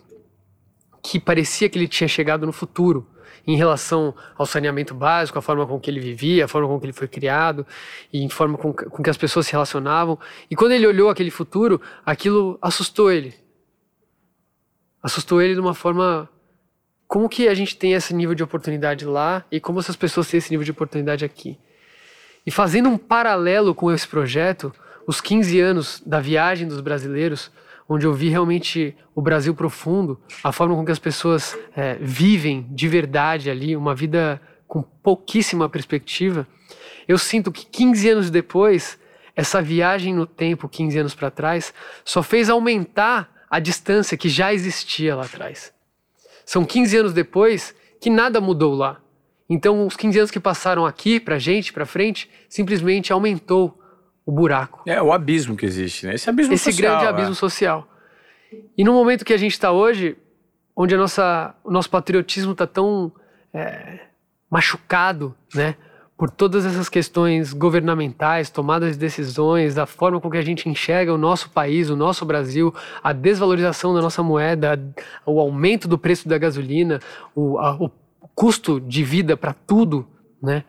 que 1.03 1.19
parecia 1.19 1.67
que 1.69 1.77
ele 1.77 1.87
tinha 1.87 2.07
chegado 2.07 2.45
no 2.45 2.53
futuro, 2.53 3.05
em 3.45 3.55
relação 3.55 4.15
ao 4.37 4.45
saneamento 4.45 4.95
básico, 4.95 5.37
a 5.37 5.41
forma 5.41 5.67
com 5.67 5.79
que 5.79 5.91
ele 5.91 5.99
vivia, 5.99 6.45
a 6.45 6.47
forma 6.47 6.67
com 6.67 6.79
que 6.79 6.85
ele 6.85 6.93
foi 6.93 7.07
criado, 7.07 7.67
e 8.11 8.23
em 8.23 8.29
forma 8.29 8.57
com, 8.57 8.73
com 8.73 9.03
que 9.03 9.09
as 9.09 9.17
pessoas 9.17 9.45
se 9.45 9.51
relacionavam. 9.51 10.17
E 10.49 10.55
quando 10.55 10.71
ele 10.71 10.87
olhou 10.87 11.09
aquele 11.09 11.29
futuro, 11.29 11.79
aquilo 12.03 12.57
assustou 12.61 13.11
ele. 13.11 13.35
Assustou 15.03 15.41
ele 15.41 15.53
de 15.53 15.59
uma 15.59 15.75
forma 15.75 16.27
como 17.07 17.29
que 17.29 17.47
a 17.47 17.53
gente 17.53 17.77
tem 17.77 17.93
esse 17.93 18.13
nível 18.13 18.35
de 18.35 18.43
oportunidade 18.43 19.05
lá 19.05 19.45
e 19.51 19.59
como 19.59 19.79
essas 19.79 19.95
pessoas 19.95 20.27
têm 20.27 20.37
esse 20.37 20.51
nível 20.51 20.63
de 20.63 20.71
oportunidade 20.71 21.23
aqui. 21.23 21.57
E 22.45 22.51
fazendo 22.51 22.89
um 22.89 22.97
paralelo 22.97 23.73
com 23.73 23.91
esse 23.91 24.07
projeto, 24.07 24.73
os 25.07 25.21
15 25.21 25.59
anos 25.59 26.03
da 26.05 26.19
viagem 26.19 26.67
dos 26.67 26.81
brasileiros, 26.81 27.51
onde 27.87 28.05
eu 28.05 28.13
vi 28.13 28.29
realmente 28.29 28.95
o 29.13 29.21
Brasil 29.21 29.53
profundo, 29.53 30.19
a 30.43 30.51
forma 30.51 30.75
com 30.75 30.85
que 30.85 30.91
as 30.91 30.99
pessoas 30.99 31.57
é, 31.75 31.95
vivem 31.95 32.67
de 32.69 32.87
verdade 32.87 33.49
ali, 33.49 33.75
uma 33.75 33.93
vida 33.93 34.41
com 34.67 34.81
pouquíssima 34.81 35.69
perspectiva, 35.69 36.47
eu 37.07 37.17
sinto 37.17 37.51
que 37.51 37.65
15 37.65 38.09
anos 38.09 38.29
depois, 38.31 38.99
essa 39.35 39.61
viagem 39.61 40.13
no 40.13 40.25
tempo, 40.25 40.67
15 40.67 40.97
anos 40.97 41.15
para 41.15 41.29
trás, 41.29 41.73
só 42.03 42.23
fez 42.23 42.49
aumentar 42.49 43.29
a 43.49 43.59
distância 43.59 44.17
que 44.17 44.27
já 44.27 44.51
existia 44.53 45.15
lá 45.15 45.25
atrás. 45.25 45.74
São 46.45 46.63
15 46.63 46.97
anos 46.97 47.13
depois 47.13 47.75
que 47.99 48.09
nada 48.09 48.39
mudou 48.39 48.75
lá. 48.75 49.01
Então, 49.49 49.85
os 49.85 49.95
15 49.95 50.19
anos 50.19 50.31
que 50.31 50.39
passaram 50.39 50.85
aqui, 50.85 51.19
pra 51.19 51.37
gente, 51.37 51.71
pra 51.71 51.85
frente, 51.85 52.29
simplesmente 52.49 53.13
aumentou 53.13 53.79
o 54.25 54.31
buraco. 54.31 54.81
É 54.87 55.01
o 55.01 55.13
abismo 55.13 55.55
que 55.55 55.65
existe, 55.65 56.07
né? 56.07 56.15
Esse 56.15 56.29
abismo 56.29 56.53
Esse 56.53 56.71
social. 56.71 56.91
grande 56.91 57.05
é. 57.05 57.07
abismo 57.09 57.35
social. 57.35 57.87
E 58.77 58.83
no 58.83 58.93
momento 58.93 59.23
que 59.23 59.33
a 59.33 59.37
gente 59.37 59.51
está 59.51 59.71
hoje, 59.71 60.17
onde 60.75 60.95
a 60.95 60.97
nossa, 60.97 61.55
o 61.63 61.71
nosso 61.71 61.89
patriotismo 61.89 62.53
está 62.53 62.65
tão 62.65 63.11
é, 63.53 63.99
machucado, 64.49 65.35
né? 65.53 65.75
Por 66.17 66.29
todas 66.29 66.65
essas 66.65 66.87
questões 66.87 67.51
governamentais, 67.51 68.49
tomadas 68.49 68.93
de 68.93 68.97
decisões, 68.97 69.75
da 69.75 69.85
forma 69.85 70.21
com 70.21 70.29
que 70.29 70.37
a 70.37 70.41
gente 70.41 70.69
enxerga 70.69 71.13
o 71.13 71.17
nosso 71.17 71.49
país, 71.49 71.89
o 71.89 71.95
nosso 71.95 72.25
Brasil, 72.25 72.73
a 73.03 73.11
desvalorização 73.11 73.93
da 73.93 74.01
nossa 74.01 74.23
moeda, 74.23 74.81
o 75.25 75.39
aumento 75.39 75.87
do 75.87 75.97
preço 75.97 76.27
da 76.29 76.37
gasolina, 76.37 77.01
o, 77.35 77.57
a, 77.59 77.75
o 77.75 77.91
custo 78.33 78.79
de 78.79 79.03
vida 79.03 79.35
para 79.35 79.53
tudo, 79.53 80.07
né? 80.41 80.63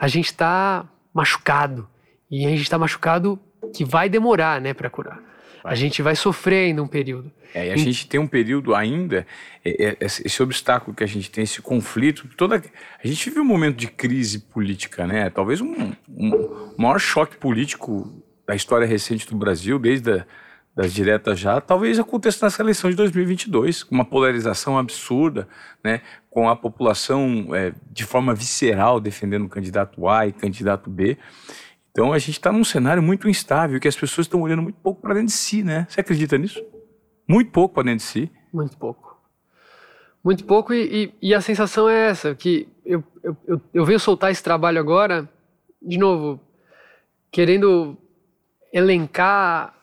A 0.00 0.08
gente 0.08 0.26
está 0.26 0.84
machucado 1.12 1.88
e 2.30 2.46
a 2.46 2.48
gente 2.48 2.62
está 2.62 2.78
machucado 2.78 3.38
que 3.74 3.84
vai 3.84 4.08
demorar, 4.08 4.60
né, 4.60 4.74
para 4.74 4.90
curar. 4.90 5.21
A 5.64 5.74
gente 5.74 6.02
vai 6.02 6.16
sofrer 6.16 6.66
ainda 6.66 6.82
um 6.82 6.86
período. 6.86 7.30
É, 7.54 7.68
e 7.68 7.70
a 7.70 7.74
e... 7.74 7.78
gente 7.78 8.06
tem 8.08 8.18
um 8.18 8.26
período 8.26 8.74
ainda, 8.74 9.26
é, 9.64 9.84
é, 9.84 9.96
esse 10.00 10.42
obstáculo 10.42 10.94
que 10.94 11.04
a 11.04 11.06
gente 11.06 11.30
tem, 11.30 11.44
esse 11.44 11.60
conflito, 11.60 12.28
toda 12.36 12.62
a 13.02 13.06
gente 13.06 13.28
vive 13.28 13.40
um 13.40 13.44
momento 13.44 13.76
de 13.76 13.86
crise 13.86 14.40
política, 14.40 15.06
né? 15.06 15.30
Talvez 15.30 15.60
um, 15.60 15.92
um 16.08 16.74
maior 16.78 16.98
choque 16.98 17.36
político 17.36 18.22
da 18.46 18.54
história 18.54 18.86
recente 18.86 19.28
do 19.28 19.36
Brasil, 19.36 19.78
desde 19.78 20.10
a, 20.10 20.26
das 20.74 20.92
diretas 20.92 21.38
já, 21.38 21.60
talvez 21.60 21.98
aconteça 21.98 22.46
nessa 22.46 22.62
eleição 22.62 22.88
de 22.88 22.96
2022, 22.96 23.82
com 23.82 23.94
uma 23.94 24.04
polarização 24.04 24.78
absurda, 24.78 25.46
né? 25.84 26.00
Com 26.30 26.48
a 26.48 26.56
população 26.56 27.54
é, 27.54 27.72
de 27.90 28.04
forma 28.04 28.34
visceral 28.34 28.98
defendendo 28.98 29.44
o 29.44 29.48
candidato 29.48 30.08
A 30.08 30.26
e 30.26 30.32
candidato 30.32 30.88
B. 30.88 31.18
Então 31.92 32.12
a 32.12 32.18
gente 32.18 32.32
está 32.32 32.50
num 32.50 32.64
cenário 32.64 33.02
muito 33.02 33.28
instável, 33.28 33.78
que 33.78 33.86
as 33.86 33.94
pessoas 33.94 34.26
estão 34.26 34.40
olhando 34.40 34.62
muito 34.62 34.80
pouco 34.80 35.00
para 35.00 35.14
dentro 35.14 35.28
de 35.28 35.32
si, 35.32 35.62
né? 35.62 35.86
Você 35.88 36.00
acredita 36.00 36.38
nisso? 36.38 36.64
Muito 37.28 37.50
pouco 37.50 37.74
para 37.74 37.84
dentro 37.84 37.98
de 37.98 38.04
si. 38.04 38.32
Muito 38.52 38.76
pouco. 38.78 39.20
Muito 40.24 40.44
pouco, 40.44 40.72
e, 40.72 41.12
e, 41.20 41.30
e 41.30 41.34
a 41.34 41.40
sensação 41.40 41.88
é 41.88 42.08
essa, 42.08 42.34
que 42.34 42.68
eu, 42.84 43.02
eu, 43.22 43.36
eu, 43.46 43.60
eu 43.74 43.84
venho 43.84 43.98
soltar 43.98 44.30
esse 44.30 44.42
trabalho 44.42 44.78
agora, 44.78 45.28
de 45.82 45.98
novo, 45.98 46.40
querendo 47.30 47.96
elencar 48.72 49.74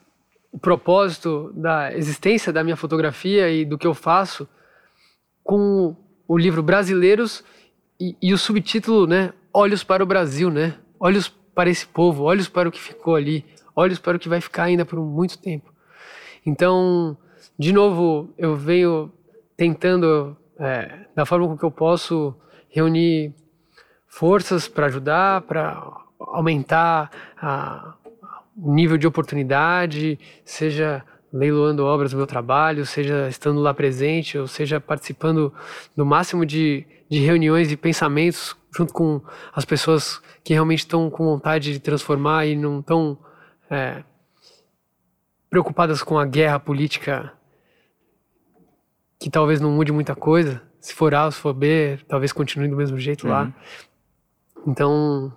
o 0.51 0.57
propósito 0.57 1.51
da 1.53 1.93
existência 1.95 2.51
da 2.51 2.63
minha 2.63 2.77
fotografia 2.77 3.51
e 3.51 3.65
do 3.65 3.77
que 3.77 3.85
eu 3.85 3.93
faço 3.93 4.47
com 5.43 5.95
o 6.27 6.37
livro 6.37 6.63
Brasileiros 6.63 7.43
e, 7.99 8.15
e 8.21 8.33
o 8.33 8.37
subtítulo, 8.37 9.05
né? 9.05 9.33
Olhos 9.53 9.83
para 9.83 10.03
o 10.03 10.07
Brasil, 10.07 10.49
né? 10.49 10.77
Olhos 10.99 11.27
para 11.53 11.69
esse 11.69 11.85
povo, 11.87 12.23
olhos 12.23 12.47
para 12.47 12.69
o 12.69 12.71
que 12.71 12.79
ficou 12.79 13.15
ali, 13.15 13.45
olhos 13.75 13.99
para 13.99 14.17
o 14.17 14.19
que 14.19 14.29
vai 14.29 14.41
ficar 14.41 14.63
ainda 14.63 14.85
por 14.85 14.99
muito 14.99 15.37
tempo. 15.37 15.73
Então, 16.45 17.17
de 17.57 17.73
novo, 17.73 18.33
eu 18.37 18.55
venho 18.55 19.11
tentando, 19.55 20.37
é, 20.57 21.05
da 21.15 21.25
forma 21.25 21.47
com 21.47 21.57
que 21.57 21.65
eu 21.65 21.71
posso, 21.71 22.33
reunir 22.69 23.33
forças 24.07 24.67
para 24.67 24.87
ajudar, 24.87 25.41
para 25.41 25.81
aumentar 26.19 27.11
a, 27.37 27.93
o 28.57 28.73
nível 28.73 28.97
de 28.97 29.07
oportunidade, 29.07 30.19
seja 30.43 31.03
leiloando 31.31 31.85
obras 31.85 32.11
do 32.11 32.17
meu 32.17 32.25
trabalho, 32.27 32.85
seja 32.85 33.27
estando 33.27 33.59
lá 33.59 33.73
presente, 33.73 34.37
ou 34.37 34.47
seja 34.47 34.79
participando 34.79 35.53
do 35.95 36.05
máximo 36.05 36.45
de, 36.45 36.85
de 37.07 37.19
reuniões 37.19 37.71
e 37.71 37.77
pensamentos 37.77 38.55
junto 38.75 38.93
com 38.93 39.21
as 39.53 39.65
pessoas 39.65 40.21
que 40.43 40.53
realmente 40.53 40.79
estão 40.79 41.09
com 41.09 41.25
vontade 41.25 41.73
de 41.73 41.79
transformar 41.79 42.45
e 42.45 42.55
não 42.55 42.79
estão 42.79 43.17
é, 43.69 44.03
preocupadas 45.49 46.03
com 46.03 46.17
a 46.17 46.25
guerra 46.25 46.59
política 46.59 47.33
que 49.19 49.29
talvez 49.29 49.59
não 49.59 49.71
mude 49.71 49.91
muita 49.91 50.15
coisa. 50.15 50.61
Se 50.79 50.93
for 50.93 51.13
A, 51.13 51.29
se 51.29 51.37
for 51.37 51.53
B, 51.53 51.99
talvez 52.07 52.31
continue 52.31 52.69
do 52.69 52.75
mesmo 52.75 52.97
jeito 52.97 53.25
uhum. 53.25 53.31
lá. 53.33 53.53
Então, 54.65 55.33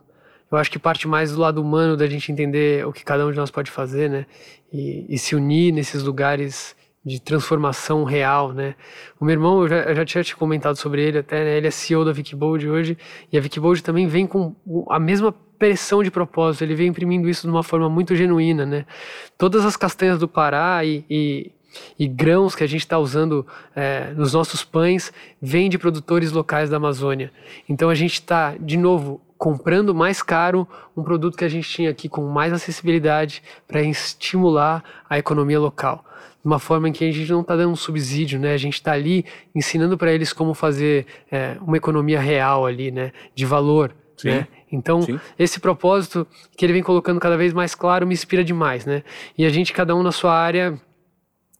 eu 0.50 0.58
acho 0.58 0.70
que 0.70 0.78
parte 0.78 1.08
mais 1.08 1.32
do 1.32 1.40
lado 1.40 1.60
humano 1.60 1.96
da 1.96 2.06
gente 2.06 2.30
entender 2.30 2.86
o 2.86 2.92
que 2.92 3.04
cada 3.04 3.26
um 3.26 3.30
de 3.30 3.36
nós 3.36 3.50
pode 3.50 3.70
fazer, 3.70 4.08
né? 4.08 4.26
E, 4.72 5.06
e 5.08 5.18
se 5.18 5.34
unir 5.34 5.72
nesses 5.72 6.02
lugares 6.02 6.76
de 7.04 7.20
transformação 7.20 8.04
real, 8.04 8.52
né? 8.52 8.74
O 9.18 9.24
meu 9.24 9.32
irmão, 9.32 9.62
eu 9.62 9.68
já, 9.68 9.76
eu 9.76 9.94
já 9.96 10.04
tinha 10.04 10.22
te 10.22 10.36
comentado 10.36 10.76
sobre 10.76 11.02
ele 11.02 11.18
até, 11.18 11.44
né? 11.44 11.56
Ele 11.56 11.66
é 11.66 11.70
CEO 11.70 12.04
da 12.04 12.12
Vicbold 12.12 12.68
hoje, 12.68 12.96
e 13.32 13.36
a 13.36 13.40
Vicbold 13.40 13.82
também 13.82 14.06
vem 14.06 14.26
com 14.26 14.54
a 14.88 15.00
mesma 15.00 15.34
pressão 15.58 16.02
de 16.02 16.10
propósito, 16.10 16.62
ele 16.62 16.74
vem 16.74 16.88
imprimindo 16.88 17.28
isso 17.28 17.42
de 17.42 17.52
uma 17.52 17.62
forma 17.62 17.88
muito 17.88 18.14
genuína, 18.14 18.66
né? 18.66 18.86
Todas 19.36 19.64
as 19.64 19.76
castanhas 19.76 20.18
do 20.18 20.28
Pará 20.28 20.84
e, 20.84 21.04
e, 21.08 21.52
e 21.98 22.08
grãos 22.08 22.54
que 22.54 22.64
a 22.64 22.66
gente 22.66 22.80
está 22.80 22.98
usando 22.98 23.46
é, 23.74 24.12
nos 24.14 24.32
nossos 24.32 24.64
pães 24.64 25.12
vêm 25.40 25.68
de 25.68 25.78
produtores 25.78 26.32
locais 26.32 26.70
da 26.70 26.76
Amazônia. 26.76 27.32
Então 27.68 27.88
a 27.88 27.94
gente 27.94 28.14
está, 28.14 28.56
de 28.58 28.76
novo, 28.76 29.20
comprando 29.38 29.92
mais 29.92 30.22
caro 30.22 30.68
um 30.96 31.02
produto 31.02 31.36
que 31.36 31.44
a 31.44 31.48
gente 31.48 31.68
tinha 31.68 31.90
aqui 31.90 32.08
com 32.08 32.22
mais 32.28 32.52
acessibilidade 32.52 33.42
para 33.66 33.82
estimular 33.82 34.84
a 35.10 35.18
economia 35.18 35.58
local. 35.58 36.04
De 36.42 36.46
uma 36.46 36.58
forma 36.58 36.88
em 36.88 36.92
que 36.92 37.04
a 37.04 37.12
gente 37.12 37.30
não 37.30 37.40
está 37.40 37.54
dando 37.54 37.70
um 37.70 37.76
subsídio, 37.76 38.38
né? 38.38 38.52
A 38.52 38.56
gente 38.56 38.74
está 38.74 38.92
ali 38.92 39.24
ensinando 39.54 39.96
para 39.96 40.12
eles 40.12 40.32
como 40.32 40.54
fazer 40.54 41.06
é, 41.30 41.56
uma 41.60 41.76
economia 41.76 42.20
real 42.20 42.66
ali, 42.66 42.90
né? 42.90 43.12
De 43.34 43.46
valor, 43.46 43.94
Sim. 44.16 44.30
né? 44.30 44.48
Então, 44.70 45.02
Sim. 45.02 45.20
esse 45.38 45.60
propósito 45.60 46.26
que 46.56 46.64
ele 46.64 46.72
vem 46.72 46.82
colocando 46.82 47.20
cada 47.20 47.36
vez 47.36 47.52
mais 47.52 47.74
claro 47.74 48.06
me 48.06 48.14
inspira 48.14 48.42
demais, 48.42 48.84
né? 48.86 49.04
E 49.36 49.44
a 49.44 49.50
gente, 49.50 49.72
cada 49.72 49.94
um 49.94 50.02
na 50.02 50.10
sua 50.10 50.34
área, 50.36 50.80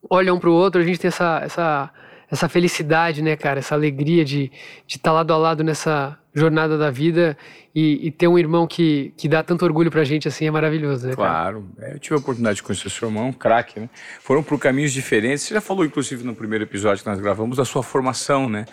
olha 0.09 0.33
um 0.33 0.39
para 0.39 0.51
o 0.51 0.55
outro, 0.55 0.81
a 0.81 0.85
gente 0.85 0.99
tem 0.99 1.09
essa, 1.09 1.41
essa, 1.45 1.91
essa 2.33 2.49
felicidade, 2.49 3.23
né, 3.23 3.37
cara? 3.37 3.59
Essa 3.59 3.75
alegria 3.75 4.25
de 4.25 4.51
estar 4.89 5.11
tá 5.11 5.13
lado 5.13 5.35
a 5.35 5.37
lado 5.37 5.63
nessa 5.63 6.19
jornada 6.35 6.79
da 6.79 6.91
vida 6.91 7.37
e, 7.75 8.07
e, 8.07 8.11
ter 8.11 8.27
um 8.27 8.39
irmão 8.39 8.67
que, 8.67 9.13
que 9.19 9.29
dá 9.29 9.43
tanto 9.43 9.67
orgulho 9.67 9.91
pra 9.91 10.03
gente 10.03 10.27
assim 10.27 10.47
é 10.47 10.51
maravilhoso, 10.51 11.07
né? 11.07 11.15
Claro, 11.15 11.69
é, 11.79 11.93
eu 11.93 11.99
tive 11.99 12.15
a 12.15 12.19
oportunidade 12.19 12.57
de 12.57 12.63
conhecer 12.63 12.89
seu 12.89 13.09
irmão, 13.09 13.29
um 13.29 13.33
craque, 13.35 13.79
né? 13.79 13.91
Foram 14.19 14.43
por 14.43 14.59
caminhos 14.59 14.93
diferentes. 14.93 15.45
Você 15.45 15.53
já 15.53 15.61
falou, 15.61 15.85
inclusive, 15.85 16.25
no 16.25 16.35
primeiro 16.35 16.65
episódio 16.65 17.05
que 17.05 17.11
nós 17.11 17.21
gravamos, 17.21 17.59
da 17.59 17.67
sua 17.67 17.83
formação, 17.83 18.49
né? 18.49 18.65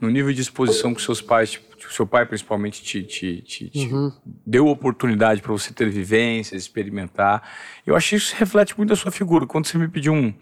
No 0.00 0.08
nível 0.08 0.32
de 0.32 0.40
exposição 0.40 0.94
que 0.94 1.02
seus 1.02 1.20
pais, 1.20 1.50
tipo, 1.50 1.92
seu 1.92 2.06
pai 2.06 2.24
principalmente, 2.24 2.82
te, 2.82 3.02
te, 3.02 3.42
te, 3.42 3.68
te 3.68 3.92
uhum. 3.92 4.10
deu 4.46 4.66
oportunidade 4.68 5.42
para 5.42 5.52
você 5.52 5.72
ter 5.72 5.90
vivências, 5.90 6.62
experimentar. 6.62 7.42
Eu 7.86 7.94
acho 7.94 8.10
que 8.10 8.16
isso 8.16 8.34
reflete 8.38 8.76
muito 8.76 8.94
a 8.94 8.96
sua 8.96 9.10
figura. 9.10 9.46
Quando 9.46 9.66
você 9.66 9.76
me 9.76 9.88
pediu 9.88 10.14
um, 10.14 10.32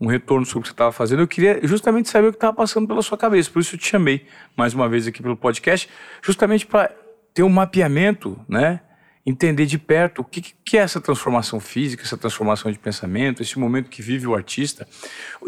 um 0.00 0.06
retorno 0.06 0.46
sobre 0.46 0.60
o 0.60 0.62
que 0.62 0.68
você 0.68 0.74
estava 0.74 0.92
fazendo. 0.92 1.22
Eu 1.22 1.28
queria 1.28 1.60
justamente 1.62 2.08
saber 2.08 2.28
o 2.28 2.30
que 2.30 2.36
estava 2.36 2.54
passando 2.54 2.86
pela 2.86 3.02
sua 3.02 3.18
cabeça. 3.18 3.50
Por 3.50 3.60
isso 3.60 3.74
eu 3.74 3.78
te 3.78 3.86
chamei 3.86 4.26
mais 4.56 4.74
uma 4.74 4.88
vez 4.88 5.06
aqui 5.06 5.22
pelo 5.22 5.36
podcast, 5.36 5.88
justamente 6.22 6.66
para 6.66 6.94
ter 7.34 7.42
um 7.42 7.48
mapeamento, 7.48 8.38
né? 8.48 8.80
Entender 9.26 9.66
de 9.66 9.78
perto 9.78 10.22
o 10.22 10.24
que, 10.24 10.40
que 10.40 10.78
é 10.78 10.80
essa 10.80 11.00
transformação 11.00 11.60
física, 11.60 12.02
essa 12.02 12.16
transformação 12.16 12.70
de 12.72 12.78
pensamento, 12.78 13.42
esse 13.42 13.58
momento 13.58 13.90
que 13.90 14.00
vive 14.00 14.26
o 14.26 14.34
artista. 14.34 14.88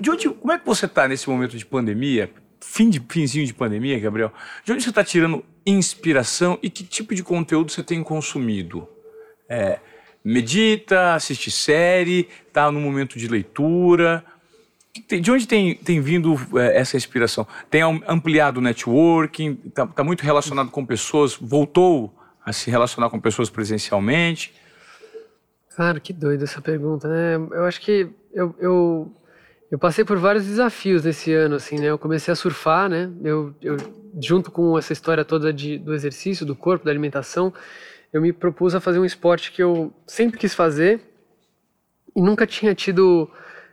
De 0.01 0.11
onde, 0.11 0.29
como 0.29 0.53
é 0.53 0.59
que 0.59 0.67
você 0.67 0.87
está 0.87 1.09
nesse 1.09 1.31
momento 1.31 1.57
de 1.57 1.65
pandemia, 1.65 2.31
fim 2.61 2.91
de 2.91 3.01
finzinho 3.09 3.47
de 3.47 3.55
pandemia, 3.55 3.99
Gabriel? 3.99 4.33
De 4.65 4.73
onde 4.73 4.83
você 4.83 4.91
está 4.91 5.03
tirando 5.03 5.45
inspiração 5.65 6.59
e 6.63 6.69
que 6.69 6.85
tipo 6.85 7.15
de 7.15 7.23
conteúdo 7.23 7.73
você 7.73 7.83
tem 7.83 8.03
consumido? 8.03 8.87
É, 9.49 9.79
medita, 10.23 11.15
assiste 11.15 11.51
série, 11.51 12.29
está 12.47 12.71
no 12.71 12.81
momento 12.81 13.19
de 13.19 13.29
leitura. 13.29 14.25
De 15.09 15.30
onde 15.30 15.47
tem, 15.47 15.76
tem 15.76 16.01
vindo 16.01 16.34
é, 16.59 16.78
essa 16.78 16.97
inspiração? 16.97 17.47
Tem 17.70 17.82
ampliado 18.07 18.59
o 18.59 18.61
networking? 18.61 19.59
Está 19.64 19.86
tá 19.86 20.03
muito 20.03 20.22
relacionado 20.22 20.70
com 20.70 20.84
pessoas? 20.84 21.34
Voltou 21.34 22.12
a 22.45 22.53
se 22.53 22.70
relacionar 22.70 23.09
com 23.09 23.20
pessoas 23.20 23.49
presencialmente? 23.49 24.53
Cara, 25.76 26.01
que 26.01 26.12
doido 26.12 26.43
essa 26.43 26.61
pergunta, 26.61 27.09
né? 27.09 27.36
Eu 27.53 27.64
acho 27.64 27.80
que 27.80 28.09
eu, 28.32 28.55
eu, 28.59 29.16
eu 29.70 29.78
passei 29.78 30.05
por 30.05 30.18
vários 30.18 30.45
desafios 30.45 31.05
nesse 31.05 31.32
ano, 31.32 31.55
assim, 31.55 31.78
né? 31.78 31.86
Eu 31.86 31.99
comecei 31.99 32.32
a 32.32 32.36
surfar, 32.36 32.88
né? 32.88 33.09
Eu, 33.22 33.55
eu 33.62 33.76
junto 34.20 34.51
com 34.51 34.76
essa 34.76 34.93
história 34.93 35.24
toda 35.24 35.53
de, 35.53 35.78
do 35.78 35.95
exercício, 35.95 36.45
do 36.45 36.57
corpo, 36.57 36.84
da 36.84 36.91
alimentação, 36.91 37.53
eu 38.12 38.20
me 38.20 38.32
propus 38.32 38.74
a 38.74 38.80
fazer 38.80 38.99
um 38.99 39.05
esporte 39.05 39.53
que 39.53 39.62
eu 39.62 39.93
sempre 40.07 40.38
quis 40.38 40.55
fazer 40.55 41.01
e 42.14 42.20
nunca 42.20 42.47
tinha 42.47 42.74
tido 42.74 43.30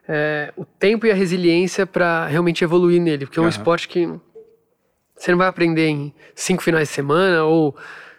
é, 0.07 0.53
o 0.55 0.63
tempo 0.63 1.05
e 1.05 1.11
a 1.11 1.15
resiliência 1.15 1.85
para 1.85 2.25
realmente 2.27 2.63
evoluir 2.63 3.01
nele, 3.01 3.25
porque 3.25 3.39
é 3.39 3.41
um 3.41 3.45
uhum. 3.45 3.49
esporte 3.49 3.87
que 3.87 4.07
você 5.15 5.31
não 5.31 5.37
vai 5.37 5.47
aprender 5.47 5.87
em 5.87 6.13
cinco 6.35 6.63
finais 6.63 6.87
de 6.87 6.93
semana 6.93 7.43
ou 7.43 7.75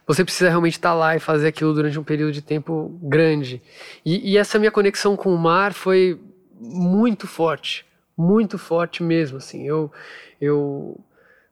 você 0.07 0.25
precisa 0.25 0.49
realmente 0.49 0.75
estar 0.75 0.91
tá 0.91 0.95
lá 0.95 1.17
e 1.17 1.21
fazer 1.21 1.49
aquilo 1.49 1.75
durante 1.75 1.99
um 1.99 2.03
período 2.03 2.33
de 2.33 2.43
tempo 2.43 2.99
grande. 3.03 3.63
E, 4.05 4.33
e 4.33 4.39
essa 4.39 4.59
minha 4.59 4.71
conexão 4.71 5.17
com 5.17 5.33
o 5.33 5.39
mar 5.39 5.73
foi 5.73 6.19
muito 6.59 7.27
forte, 7.27 7.87
muito 8.17 8.59
forte 8.59 9.03
mesmo, 9.03 9.37
assim. 9.37 9.67
Eu, 9.67 9.93
eu 10.41 10.99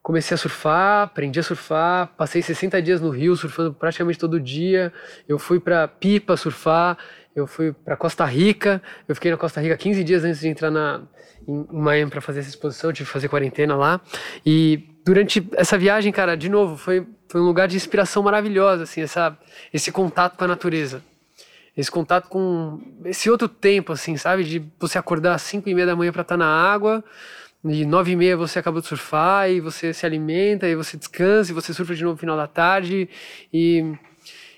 comecei 0.01 0.33
a 0.35 0.37
surfar, 0.37 1.03
aprendi 1.03 1.39
a 1.39 1.43
surfar, 1.43 2.07
passei 2.17 2.41
60 2.41 2.81
dias 2.81 2.99
no 2.99 3.09
Rio 3.09 3.35
surfando 3.35 3.73
praticamente 3.73 4.17
todo 4.17 4.39
dia. 4.39 4.91
Eu 5.27 5.37
fui 5.37 5.59
para 5.59 5.87
Pipa 5.87 6.35
surfar, 6.35 6.97
eu 7.39 7.45
fui 7.45 7.71
para 7.71 7.95
Costa 7.95 8.25
Rica, 8.25 8.81
eu 9.07 9.13
fiquei 9.13 9.29
na 9.29 9.37
Costa 9.37 9.61
Rica 9.61 9.77
15 9.77 10.03
dias 10.03 10.23
antes 10.23 10.39
de 10.39 10.47
entrar 10.47 10.71
na, 10.71 11.03
em, 11.47 11.67
Miami 11.71 12.09
para 12.09 12.19
fazer 12.19 12.39
essa 12.39 12.49
exposição, 12.49 12.91
tive 12.91 13.05
que 13.05 13.13
fazer 13.13 13.29
quarentena 13.29 13.75
lá. 13.75 14.01
E 14.43 14.89
durante 15.05 15.47
essa 15.53 15.77
viagem, 15.77 16.11
cara, 16.11 16.35
de 16.35 16.49
novo, 16.49 16.77
foi, 16.77 17.05
foi 17.29 17.39
um 17.39 17.45
lugar 17.45 17.67
de 17.67 17.75
inspiração 17.75 18.23
maravilhosa, 18.23 18.83
assim, 18.83 19.01
essa, 19.01 19.37
esse 19.71 19.91
contato 19.91 20.35
com 20.35 20.45
a 20.45 20.47
natureza. 20.47 21.03
Esse 21.75 21.91
contato 21.91 22.27
com 22.27 22.81
esse 23.05 23.29
outro 23.29 23.47
tempo, 23.47 23.93
assim, 23.93 24.17
sabe? 24.17 24.43
De 24.43 24.63
você 24.79 24.97
acordar 24.97 25.35
às 25.35 25.43
5 25.43 25.69
e 25.69 25.75
meia 25.75 25.85
da 25.85 25.95
manhã 25.95 26.11
para 26.11 26.23
estar 26.23 26.33
tá 26.33 26.37
na 26.39 26.47
água, 26.47 27.03
e 27.63 27.85
nove 27.85 28.13
e 28.13 28.15
meia 28.15 28.35
você 28.35 28.57
acabou 28.57 28.81
de 28.81 28.87
surfar, 28.87 29.47
e 29.51 29.61
você 29.61 29.93
se 29.93 30.07
alimenta, 30.07 30.67
e 30.67 30.75
você 30.75 30.97
descansa, 30.97 31.51
e 31.51 31.53
você 31.53 31.71
surfa 31.71 31.93
de 31.93 32.03
novo 32.03 32.15
no 32.15 32.19
final 32.19 32.35
da 32.35 32.47
tarde, 32.47 33.07
e 33.53 33.93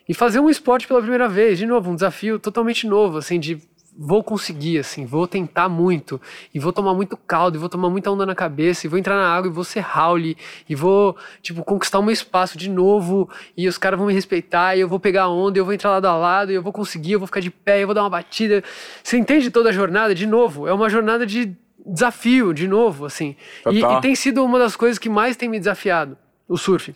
e 0.10 0.14
fazer 0.16 0.40
um 0.40 0.50
esporte 0.50 0.88
pela 0.88 1.00
primeira 1.00 1.30
vez, 1.30 1.60
de 1.60 1.68
novo, 1.68 1.92
um 1.92 1.94
desafio 1.94 2.40
totalmente 2.40 2.88
novo, 2.88 3.20
assim, 3.20 3.40
de 3.40 3.62
vou 3.96 4.24
conseguir, 4.24 4.80
assim, 4.80 5.06
vou 5.06 5.28
tentar 5.28 5.70
muito, 5.70 6.20
e 6.52 6.58
vou 6.58 6.74
tomar 6.74 6.96
muito 6.96 7.16
caldo, 7.16 7.58
e 7.58 7.60
vou 7.60 7.70
tomar 7.70 7.90
muita 7.90 8.10
onda 8.10 8.26
na 8.26 8.34
cabeça, 8.34 8.88
e 8.88 8.90
vou 8.90 8.98
entrar 8.98 9.16
na 9.16 9.28
água, 9.28 9.52
e 9.52 9.54
vou 9.54 9.64
ser 9.64 9.86
Howley, 9.86 10.36
e 10.68 10.74
vou, 10.74 11.16
tipo, 11.44 11.64
conquistar 11.64 12.00
o 12.00 12.02
meu 12.02 12.14
espaço 12.14 12.58
de 12.58 12.70
novo, 12.70 13.30
e 13.56 13.68
os 13.68 13.78
caras 13.78 14.00
vão 14.00 14.08
me 14.08 14.14
respeitar, 14.14 14.76
e 14.76 14.80
eu 14.80 14.88
vou 14.88 15.00
pegar 15.00 15.24
a 15.24 15.30
onda, 15.30 15.58
e 15.58 15.62
eu 15.62 15.66
vou 15.66 15.74
entrar 15.76 15.92
lado 15.92 16.06
a 16.06 16.18
lado, 16.18 16.52
e 16.52 16.56
eu 16.56 16.64
vou 16.64 16.74
conseguir, 16.74 17.12
eu 17.12 17.20
vou 17.20 17.28
ficar 17.28 17.42
de 17.42 17.52
pé, 17.52 17.84
eu 17.84 17.88
vou 17.88 17.94
dar 17.94 18.02
uma 18.02 18.10
batida. 18.10 18.64
Você 19.04 19.16
entende 19.16 19.52
toda 19.52 19.70
a 19.70 19.74
jornada? 19.74 20.16
De 20.16 20.26
novo, 20.26 20.68
é 20.68 20.74
uma 20.74 20.90
jornada 20.90 21.24
de 21.24 21.56
desafio, 21.86 22.52
de 22.52 22.68
novo, 22.68 23.06
assim. 23.06 23.36
E, 23.70 23.84
e 23.84 24.02
tem 24.02 24.16
sido 24.16 24.44
uma 24.44 24.58
das 24.58 24.76
coisas 24.76 24.98
que 24.98 25.10
mais 25.10 25.36
tem 25.36 25.48
me 25.48 25.60
desafiado, 25.60 26.18
o 26.48 26.58
surf. 26.58 26.96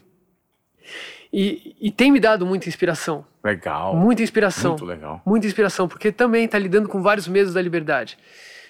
E, 1.34 1.76
e 1.82 1.92
tem 1.92 2.12
me 2.12 2.20
dado 2.20 2.46
muita 2.46 2.70
inspiração. 2.70 3.26
Legal. 3.44 3.96
Muita 3.96 4.22
inspiração. 4.22 4.72
Muito 4.72 4.86
legal. 4.86 5.22
Muita 5.26 5.48
inspiração, 5.48 5.88
porque 5.88 6.12
também 6.12 6.46
está 6.46 6.60
lidando 6.60 6.88
com 6.88 7.02
vários 7.02 7.28
medos 7.28 7.56
da 7.56 7.62
liberdade. 7.62 8.20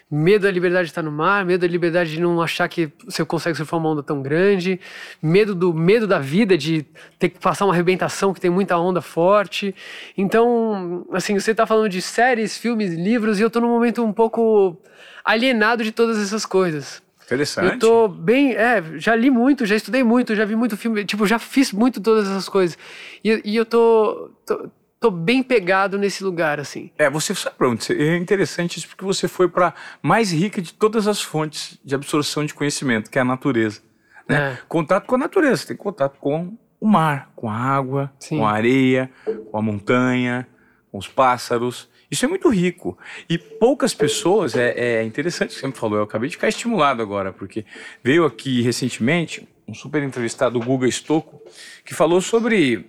Medo 0.10 0.44
da 0.44 0.52
liberdade 0.52 0.86
de 0.86 0.92
estar 0.92 1.02
no 1.02 1.12
mar, 1.12 1.44
medo 1.44 1.62
da 1.62 1.68
liberdade 1.68 2.12
de 2.12 2.22
não 2.22 2.42
achar 2.42 2.70
que 2.70 2.90
você 3.04 3.26
consegue 3.26 3.58
surfar 3.58 3.80
uma 3.80 3.90
onda 3.90 4.02
tão 4.02 4.22
grande, 4.22 4.80
medo 5.22 5.54
do 5.54 5.74
medo 5.74 6.08
da 6.08 6.20
vida 6.20 6.58
de 6.58 6.86
ter 7.20 7.30
que 7.30 7.40
passar 7.40 7.66
uma 7.66 7.74
arrebentação 7.74 8.34
que 8.34 8.40
tem 8.40 8.50
muita 8.50 8.78
onda 8.78 9.02
forte. 9.02 9.76
Então, 10.18 11.06
assim, 11.12 11.38
você 11.38 11.52
está 11.52 11.66
falando 11.66 11.90
de 11.90 12.02
séries, 12.02 12.58
filmes, 12.58 12.94
livros, 12.94 13.40
e 13.40 13.42
eu 13.42 13.48
estou 13.48 13.62
num 13.62 13.70
momento 13.70 14.04
um 14.06 14.14
pouco 14.14 14.78
alienado 15.26 15.84
de 15.84 15.92
todas 15.92 16.22
essas 16.22 16.46
coisas. 16.46 17.02
Interessante. 17.26 17.74
Eu 17.74 17.80
tô 17.80 18.08
bem. 18.08 18.54
É, 18.54 18.84
já 18.96 19.16
li 19.16 19.30
muito, 19.30 19.66
já 19.66 19.76
estudei 19.76 20.04
muito, 20.04 20.36
já 20.36 20.46
vi 20.46 20.56
muito 20.56 20.78
filme. 20.78 21.06
Tipo, 21.06 21.26
já 21.26 21.40
fiz 21.40 21.72
muito 21.72 22.02
todas 22.02 22.28
essas 22.28 22.50
coisas. 22.50 22.78
E, 23.24 23.42
e 23.44 23.56
eu 23.56 23.66
tô, 23.66 24.32
tô, 24.46 24.70
tô. 25.00 25.12
bem 25.12 25.42
pegado 25.42 25.98
nesse 25.98 26.24
lugar, 26.24 26.60
assim. 26.60 26.92
É, 26.98 27.10
você 27.10 27.34
sabe 27.34 27.56
pronto. 27.58 27.92
É 27.92 28.18
interessante 28.18 28.78
isso 28.78 28.88
porque 28.88 29.06
você 29.06 29.28
foi 29.28 29.48
para 29.48 29.74
mais 30.02 30.32
rica 30.32 30.62
de 30.62 30.74
todas 30.74 31.08
as 31.08 31.22
fontes 31.22 31.78
de 31.84 31.96
absorção 31.96 32.46
de 32.46 32.54
conhecimento, 32.54 33.10
que 33.10 33.18
é 33.18 33.22
a 33.22 33.26
natureza. 33.26 33.82
Né? 34.28 34.54
É. 34.54 34.58
Contato 34.68 35.06
com 35.06 35.16
a 35.16 35.20
natureza, 35.20 35.58
você 35.58 35.68
tem 35.68 35.78
contato 35.78 36.18
com 36.20 36.58
o 36.80 36.88
mar, 36.88 37.32
com 37.36 37.50
a 37.50 37.56
água, 37.56 38.12
Sim. 38.20 38.38
com 38.38 38.48
a 38.48 38.52
areia, 38.52 39.10
com 39.50 39.58
a 39.58 39.62
montanha, 39.62 40.48
com 40.92 40.98
os 40.98 41.08
pássaros. 41.08 41.90
Isso 42.14 42.26
é 42.26 42.28
muito 42.28 42.48
rico. 42.48 42.96
E 43.28 43.40
poucas 43.40 43.92
pessoas, 43.92 44.56
é, 44.56 45.00
é 45.00 45.04
interessante 45.04 45.56
que 45.56 45.60
você 45.60 45.66
me 45.66 45.74
falou, 45.74 45.98
eu 45.98 46.04
acabei 46.04 46.30
de 46.30 46.36
ficar 46.36 46.48
estimulado 46.48 47.02
agora, 47.02 47.34
porque 47.34 47.66
veio 48.04 48.24
aqui 48.24 48.62
recentemente 48.62 49.48
um 49.68 49.74
super 49.74 50.04
entrevistado, 50.04 50.60
o 50.60 50.64
Guga 50.64 50.88
Stocco, 50.92 51.42
que 51.84 51.96
falou 51.96 52.22
sobre 52.22 52.86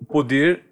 o 0.00 0.04
poder. 0.04 0.64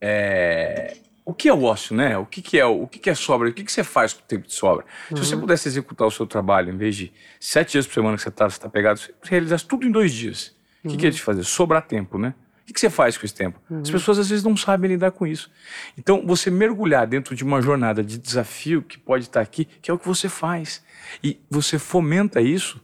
É, 0.00 0.96
o 1.26 1.34
que 1.34 1.46
é 1.46 1.52
o 1.52 1.62
ócio, 1.64 1.94
né? 1.94 2.16
O 2.16 2.24
que, 2.24 2.40
que 2.40 2.58
é 2.58 2.64
o 2.64 2.86
que, 2.86 2.98
que 2.98 3.10
é 3.10 3.14
sobra? 3.14 3.50
O 3.50 3.52
que, 3.52 3.64
que 3.64 3.72
você 3.72 3.84
faz 3.84 4.14
com 4.14 4.22
o 4.22 4.26
tempo 4.26 4.46
de 4.46 4.54
sobra? 4.54 4.86
Uhum. 5.10 5.18
Se 5.18 5.26
você 5.26 5.34
uhum. 5.34 5.42
pudesse 5.42 5.68
executar 5.68 6.08
o 6.08 6.10
seu 6.10 6.26
trabalho, 6.26 6.72
em 6.72 6.76
vez 6.78 6.96
de 6.96 7.12
sete 7.38 7.72
dias 7.72 7.86
por 7.86 7.92
semana 7.92 8.16
que 8.16 8.22
você 8.22 8.30
está 8.30 8.48
tá 8.48 8.68
pegado, 8.70 8.98
você 8.98 9.12
realizasse 9.24 9.66
tudo 9.66 9.86
em 9.86 9.90
dois 9.90 10.10
dias. 10.10 10.56
O 10.82 10.88
que, 10.88 10.96
que 10.96 11.06
é 11.06 11.10
de 11.10 11.20
fazer? 11.20 11.44
Sobrar 11.44 11.86
tempo, 11.86 12.16
né? 12.16 12.32
O 12.68 12.72
que 12.72 12.80
você 12.80 12.90
faz 12.90 13.16
com 13.16 13.24
esse 13.24 13.34
tempo? 13.34 13.60
Uhum. 13.70 13.80
As 13.80 13.90
pessoas 13.90 14.18
às 14.18 14.28
vezes 14.28 14.44
não 14.44 14.56
sabem 14.56 14.90
lidar 14.90 15.12
com 15.12 15.26
isso. 15.26 15.50
Então, 15.96 16.26
você 16.26 16.50
mergulhar 16.50 17.06
dentro 17.06 17.34
de 17.34 17.44
uma 17.44 17.62
jornada 17.62 18.02
de 18.02 18.18
desafio 18.18 18.82
que 18.82 18.98
pode 18.98 19.24
estar 19.24 19.40
aqui, 19.40 19.66
que 19.80 19.90
é 19.90 19.94
o 19.94 19.98
que 19.98 20.06
você 20.06 20.28
faz. 20.28 20.82
E 21.22 21.38
você 21.48 21.78
fomenta 21.78 22.40
isso, 22.40 22.80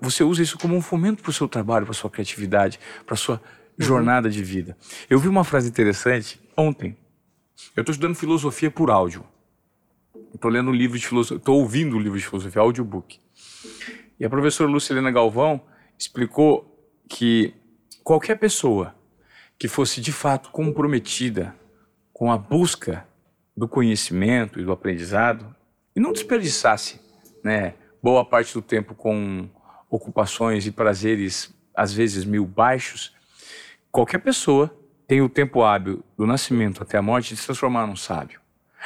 você 0.00 0.24
usa 0.24 0.42
isso 0.42 0.58
como 0.58 0.74
um 0.74 0.82
fomento 0.82 1.22
para 1.22 1.30
o 1.30 1.32
seu 1.32 1.48
trabalho, 1.48 1.86
para 1.86 1.92
a 1.92 1.94
sua 1.94 2.10
criatividade, 2.10 2.80
para 3.06 3.14
a 3.14 3.16
sua 3.16 3.36
uhum. 3.36 3.40
jornada 3.86 4.28
de 4.28 4.42
vida. 4.42 4.76
Eu 5.08 5.20
vi 5.20 5.28
uma 5.28 5.44
frase 5.44 5.68
interessante 5.68 6.40
ontem. 6.56 6.96
Eu 7.76 7.82
estou 7.82 7.92
estudando 7.92 8.16
filosofia 8.16 8.70
por 8.70 8.90
áudio. 8.90 9.24
Estou 10.34 10.50
lendo 10.50 10.70
um 10.70 10.74
livro 10.74 10.98
de 10.98 11.06
filosofia, 11.06 11.36
estou 11.36 11.60
ouvindo 11.60 11.96
um 11.96 12.00
livro 12.00 12.18
de 12.18 12.26
filosofia, 12.26 12.60
audiobook. 12.60 13.18
E 14.18 14.24
a 14.24 14.28
professora 14.30 14.68
Lucilena 14.68 15.10
Galvão 15.10 15.60
explicou 15.96 16.76
que 17.08 17.54
qualquer 18.08 18.36
pessoa 18.36 18.94
que 19.58 19.68
fosse 19.68 20.00
de 20.00 20.12
fato 20.12 20.48
comprometida 20.48 21.54
com 22.10 22.32
a 22.32 22.38
busca 22.38 23.06
do 23.54 23.68
conhecimento 23.68 24.58
e 24.58 24.64
do 24.64 24.72
aprendizado 24.72 25.54
e 25.94 26.00
não 26.00 26.14
desperdiçasse, 26.14 27.02
né, 27.44 27.74
boa 28.02 28.24
parte 28.24 28.54
do 28.54 28.62
tempo 28.62 28.94
com 28.94 29.46
ocupações 29.90 30.66
e 30.66 30.70
prazeres 30.70 31.54
às 31.76 31.92
vezes 31.92 32.24
mil 32.24 32.46
baixos, 32.46 33.14
qualquer 33.92 34.20
pessoa 34.20 34.74
tem 35.06 35.20
o 35.20 35.28
tempo 35.28 35.62
hábil 35.62 36.02
do 36.16 36.26
nascimento 36.26 36.82
até 36.82 36.96
a 36.96 37.02
morte 37.02 37.34
de 37.34 37.40
se 37.40 37.44
transformar 37.44 37.86
num 37.86 37.96
sábio. 37.96 38.40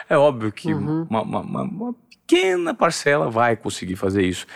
É 0.09 0.19
óbvio 0.19 0.51
que 0.51 0.75
uhum. 0.75 1.07
uma, 1.09 1.23
uma, 1.23 1.63
uma, 1.63 1.95
pequena 2.11 2.75
parcela 2.75 3.31
vai 3.31 3.57
conseguir 3.57 3.95
fazer 3.95 4.25
isso, 4.25 4.49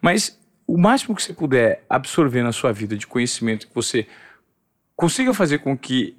mas 0.00 0.40
o 0.66 0.78
máximo 0.78 1.14
que 1.14 1.22
você 1.22 1.32
puder 1.32 1.84
absorver 1.88 2.42
na 2.42 2.52
sua 2.52 2.72
vida 2.72 2.96
de 2.96 3.06
conhecimento 3.06 3.68
que 3.68 3.74
você 3.74 4.06
consiga 4.96 5.34
fazer 5.34 5.58
com 5.58 5.76
que 5.76 6.16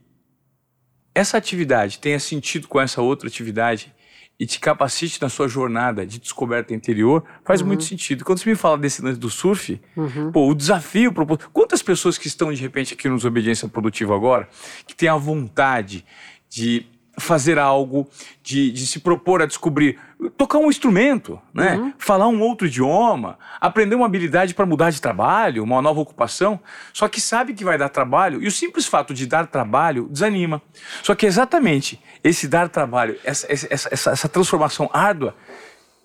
essa 1.16 1.38
atividade 1.38 2.00
tenha 2.00 2.20
sentido 2.20 2.68
com 2.68 2.82
essa 2.82 3.02
outra 3.02 3.28
atividade 3.28 3.94
e 4.40 4.46
te 4.46 4.60
capacite 4.60 5.22
na 5.22 5.30
sua 5.30 5.48
jornada 5.48 6.06
de 6.06 6.20
descoberta 6.20 6.74
interior, 6.74 7.24
faz 7.46 7.62
uhum. 7.62 7.68
muito 7.68 7.84
sentido. 7.84 8.26
Quando 8.26 8.40
você 8.40 8.50
me 8.50 8.56
fala 8.56 8.78
desse 8.78 9.02
lance 9.02 9.20
do 9.20 9.30
surf, 9.30 9.80
uhum. 9.96 10.32
pô, 10.32 10.50
o 10.50 10.56
desafio 10.56 11.14
proposto. 11.14 11.50
Quantas 11.52 11.84
pessoas 11.84 12.18
que 12.18 12.28
estão 12.28 12.52
de 12.52 12.60
repente 12.60 12.94
aqui 12.94 13.08
nos 13.08 13.26
Obediência 13.26 13.68
Produtiva 13.68 14.16
agora, 14.16 14.50
que 14.88 14.96
têm 14.96 15.08
a 15.08 15.16
vontade 15.16 16.04
de 16.50 16.86
fazer 17.18 17.60
algo, 17.60 18.08
de, 18.42 18.72
de, 18.72 18.88
se 18.88 19.00
propor 19.00 19.42
a 19.42 19.46
descobrir, 19.46 20.00
tocar 20.32 20.58
um 20.58 20.70
instrumento, 20.70 21.40
né? 21.54 21.76
Uhum. 21.76 21.94
falar 21.98 22.28
um 22.28 22.42
outro 22.42 22.68
idioma, 22.68 23.38
aprender 23.60 23.96
uma 23.96 24.06
habilidade 24.06 24.54
para 24.54 24.66
mudar 24.66 24.90
de 24.90 25.02
trabalho, 25.02 25.64
uma 25.64 25.82
nova 25.82 26.00
ocupação, 26.00 26.60
só 26.92 27.08
que 27.08 27.22
sabe 27.22 27.54
que 27.54 27.64
vai 27.64 27.78
dar 27.78 27.90
trabalho 27.90 28.42
e 28.42 28.48
o 28.48 28.52
simples 28.52 28.86
fato 28.86 29.14
de 29.14 29.26
dar 29.26 29.48
trabalho 29.48 30.08
desanima. 30.10 30.62
Só 31.02 31.16
que 31.16 31.26
é 31.26 31.30
exatamente 31.30 32.02
esse 32.24 32.48
dar 32.48 32.70
trabalho, 32.70 33.18
essa, 33.24 33.52
essa, 33.52 33.68
essa, 33.72 34.12
essa 34.12 34.30
transformação 34.30 34.90
árdua 34.94 35.36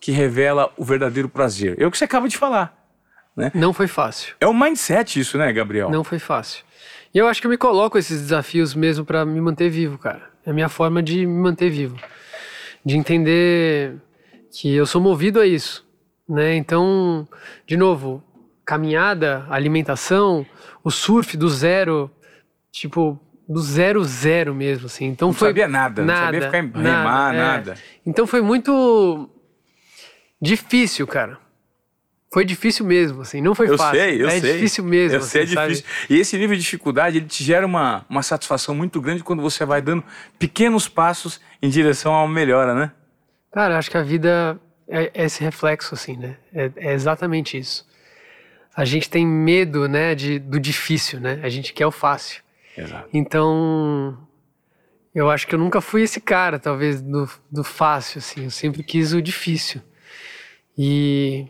que 0.00 0.12
revela 0.12 0.72
o 0.76 0.84
verdadeiro 0.84 1.28
prazer. 1.28 1.76
É 1.80 1.86
o 1.86 1.90
que 1.90 1.98
você 1.98 2.04
acaba 2.04 2.28
de 2.28 2.36
falar. 2.36 2.76
Né? 3.36 3.52
Não 3.54 3.72
foi 3.72 3.86
fácil. 3.86 4.34
É 4.40 4.46
um 4.46 4.54
mindset 4.54 5.20
isso, 5.20 5.38
né, 5.38 5.52
Gabriel? 5.52 5.90
Não 5.90 6.02
foi 6.02 6.18
fácil. 6.18 6.64
E 7.14 7.18
eu 7.18 7.26
acho 7.26 7.40
que 7.40 7.46
eu 7.46 7.50
me 7.50 7.56
coloco 7.56 7.96
esses 7.96 8.20
desafios 8.20 8.74
mesmo 8.74 9.04
para 9.04 9.24
me 9.24 9.40
manter 9.40 9.70
vivo, 9.70 9.96
cara. 9.96 10.22
É 10.44 10.50
a 10.50 10.52
minha 10.52 10.68
forma 10.68 11.02
de 11.02 11.26
me 11.26 11.42
manter 11.42 11.70
vivo. 11.70 11.96
De 12.84 12.96
entender 12.96 13.96
que 14.52 14.74
eu 14.74 14.86
sou 14.86 15.00
movido 15.00 15.40
a 15.40 15.46
isso, 15.46 15.86
né? 16.28 16.54
Então, 16.56 17.26
de 17.66 17.76
novo, 17.76 18.22
caminhada, 18.64 19.46
alimentação, 19.48 20.46
o 20.84 20.90
surf 20.90 21.36
do 21.36 21.48
zero, 21.48 22.10
tipo, 22.70 23.18
do 23.48 23.60
zero 23.60 24.04
zero 24.04 24.54
mesmo, 24.54 24.86
assim. 24.86 25.06
Então 25.06 25.28
não 25.28 25.32
foi 25.32 25.48
sabia 25.48 25.66
nada, 25.66 26.04
nada, 26.04 26.20
não 26.20 26.24
sabia 26.24 26.42
ficar 26.42 26.58
em 26.58 26.82
remar, 26.82 27.32
nada. 27.32 27.38
nada. 27.38 27.72
É. 27.72 27.76
Então 28.04 28.26
foi 28.26 28.42
muito 28.42 29.28
difícil, 30.40 31.06
cara. 31.06 31.38
Foi 32.30 32.44
difícil 32.44 32.84
mesmo, 32.84 33.22
assim, 33.22 33.40
não 33.40 33.54
foi 33.54 33.70
eu 33.70 33.78
fácil. 33.78 33.98
Sei, 33.98 34.22
eu 34.22 34.28
é 34.28 34.38
sei. 34.38 34.52
difícil 34.52 34.84
mesmo. 34.84 35.16
Eu 35.16 35.22
sei, 35.22 35.44
assim, 35.44 35.52
é 35.56 35.66
difícil. 35.66 35.86
Sabe? 35.86 36.06
E 36.14 36.20
esse 36.20 36.36
nível 36.36 36.54
de 36.54 36.62
dificuldade, 36.62 37.16
ele 37.16 37.26
te 37.26 37.42
gera 37.42 37.64
uma, 37.64 38.04
uma 38.06 38.22
satisfação 38.22 38.74
muito 38.74 39.00
grande 39.00 39.24
quando 39.24 39.40
você 39.40 39.64
vai 39.64 39.80
dando 39.80 40.04
pequenos 40.38 40.86
passos 40.86 41.40
em 41.62 41.70
direção 41.70 42.14
a 42.14 42.22
uma 42.22 42.32
melhora, 42.32 42.74
né? 42.74 42.92
Cara, 43.52 43.78
acho 43.78 43.90
que 43.90 43.96
a 43.96 44.02
vida 44.02 44.60
é, 44.86 45.10
é 45.14 45.24
esse 45.24 45.42
reflexo, 45.42 45.94
assim, 45.94 46.16
né? 46.16 46.36
É, 46.52 46.70
é, 46.76 46.92
exatamente 46.92 47.58
isso. 47.58 47.86
A 48.76 48.84
gente 48.84 49.10
tem 49.10 49.26
medo, 49.26 49.88
né, 49.88 50.14
de, 50.14 50.38
do 50.38 50.60
difícil, 50.60 51.20
né? 51.20 51.40
A 51.42 51.48
gente 51.48 51.72
quer 51.72 51.86
o 51.86 51.90
fácil. 51.90 52.42
Exato. 52.76 53.08
Então, 53.12 54.16
eu 55.14 55.28
acho 55.28 55.46
que 55.46 55.54
eu 55.54 55.58
nunca 55.58 55.80
fui 55.80 56.02
esse 56.02 56.20
cara, 56.20 56.58
talvez, 56.58 57.02
do, 57.02 57.28
do 57.50 57.64
fácil, 57.64 58.18
assim. 58.18 58.44
Eu 58.44 58.50
sempre 58.50 58.82
quis 58.82 59.12
o 59.12 59.20
difícil. 59.20 59.82
E 60.76 61.48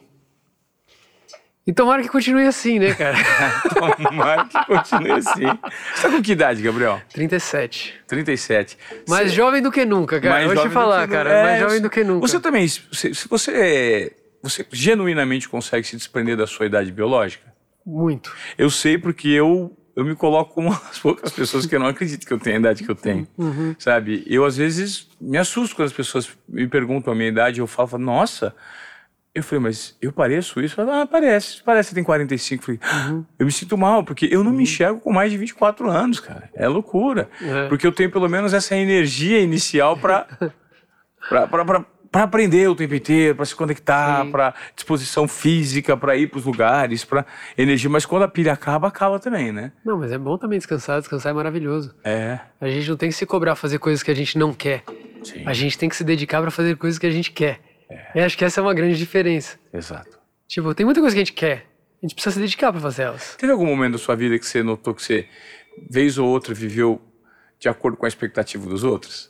e 1.69 1.73
tomara 1.75 2.01
que 2.01 2.09
continue 2.09 2.47
assim, 2.47 2.79
né, 2.79 2.95
cara? 2.95 3.19
tomara 4.03 4.47
que 4.47 4.65
continue 4.65 5.13
assim. 5.13 5.45
Você 5.95 6.03
tá 6.03 6.11
com 6.11 6.23
que 6.23 6.33
idade, 6.33 6.63
Gabriel? 6.63 6.99
37. 7.13 7.95
37. 8.07 8.79
Mais 9.07 9.31
jovem 9.31 9.61
do 9.61 9.71
que 9.71 9.85
nunca, 9.85 10.19
cara. 10.19 10.47
Mais 10.47 10.51
Vou 10.51 10.67
te 10.67 10.73
falar, 10.73 11.07
cara. 11.07 11.31
É, 11.31 11.43
mais 11.43 11.61
jovem 11.61 11.83
do 11.83 11.91
que 11.91 12.03
nunca. 12.03 12.27
Você 12.27 12.41
também, 12.41 12.67
se, 12.67 12.81
você, 13.29 14.17
você 14.43 14.67
genuinamente 14.73 15.47
consegue 15.47 15.87
se 15.87 15.95
desprender 15.95 16.39
da 16.39 16.47
sua 16.47 16.65
idade 16.65 16.91
biológica? 16.91 17.53
Muito. 17.85 18.35
Eu 18.57 18.71
sei 18.71 18.97
porque 18.97 19.29
eu 19.29 19.77
eu 19.95 20.07
me 20.07 20.15
coloco 20.15 20.55
como 20.55 20.71
as 20.91 20.99
poucas 20.99 21.31
pessoas 21.33 21.67
que 21.67 21.75
eu 21.75 21.81
não 21.81 21.89
acredito 21.89 22.27
que 22.27 22.33
eu 22.33 22.39
tenho 22.39 22.57
a 22.57 22.61
idade 22.61 22.83
que 22.83 22.91
eu 22.91 22.95
tenho, 22.95 23.29
uhum. 23.37 23.77
sabe? 23.79 24.25
Eu 24.27 24.47
às 24.47 24.57
vezes 24.57 25.07
me 25.21 25.37
assusto 25.37 25.77
quando 25.77 25.89
as 25.89 25.93
pessoas 25.93 26.31
me 26.49 26.67
perguntam 26.67 27.13
a 27.13 27.17
minha 27.17 27.29
idade, 27.29 27.61
eu 27.61 27.67
falo 27.67 27.99
nossa, 27.99 28.55
eu 29.39 29.43
falei, 29.43 29.63
mas 29.63 29.97
eu 30.01 30.13
pareço 30.13 30.61
isso? 30.61 30.81
Ela, 30.81 31.03
ah, 31.03 31.07
parece, 31.07 31.63
parece 31.63 31.91
que 31.91 31.95
tem 31.95 32.05
45. 32.05 32.63
Eu 32.73 32.79
falei, 32.79 33.11
uhum. 33.11 33.25
eu 33.39 33.47
me 33.47 33.53
sinto 33.53 33.77
mal, 33.77 34.05
porque 34.05 34.29
eu 34.31 34.43
não 34.43 34.51
uhum. 34.51 34.57
me 34.57 34.63
enxergo 34.65 35.01
com 35.01 35.13
mais 35.13 35.31
de 35.31 35.39
24 35.39 35.91
anos, 35.91 36.21
cara. 36.21 36.51
É 36.55 36.69
loucura. 36.69 37.29
É. 37.41 37.69
Porque 37.69 37.87
eu 37.87 37.93
tenho 37.93 38.11
pelo 38.11 38.29
menos 38.29 38.53
essa 38.53 38.77
energia 38.77 39.41
inicial 39.41 39.97
para 39.97 40.27
para 42.11 42.25
aprender 42.25 42.69
o 42.69 42.75
tempo 42.75 42.95
inteiro, 42.95 43.37
para 43.37 43.45
se 43.45 43.55
conectar, 43.55 44.25
para 44.31 44.55
disposição 44.75 45.29
física, 45.29 45.97
para 45.97 46.17
ir 46.17 46.29
para 46.29 46.39
os 46.39 46.45
lugares, 46.45 47.05
para 47.05 47.27
energia. 47.57 47.91
Mas 47.91 48.07
quando 48.07 48.23
a 48.23 48.29
pilha 48.29 48.53
acaba, 48.53 48.89
acaba 48.89 49.19
também, 49.19 49.53
né? 49.53 49.73
Não, 49.85 49.99
mas 49.99 50.11
é 50.11 50.19
bom 50.19 50.39
também 50.39 50.59
descansar. 50.59 51.01
Descansar 51.01 51.31
é 51.31 51.35
maravilhoso. 51.35 51.95
É. 52.03 52.41
A 52.61 52.69
gente 52.69 52.89
não 52.89 52.97
tem 52.97 53.11
que 53.11 53.15
se 53.15 53.27
cobrar 53.27 53.55
fazer 53.57 53.79
coisas 53.79 54.03
que 54.03 54.11
a 54.11 54.15
gente 54.15 54.39
não 54.39 54.53
quer. 54.53 54.83
Sim. 55.23 55.43
A 55.45 55.53
gente 55.53 55.77
tem 55.77 55.89
que 55.89 55.97
se 55.97 56.05
dedicar 56.05 56.41
para 56.41 56.51
fazer 56.51 56.77
coisas 56.77 56.99
que 56.99 57.07
a 57.07 57.11
gente 57.11 57.31
quer. 57.31 57.61
É. 57.91 58.21
Eu 58.21 58.25
acho 58.25 58.37
que 58.37 58.45
essa 58.45 58.61
é 58.61 58.63
uma 58.63 58.75
grande 58.75 58.99
diferença. 58.99 59.59
Exato. 59.73 60.19
Tipo, 60.47 60.75
tem 60.75 60.85
muita 60.85 61.01
coisa 61.01 61.15
que 61.15 61.21
a 61.21 61.25
gente 61.25 61.33
quer. 61.33 61.67
A 62.03 62.07
gente 62.07 62.15
precisa 62.15 62.35
se 62.35 62.41
dedicar 62.41 62.71
para 62.73 62.81
fazer 62.81 63.03
elas. 63.03 63.37
Teve 63.37 63.53
algum 63.53 63.67
momento 63.67 63.93
da 63.93 63.99
sua 63.99 64.15
vida 64.15 64.39
que 64.39 64.47
você 64.47 64.63
notou 64.63 64.95
que 64.95 65.03
você, 65.03 65.27
vez 65.91 66.17
ou 66.17 66.29
outra, 66.29 66.55
viveu 66.55 67.01
de 67.59 67.69
acordo 67.69 67.97
com 67.97 68.07
a 68.07 68.09
expectativa 68.09 68.69
dos 68.69 68.85
outros? 68.85 69.29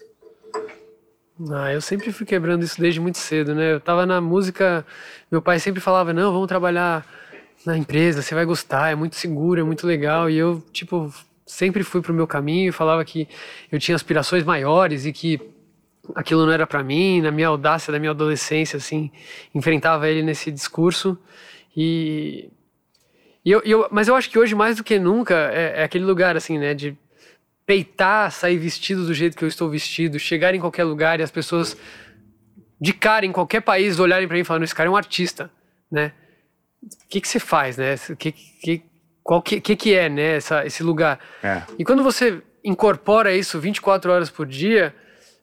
Ah, 1.50 1.72
eu 1.72 1.80
sempre 1.80 2.12
fui 2.12 2.26
quebrando 2.26 2.64
isso 2.64 2.80
desde 2.80 3.00
muito 3.00 3.18
cedo, 3.18 3.54
né? 3.54 3.72
Eu 3.72 3.80
tava 3.80 4.04
na 4.04 4.20
música, 4.20 4.84
meu 5.30 5.40
pai 5.40 5.58
sempre 5.60 5.80
falava: 5.80 6.12
não, 6.12 6.32
vamos 6.32 6.48
trabalhar 6.48 7.06
na 7.64 7.76
empresa, 7.76 8.22
você 8.22 8.34
vai 8.34 8.44
gostar, 8.44 8.90
é 8.90 8.94
muito 8.94 9.16
seguro, 9.16 9.60
é 9.60 9.64
muito 9.64 9.86
legal. 9.86 10.28
E 10.28 10.36
eu, 10.36 10.62
tipo, 10.72 11.12
sempre 11.46 11.82
fui 11.82 12.02
pro 12.02 12.12
meu 12.12 12.26
caminho, 12.26 12.72
falava 12.72 13.04
que 13.04 13.28
eu 13.70 13.78
tinha 13.78 13.94
aspirações 13.94 14.44
maiores 14.44 15.06
e 15.06 15.12
que 15.12 15.40
aquilo 16.14 16.44
não 16.46 16.52
era 16.52 16.66
para 16.66 16.82
mim, 16.82 17.20
na 17.20 17.30
minha 17.30 17.48
audácia 17.48 17.92
da 17.92 17.98
minha 17.98 18.10
adolescência, 18.10 18.76
assim, 18.76 19.10
enfrentava 19.54 20.08
ele 20.08 20.22
nesse 20.22 20.50
discurso 20.50 21.18
e, 21.76 22.50
e 23.44 23.50
eu, 23.50 23.60
eu, 23.64 23.88
mas 23.90 24.08
eu 24.08 24.16
acho 24.16 24.28
que 24.28 24.38
hoje 24.38 24.54
mais 24.54 24.76
do 24.76 24.84
que 24.84 24.98
nunca 24.98 25.34
é, 25.52 25.80
é, 25.80 25.84
aquele 25.84 26.04
lugar 26.04 26.36
assim, 26.36 26.58
né, 26.58 26.74
de 26.74 26.96
peitar, 27.64 28.32
sair 28.32 28.56
vestido 28.56 29.06
do 29.06 29.14
jeito 29.14 29.36
que 29.36 29.44
eu 29.44 29.48
estou 29.48 29.68
vestido, 29.68 30.18
chegar 30.18 30.54
em 30.54 30.60
qualquer 30.60 30.84
lugar 30.84 31.20
e 31.20 31.22
as 31.22 31.30
pessoas 31.30 31.76
de 32.80 32.92
cara 32.92 33.26
em 33.26 33.32
qualquer 33.32 33.60
país 33.60 33.98
olharem 33.98 34.26
para 34.26 34.34
mim 34.34 34.40
e 34.40 34.44
falarem, 34.44 34.64
esse 34.64 34.74
cara 34.74 34.88
é 34.88 34.90
um 34.90 34.96
artista, 34.96 35.50
né? 35.90 36.12
O 36.82 37.08
que 37.08 37.20
que 37.20 37.28
você 37.28 37.38
faz, 37.40 37.76
né? 37.76 37.96
Que 38.18 38.32
que 38.32 38.82
qual 39.22 39.42
que, 39.42 39.60
que, 39.60 39.76
que 39.76 39.94
é, 39.94 40.08
né, 40.08 40.36
essa, 40.36 40.64
esse 40.64 40.82
lugar? 40.82 41.20
É. 41.42 41.62
E 41.78 41.84
quando 41.84 42.02
você 42.02 42.42
incorpora 42.64 43.36
isso 43.36 43.60
24 43.60 44.10
horas 44.10 44.30
por 44.30 44.46
dia, 44.46 44.94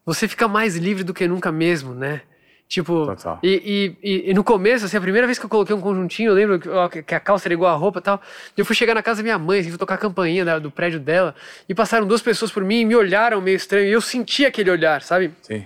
você 0.06 0.28
fica 0.28 0.46
mais 0.46 0.76
livre 0.76 1.02
do 1.02 1.12
que 1.12 1.26
nunca 1.26 1.50
mesmo, 1.50 1.92
né? 1.92 2.22
Tipo, 2.68 3.14
e, 3.44 3.96
e, 4.02 4.30
e, 4.30 4.34
no 4.34 4.42
começo, 4.42 4.84
assim, 4.86 4.96
a 4.96 5.00
primeira 5.00 5.24
vez 5.26 5.38
que 5.38 5.44
eu 5.44 5.48
coloquei 5.48 5.74
um 5.74 5.80
conjuntinho, 5.80 6.30
eu 6.30 6.34
lembro 6.34 6.58
que, 6.90 7.14
a 7.14 7.20
calça 7.20 7.46
era 7.46 7.54
igual 7.54 7.72
a 7.72 7.76
roupa 7.76 8.00
e 8.00 8.02
tal. 8.02 8.20
Eu 8.56 8.64
fui 8.64 8.74
chegar 8.74 8.92
na 8.92 9.02
casa 9.02 9.18
da 9.18 9.22
minha 9.22 9.38
mãe, 9.38 9.60
assim, 9.60 9.68
fui 9.68 9.78
tocar 9.78 9.94
a 9.94 9.98
campainha 9.98 10.44
da, 10.44 10.58
do 10.58 10.68
prédio 10.68 10.98
dela, 10.98 11.32
e 11.68 11.74
passaram 11.74 12.06
duas 12.06 12.22
pessoas 12.22 12.50
por 12.50 12.64
mim 12.64 12.80
e 12.80 12.84
me 12.84 12.96
olharam 12.96 13.40
meio 13.40 13.56
estranho, 13.56 13.86
e 13.86 13.92
eu 13.92 14.00
senti 14.00 14.44
aquele 14.44 14.68
olhar, 14.68 15.00
sabe? 15.00 15.32
Sim. 15.42 15.64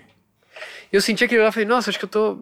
Eu 0.93 1.01
senti 1.01 1.24
aquele 1.24 1.41
olhar 1.41 1.49
e 1.49 1.53
falei, 1.53 1.68
nossa, 1.68 1.88
acho 1.88 1.99
que 1.99 2.05
eu 2.05 2.09
tô. 2.09 2.38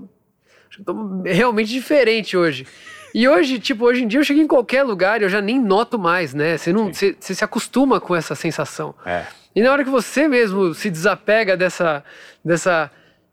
Acho 0.68 0.82
que 0.82 0.90
eu 0.90 0.94
tô 0.94 1.22
realmente 1.24 1.70
diferente 1.70 2.36
hoje. 2.36 2.66
E 3.14 3.28
hoje, 3.28 3.58
tipo, 3.60 3.84
hoje 3.84 4.02
em 4.02 4.08
dia 4.08 4.18
eu 4.18 4.24
chego 4.24 4.40
em 4.40 4.46
qualquer 4.46 4.82
lugar 4.82 5.20
e 5.20 5.24
eu 5.24 5.28
já 5.28 5.40
nem 5.40 5.60
noto 5.60 5.98
mais, 5.98 6.34
né? 6.34 6.58
Você 6.58 6.72
não, 6.72 6.92
você 6.92 7.16
se 7.20 7.44
acostuma 7.44 8.00
com 8.00 8.14
essa 8.14 8.34
sensação. 8.34 8.94
É. 9.06 9.24
E 9.54 9.62
na 9.62 9.72
hora 9.72 9.84
que 9.84 9.90
você 9.90 10.28
mesmo 10.28 10.74
se 10.74 10.90
desapega 10.90 11.56
dessa, 11.56 12.04
dessa 12.44 12.90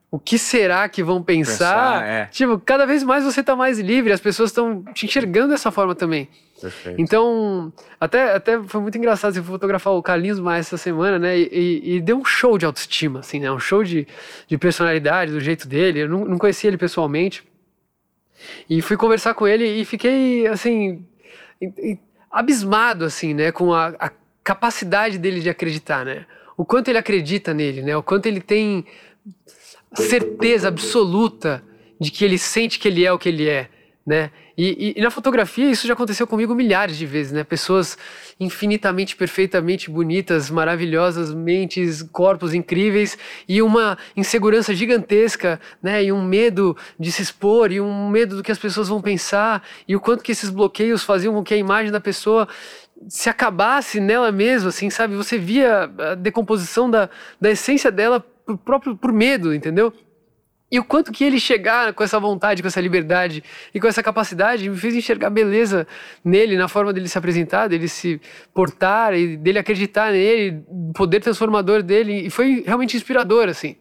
o 0.10 0.20
que 0.20 0.40
será 0.40 0.88
que 0.88 1.04
vão 1.04 1.22
pensar? 1.22 2.00
pensar 2.00 2.08
é. 2.08 2.26
Tipo, 2.28 2.58
cada 2.58 2.86
vez 2.86 3.04
mais 3.04 3.24
você 3.24 3.44
tá 3.44 3.56
mais 3.56 3.80
livre, 3.80 4.14
as 4.14 4.22
pessoas 4.22 4.50
estão 4.50 4.84
te 4.94 5.06
enxergando 5.06 5.50
dessa 5.50 5.72
forma 5.72 5.94
também. 5.94 6.30
Perfeito. 6.62 7.02
Então, 7.02 7.72
até, 8.00 8.34
até 8.34 8.64
foi 8.64 8.82
muito 8.82 8.98
engraçado, 8.98 9.36
eu 9.36 9.44
fui 9.44 9.52
fotografar 9.52 9.94
o 9.94 10.02
Carlinhos 10.02 10.40
mais 10.40 10.68
essa 10.68 10.78
semana, 10.78 11.20
né? 11.20 11.38
E, 11.38 11.50
e, 11.52 11.96
e, 11.96 12.02
deu 12.02 12.18
um 12.18 12.24
show 12.24 12.58
de 12.58 12.66
autoestima, 12.66 13.20
assim, 13.20 13.40
né? 13.40 13.52
Um 13.52 13.60
show 13.60 13.84
de, 13.84 14.08
de 14.48 14.58
personalidade, 14.58 15.34
do 15.34 15.40
jeito 15.40 15.68
dele. 15.68 16.04
Eu 16.04 16.10
não, 16.10 16.24
não 16.24 16.38
conhecia 16.38 16.70
ele 16.70 16.78
pessoalmente. 16.78 17.44
E 18.70 18.82
fui 18.82 18.96
conversar 18.96 19.34
com 19.34 19.46
ele 19.46 19.66
e 19.66 19.84
fiquei, 19.84 20.48
assim, 20.48 21.06
abismado, 22.32 23.04
assim, 23.04 23.34
né? 23.34 23.52
Com 23.52 23.74
a, 23.74 23.94
a 24.00 24.12
capacidade 24.46 25.18
dele 25.18 25.42
de 25.42 25.50
acreditar, 25.50 26.06
né? 26.06 26.26
O 26.56 26.64
quanto 26.64 26.88
ele 26.88 27.00
acredita 27.00 27.52
nele, 27.52 27.82
né? 27.82 27.98
O 27.98 28.04
quanto 28.04 28.28
ele 28.28 28.40
tem 28.40 28.86
certeza 29.96 30.68
absoluta 30.68 31.64
de 32.00 32.12
que 32.12 32.24
ele 32.24 32.38
sente 32.38 32.78
que 32.78 32.88
ele 32.88 33.04
é 33.04 33.12
o 33.12 33.18
que 33.18 33.28
ele 33.28 33.50
é, 33.50 33.68
né? 34.06 34.30
E, 34.58 34.94
e, 34.96 35.00
e, 35.00 35.02
na 35.02 35.10
fotografia 35.10 35.70
isso 35.70 35.86
já 35.86 35.94
aconteceu 35.94 36.26
comigo 36.26 36.56
milhares 36.56 36.96
de 36.96 37.06
vezes, 37.08 37.32
né? 37.32 37.44
Pessoas 37.44 37.98
infinitamente, 38.40 39.16
perfeitamente 39.16 39.90
bonitas, 39.90 40.50
maravilhosas, 40.50 41.34
mentes, 41.34 42.04
corpos 42.04 42.54
incríveis 42.54 43.18
e 43.50 43.62
uma 43.62 43.98
insegurança 44.16 44.76
gigantesca, 44.76 45.60
né? 45.82 46.04
E 46.04 46.12
um 46.12 46.24
medo 46.24 46.78
de 47.00 47.12
se 47.12 47.24
expor 47.24 47.72
e 47.72 47.82
um 47.82 48.10
medo 48.10 48.38
do 48.38 48.44
que 48.44 48.52
as 48.52 48.60
pessoas 48.60 48.88
vão 48.90 49.02
pensar 49.02 49.62
e 49.88 49.96
o 49.96 50.00
quanto 50.00 50.24
que 50.24 50.32
esses 50.32 50.52
bloqueios 50.52 51.04
faziam 51.04 51.34
com 51.34 51.44
que 51.44 51.54
a 51.54 51.58
imagem 51.58 51.92
da 51.92 52.00
pessoa 52.00 52.48
se 53.08 53.30
acabasse 53.30 54.00
nela 54.00 54.32
mesma, 54.32 54.70
assim, 54.70 54.90
sabe? 54.90 55.16
Você 55.16 55.38
via 55.38 55.90
a 55.98 56.16
decomposição 56.16 56.90
da, 56.90 57.10
da 57.40 57.52
essência 57.52 57.92
dela 57.92 58.20
por 58.20 58.58
próprio 58.58 58.96
por 58.96 59.12
medo, 59.12 59.54
entendeu? 59.54 59.94
E 60.72 60.80
o 60.80 60.84
quanto 60.84 61.12
que 61.12 61.24
ele 61.24 61.40
chegar 61.40 61.94
com 61.94 62.04
essa 62.04 62.20
vontade, 62.20 62.64
com 62.64 62.68
essa 62.68 62.82
liberdade 62.82 63.44
e 63.74 63.80
com 63.80 63.88
essa 63.88 64.02
capacidade 64.02 64.68
me 64.68 64.76
fez 64.76 64.96
enxergar 64.96 65.30
beleza 65.30 65.88
nele, 66.24 66.58
na 66.58 66.68
forma 66.68 66.92
dele 66.92 67.08
se 67.08 67.18
apresentar, 67.18 67.68
dele 67.68 67.88
se 67.88 68.20
portar 68.52 69.14
e 69.14 69.38
dele 69.38 69.60
acreditar 69.60 70.12
nele, 70.12 70.64
o 70.68 70.92
poder 70.92 71.22
transformador 71.22 71.84
dele. 71.84 72.26
E 72.26 72.30
foi 72.32 72.64
realmente 72.66 72.98
inspirador, 72.98 73.48
assim. 73.48 73.76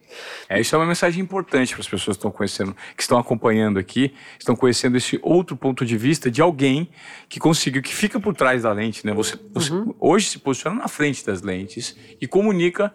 É, 0.47 0.61
isso 0.61 0.75
é 0.75 0.77
uma 0.77 0.85
mensagem 0.85 1.23
importante 1.23 1.73
para 1.73 1.81
as 1.81 1.87
pessoas 1.87 2.17
que 2.17 2.19
estão 2.19 2.31
conhecendo, 2.31 2.75
que 2.95 3.01
estão 3.01 3.17
acompanhando 3.17 3.79
aqui, 3.79 4.13
estão 4.37 4.55
conhecendo 4.55 4.95
esse 4.95 5.19
outro 5.23 5.57
ponto 5.57 5.83
de 5.83 5.97
vista 5.97 6.29
de 6.29 6.39
alguém 6.39 6.87
que 7.27 7.39
conseguiu, 7.39 7.81
que 7.81 7.95
fica 7.95 8.19
por 8.19 8.35
trás 8.35 8.61
da 8.61 8.71
lente, 8.71 9.03
né? 9.03 9.11
Você, 9.13 9.39
você 9.51 9.73
uhum. 9.73 9.95
hoje 9.99 10.29
se 10.29 10.37
posiciona 10.37 10.77
na 10.77 10.87
frente 10.87 11.25
das 11.25 11.41
lentes 11.41 11.97
e 12.21 12.27
comunica 12.27 12.93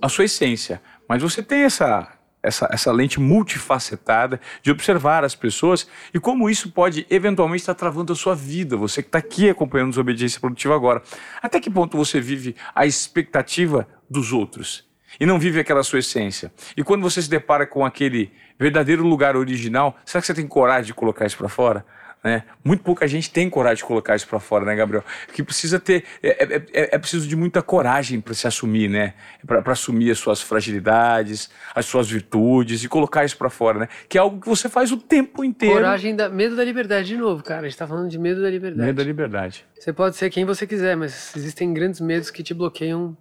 a 0.00 0.08
sua 0.08 0.24
essência. 0.24 0.80
Mas 1.08 1.20
você 1.20 1.42
tem 1.42 1.62
essa 1.62 2.08
essa, 2.44 2.68
essa 2.70 2.92
lente 2.92 3.18
multifacetada 3.18 4.40
de 4.62 4.70
observar 4.70 5.24
as 5.24 5.34
pessoas 5.34 5.88
e 6.12 6.20
como 6.20 6.48
isso 6.50 6.70
pode 6.70 7.06
eventualmente 7.08 7.62
estar 7.62 7.74
travando 7.74 8.12
a 8.12 8.16
sua 8.16 8.34
vida, 8.34 8.76
você 8.76 9.02
que 9.02 9.08
está 9.08 9.18
aqui 9.18 9.48
acompanhando 9.48 9.90
Desobediência 9.90 10.38
Produtiva 10.38 10.74
agora. 10.74 11.02
Até 11.42 11.58
que 11.58 11.70
ponto 11.70 11.96
você 11.96 12.20
vive 12.20 12.54
a 12.74 12.86
expectativa 12.86 13.88
dos 14.08 14.32
outros? 14.32 14.84
e 15.20 15.24
não 15.24 15.38
vive 15.38 15.60
aquela 15.60 15.84
sua 15.84 16.00
essência. 16.00 16.52
E 16.76 16.82
quando 16.82 17.02
você 17.02 17.22
se 17.22 17.30
depara 17.30 17.66
com 17.66 17.84
aquele 17.84 18.32
verdadeiro 18.58 19.06
lugar 19.06 19.36
original, 19.36 19.96
será 20.04 20.20
que 20.20 20.26
você 20.26 20.34
tem 20.34 20.46
coragem 20.46 20.86
de 20.86 20.94
colocar 20.94 21.26
isso 21.26 21.36
para 21.36 21.48
fora? 21.48 21.86
Né? 22.24 22.42
Muito 22.64 22.82
pouca 22.82 23.06
gente 23.06 23.30
tem 23.30 23.50
coragem 23.50 23.76
de 23.76 23.84
colocar 23.84 24.16
isso 24.16 24.26
para 24.26 24.40
fora, 24.40 24.64
né, 24.64 24.74
Gabriel? 24.74 25.04
Que 25.34 25.42
precisa 25.42 25.78
ter. 25.78 26.04
É, 26.22 26.28
é, 26.28 26.56
é, 26.72 26.94
é 26.94 26.98
preciso 26.98 27.28
de 27.28 27.36
muita 27.36 27.60
coragem 27.60 28.18
para 28.18 28.32
se 28.32 28.46
assumir, 28.46 28.88
né? 28.88 29.12
Para 29.46 29.72
assumir 29.72 30.10
as 30.10 30.18
suas 30.18 30.40
fragilidades, 30.40 31.50
as 31.74 31.84
suas 31.84 32.08
virtudes 32.08 32.82
e 32.82 32.88
colocar 32.88 33.26
isso 33.26 33.36
para 33.36 33.50
fora, 33.50 33.80
né? 33.80 33.88
Que 34.08 34.16
é 34.16 34.22
algo 34.22 34.40
que 34.40 34.48
você 34.48 34.70
faz 34.70 34.90
o 34.90 34.96
tempo 34.96 35.44
inteiro. 35.44 35.74
Coragem, 35.74 36.16
da, 36.16 36.30
medo 36.30 36.56
da 36.56 36.64
liberdade, 36.64 37.08
de 37.08 37.18
novo, 37.18 37.44
cara. 37.44 37.60
A 37.60 37.68
gente 37.68 37.76
tá 37.76 37.86
falando 37.86 38.08
de 38.08 38.18
medo 38.18 38.40
da 38.40 38.48
liberdade. 38.48 38.86
Medo 38.86 38.96
da 38.96 39.04
liberdade. 39.04 39.66
Você 39.78 39.92
pode 39.92 40.16
ser 40.16 40.30
quem 40.30 40.46
você 40.46 40.66
quiser, 40.66 40.96
mas 40.96 41.36
existem 41.36 41.74
grandes 41.74 42.00
medos 42.00 42.30
que 42.30 42.42
te 42.42 42.54
bloqueiam 42.54 43.14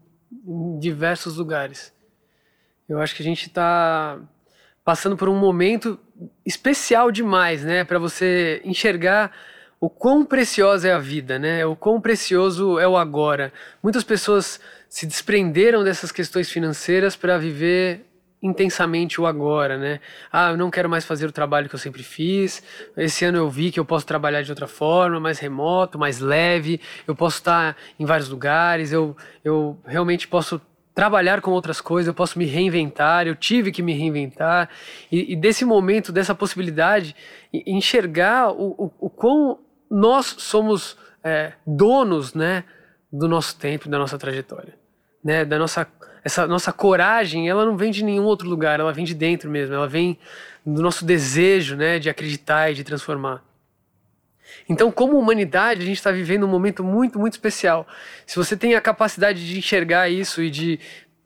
em 0.48 0.80
diversos 0.80 1.36
lugares. 1.36 1.92
Eu 2.88 3.02
acho 3.02 3.14
que 3.14 3.22
a 3.22 3.26
gente 3.26 3.48
está 3.48 4.18
passando 4.84 5.16
por 5.16 5.30
um 5.30 5.36
momento 5.36 6.00
especial 6.46 7.12
demais, 7.12 7.64
né, 7.64 7.84
para 7.84 8.00
você 8.00 8.62
enxergar 8.64 9.32
o 9.84 9.90
quão 9.90 10.24
preciosa 10.24 10.88
é 10.88 10.94
a 10.94 10.98
vida, 10.98 11.38
né? 11.38 11.66
O 11.66 11.76
quão 11.76 12.00
precioso 12.00 12.80
é 12.80 12.88
o 12.88 12.96
agora. 12.96 13.52
Muitas 13.84 14.02
pessoas 14.02 14.58
se 14.88 15.06
desprenderam 15.06 15.84
dessas 15.84 16.10
questões 16.10 16.50
financeiras 16.50 17.18
para 17.18 17.38
viver 17.38 18.06
intensamente 18.42 19.20
o 19.20 19.26
agora, 19.26 19.78
né? 19.78 20.00
Ah, 20.32 20.52
eu 20.52 20.58
não 20.58 20.72
quero 20.72 20.90
mais 20.90 21.04
fazer 21.04 21.26
o 21.26 21.34
trabalho 21.34 21.68
que 21.68 21.76
eu 21.76 21.80
sempre 21.80 22.02
fiz. 22.02 22.64
Esse 22.96 23.26
ano 23.26 23.38
eu 23.38 23.50
vi 23.50 23.72
que 23.72 23.80
eu 23.80 23.84
posso 23.84 24.06
trabalhar 24.06 24.42
de 24.42 24.52
outra 24.52 24.68
forma, 24.68 25.20
mais 25.20 25.38
remoto, 25.40 26.00
mais 26.00 26.20
leve. 26.20 26.80
Eu 27.06 27.14
posso 27.14 27.40
estar 27.40 27.76
em 28.00 28.06
vários 28.06 28.30
lugares. 28.30 28.94
Eu, 28.94 29.18
eu 29.44 29.78
realmente 29.86 30.30
posso 30.30 30.62
trabalhar 30.94 31.42
com 31.42 31.52
outras 31.52 31.82
coisas, 31.82 32.08
eu 32.08 32.14
posso 32.14 32.38
me 32.38 32.46
reinventar, 32.46 33.26
eu 33.28 33.36
tive 33.36 33.72
que 33.72 33.82
me 33.82 33.94
reinventar. 33.94 34.70
E, 35.12 35.34
e 35.34 35.36
desse 35.36 35.66
momento, 35.66 36.12
dessa 36.12 36.36
possibilidade, 36.36 37.16
enxergar 37.52 38.52
o, 38.52 38.72
o, 38.78 38.92
o 39.00 39.10
quão 39.10 39.60
nós 39.90 40.36
somos 40.40 40.98
é, 41.24 41.54
donos 41.66 42.34
né, 42.34 42.64
do 43.12 43.28
nosso 43.28 43.58
tempo, 43.58 43.90
da 43.90 43.98
nossa 43.98 44.18
trajetória. 44.18 44.76
Né, 45.24 45.46
da 45.46 45.58
nossa, 45.58 45.88
essa 46.24 46.46
nossa 46.46 46.72
coragem, 46.74 47.50
ela 47.50 47.66
não 47.66 47.78
vem 47.78 47.92
de 47.92 48.04
nenhum 48.04 48.24
outro 48.24 48.48
lugar, 48.48 48.80
ela 48.80 48.92
vem 48.92 49.06
de 49.06 49.14
dentro 49.14 49.50
mesmo, 49.50 49.74
ela 49.74 49.88
vem 49.88 50.20
do 50.66 50.82
nosso 50.82 51.06
desejo 51.06 51.76
né, 51.76 51.98
de 51.98 52.10
acreditar 52.10 52.72
e 52.72 52.74
de 52.74 52.84
transformar. 52.84 53.44
Então, 54.68 54.92
como 54.92 55.18
humanidade, 55.18 55.82
a 55.82 55.86
gente 55.86 55.98
está 55.98 56.12
vivendo 56.12 56.46
um 56.46 56.50
momento 56.50 56.84
muito, 56.84 57.20
muito 57.20 57.34
especial. 57.34 57.88
Se 58.26 58.36
você 58.36 58.56
tem 58.56 58.76
a 58.76 58.82
capacidade 58.82 59.46
de 59.46 59.58
enxergar 59.58 60.10
isso 60.10 60.42
e 60.42 60.50
de 60.50 60.80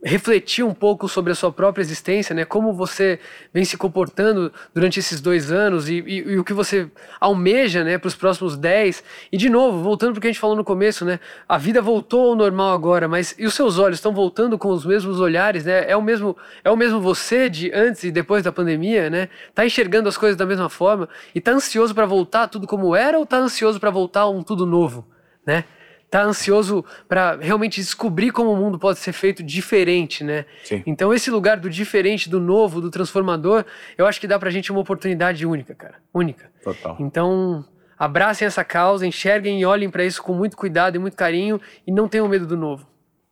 refletir 0.04 0.64
um 0.64 0.74
pouco 0.74 1.10
sobre 1.10 1.32
a 1.32 1.36
sua 1.36 1.52
própria 1.52 1.82
existência, 1.82 2.36
né? 2.36 2.46
Como 2.46 2.72
você 2.72 3.20
vem 3.52 3.66
se 3.66 3.76
comportando 3.76 4.54
durante 4.74 5.00
esses 5.00 5.20
dois 5.20 5.52
anos 5.52 5.90
e, 5.90 5.96
e, 6.06 6.18
e 6.34 6.40
o 6.40 6.44
que 6.44 6.54
você 6.54 6.88
almeja, 7.20 7.84
né? 7.84 7.98
Para 7.98 8.08
os 8.08 8.16
próximos 8.16 8.56
dez. 8.56 9.04
E 9.32 9.38
de 9.38 9.50
novo, 9.50 9.82
voltando 9.82 10.12
para 10.12 10.20
o 10.20 10.22
que 10.22 10.28
a 10.28 10.32
gente 10.32 10.40
falou 10.40 10.56
no 10.56 10.64
começo, 10.64 11.04
né? 11.04 11.20
A 11.50 11.58
vida 11.58 11.82
voltou 11.82 12.30
ao 12.30 12.36
normal 12.36 12.74
agora, 12.74 13.08
mas 13.08 13.34
e 13.40 13.46
os 13.46 13.56
seus 13.56 13.80
olhos 13.80 13.98
estão 13.98 14.14
voltando 14.14 14.58
com 14.58 14.70
os 14.70 14.86
mesmos 14.86 15.20
olhares, 15.20 15.66
né? 15.66 15.90
É 15.90 15.98
o 15.98 16.02
mesmo, 16.02 16.38
é 16.64 16.70
o 16.70 16.78
mesmo 16.78 17.02
você 17.02 17.50
de 17.50 17.72
antes 17.74 18.04
e 18.04 18.12
depois 18.12 18.44
da 18.44 18.52
pandemia, 18.52 19.10
né? 19.10 19.30
Tá 19.56 19.66
enxergando 19.66 20.08
as 20.08 20.18
coisas 20.18 20.38
da 20.38 20.46
mesma 20.46 20.70
forma 20.70 21.10
e 21.34 21.42
tá 21.42 21.52
ansioso 21.52 21.96
para 21.96 22.06
voltar 22.06 22.48
tudo 22.48 22.68
como 22.68 22.96
era 22.96 23.18
ou 23.18 23.26
tá 23.26 23.38
ansioso 23.38 23.80
para 23.80 23.90
voltar 23.90 24.30
um 24.30 24.44
tudo 24.44 24.64
novo, 24.64 25.08
né? 25.44 25.64
Tá 26.10 26.24
ansioso 26.24 26.86
para 27.08 27.36
realmente 27.36 27.82
descobrir 27.82 28.32
como 28.32 28.52
o 28.52 28.56
mundo 28.56 28.80
pode 28.80 29.00
ser 29.00 29.12
feito 29.12 29.44
diferente, 29.44 30.24
né? 30.24 30.46
Sim. 30.64 30.84
Então 30.86 31.14
esse 31.14 31.30
lugar 31.30 31.58
do 31.58 31.70
diferente, 31.70 32.30
do 32.30 32.40
novo, 32.40 32.80
do 32.80 32.90
transformador, 32.90 33.66
eu 33.98 34.06
acho 34.06 34.20
que 34.20 34.28
dá 34.28 34.40
pra 34.40 34.50
gente 34.50 34.72
uma 34.72 34.82
oportunidade 34.82 35.46
única, 35.46 35.76
cara, 35.76 35.96
única. 36.14 36.50
Total. 36.64 36.96
Então, 37.00 37.66
abracem 37.98 38.46
essa 38.46 38.64
causa, 38.64 39.06
enxerguem 39.06 39.60
e 39.60 39.66
olhem 39.66 39.90
para 39.90 40.06
isso 40.06 40.22
com 40.24 40.34
muito 40.34 40.56
cuidado 40.56 40.96
e 40.96 41.00
muito 41.00 41.18
carinho 41.18 41.60
e 41.86 41.92
não 41.92 42.08
tenham 42.08 42.28
medo 42.28 42.46
do 42.46 42.56
novo. 42.56 42.88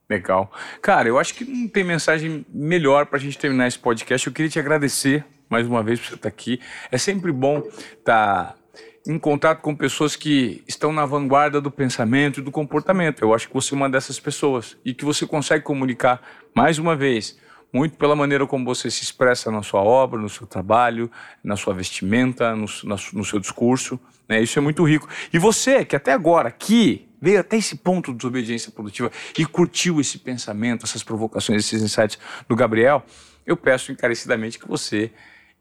Legal. 0.09 0.51
Cara, 0.81 1.07
eu 1.07 1.17
acho 1.17 1.33
que 1.33 1.43
não 1.45 1.67
tem 1.67 1.83
mensagem 1.83 2.45
melhor 2.53 3.07
pra 3.07 3.17
gente 3.17 3.37
terminar 3.37 3.67
esse 3.67 3.79
podcast. 3.79 4.27
Eu 4.27 4.33
queria 4.33 4.49
te 4.49 4.59
agradecer 4.59 5.25
mais 5.49 5.65
uma 5.65 5.81
vez 5.81 5.99
por 5.99 6.09
você 6.09 6.15
estar 6.15 6.29
aqui. 6.29 6.59
É 6.91 6.97
sempre 6.97 7.31
bom 7.31 7.59
estar 7.59 8.53
tá 8.53 8.55
em 9.07 9.19
contato 9.19 9.61
com 9.61 9.75
pessoas 9.75 10.15
que 10.15 10.63
estão 10.67 10.91
na 10.91 11.05
vanguarda 11.05 11.61
do 11.61 11.69
pensamento 11.69 12.39
e 12.39 12.43
do 12.43 12.51
comportamento. 12.51 13.21
Eu 13.21 13.33
acho 13.33 13.47
que 13.47 13.53
você 13.53 13.73
é 13.73 13.77
uma 13.77 13.89
dessas 13.89 14.19
pessoas 14.19 14.75
e 14.83 14.93
que 14.93 15.05
você 15.05 15.27
consegue 15.27 15.63
comunicar, 15.63 16.21
mais 16.55 16.79
uma 16.79 16.95
vez, 16.95 17.37
muito 17.71 17.97
pela 17.97 18.15
maneira 18.15 18.47
como 18.47 18.65
você 18.65 18.89
se 18.89 19.03
expressa 19.03 19.51
na 19.51 19.61
sua 19.61 19.81
obra, 19.81 20.19
no 20.19 20.29
seu 20.29 20.47
trabalho, 20.47 21.11
na 21.43 21.55
sua 21.55 21.73
vestimenta, 21.73 22.55
no, 22.55 22.65
no 23.13 23.25
seu 23.25 23.39
discurso. 23.39 23.99
Né? 24.27 24.41
Isso 24.41 24.57
é 24.57 24.61
muito 24.61 24.83
rico. 24.83 25.07
E 25.31 25.37
você, 25.37 25.85
que 25.85 25.95
até 25.95 26.13
agora 26.13 26.49
aqui 26.49 27.07
veio 27.21 27.39
até 27.39 27.57
esse 27.57 27.75
ponto 27.75 28.11
de 28.11 28.17
desobediência 28.17 28.71
produtiva 28.71 29.11
e 29.37 29.45
curtiu 29.45 29.99
esse 29.99 30.17
pensamento, 30.17 30.85
essas 30.85 31.03
provocações, 31.03 31.65
esses 31.65 31.81
insights 31.81 32.17
do 32.47 32.55
Gabriel, 32.55 33.03
eu 33.45 33.55
peço 33.55 33.91
encarecidamente 33.91 34.57
que 34.57 34.67
você 34.67 35.11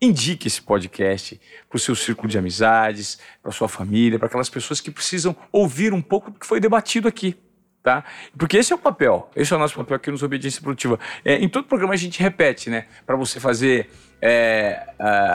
indique 0.01 0.49
esse 0.49 0.61
podcast 0.61 1.41
para 1.69 1.77
o 1.77 1.81
seu 1.81 1.95
círculo 1.95 2.29
de 2.29 2.39
amizades, 2.39 3.19
para 3.43 3.53
sua 3.53 3.69
família, 3.69 4.19
para 4.19 4.27
aquelas 4.27 4.49
pessoas 4.49 4.81
que 4.81 4.91
precisam 4.91 5.35
ouvir 5.51 5.93
um 5.93 6.03
pouco 6.03 6.31
do 6.31 6.39
que 6.39 6.47
foi 6.47 6.61
debatido 6.61 7.09
aqui. 7.09 7.37
Tá? 7.83 8.03
Porque 8.39 8.57
esse 8.57 8.73
é 8.73 8.77
o 8.77 8.79
papel, 8.79 9.31
esse 9.37 9.53
é 9.53 9.57
o 9.57 9.59
nosso 9.59 9.75
papel 9.75 9.97
aqui 9.97 10.11
nos 10.11 10.23
Obediência 10.23 10.63
Produtiva. 10.63 10.99
É, 11.23 11.35
em 11.37 11.51
todo 11.51 11.67
programa 11.67 11.93
a 11.93 11.99
gente 11.99 12.19
repete, 12.19 12.71
né? 12.71 12.87
Para 13.05 13.15
você 13.15 13.39
fazer 13.39 13.91
é, 14.23 14.87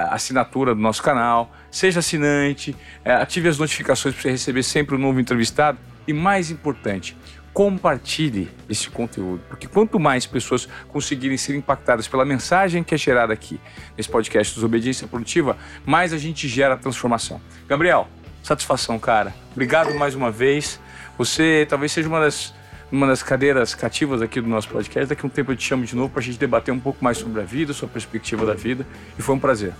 assinatura 0.09 0.73
do 0.73 0.81
nosso 0.81 1.03
canal, 1.03 1.55
seja 1.69 1.99
assinante, 1.99 2.75
é, 3.05 3.13
ative 3.13 3.49
as 3.49 3.59
notificações 3.59 4.15
para 4.15 4.23
você 4.23 4.31
receber 4.31 4.63
sempre 4.63 4.95
um 4.95 4.97
novo 4.97 5.19
entrevistado 5.19 5.77
e, 6.07 6.13
mais 6.13 6.49
importante, 6.49 7.15
compartilhe 7.59 8.49
esse 8.69 8.89
conteúdo, 8.89 9.41
porque 9.49 9.67
quanto 9.67 9.99
mais 9.99 10.25
pessoas 10.25 10.65
conseguirem 10.87 11.35
ser 11.35 11.57
impactadas 11.57 12.07
pela 12.07 12.23
mensagem 12.23 12.85
que 12.85 12.95
é 12.95 12.97
gerada 12.97 13.33
aqui 13.33 13.59
nesse 13.97 14.07
podcast 14.07 14.55
Desobediência 14.55 15.05
Produtiva, 15.09 15.57
mais 15.85 16.13
a 16.13 16.17
gente 16.17 16.47
gera 16.47 16.77
transformação. 16.77 17.41
Gabriel, 17.67 18.07
satisfação, 18.41 18.97
cara. 18.97 19.35
Obrigado 19.51 19.93
mais 19.95 20.15
uma 20.15 20.31
vez. 20.31 20.79
Você 21.17 21.67
talvez 21.69 21.91
seja 21.91 22.07
uma 22.07 22.21
das 22.21 22.53
uma 22.89 23.05
das 23.05 23.21
cadeiras 23.21 23.75
cativas 23.75 24.21
aqui 24.21 24.39
do 24.39 24.47
nosso 24.47 24.69
podcast. 24.69 25.09
Daqui 25.09 25.25
a 25.25 25.27
um 25.27 25.29
tempo 25.29 25.51
eu 25.51 25.55
te 25.57 25.65
chamo 25.65 25.83
de 25.83 25.97
novo 25.97 26.11
para 26.11 26.21
a 26.21 26.23
gente 26.23 26.39
debater 26.39 26.73
um 26.73 26.79
pouco 26.79 27.03
mais 27.03 27.17
sobre 27.17 27.41
a 27.41 27.43
vida, 27.43 27.73
sua 27.73 27.89
perspectiva 27.89 28.45
da 28.45 28.53
vida. 28.53 28.87
E 29.17 29.21
foi 29.21 29.35
um 29.35 29.39
prazer. 29.39 29.73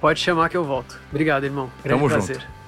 Pode 0.00 0.20
chamar 0.20 0.48
que 0.48 0.56
eu 0.56 0.62
volto. 0.62 1.00
Obrigado, 1.10 1.42
irmão. 1.42 1.68
Grande 1.82 1.98
Tamo 1.98 2.08
prazer. 2.08 2.36
junto. 2.36 2.63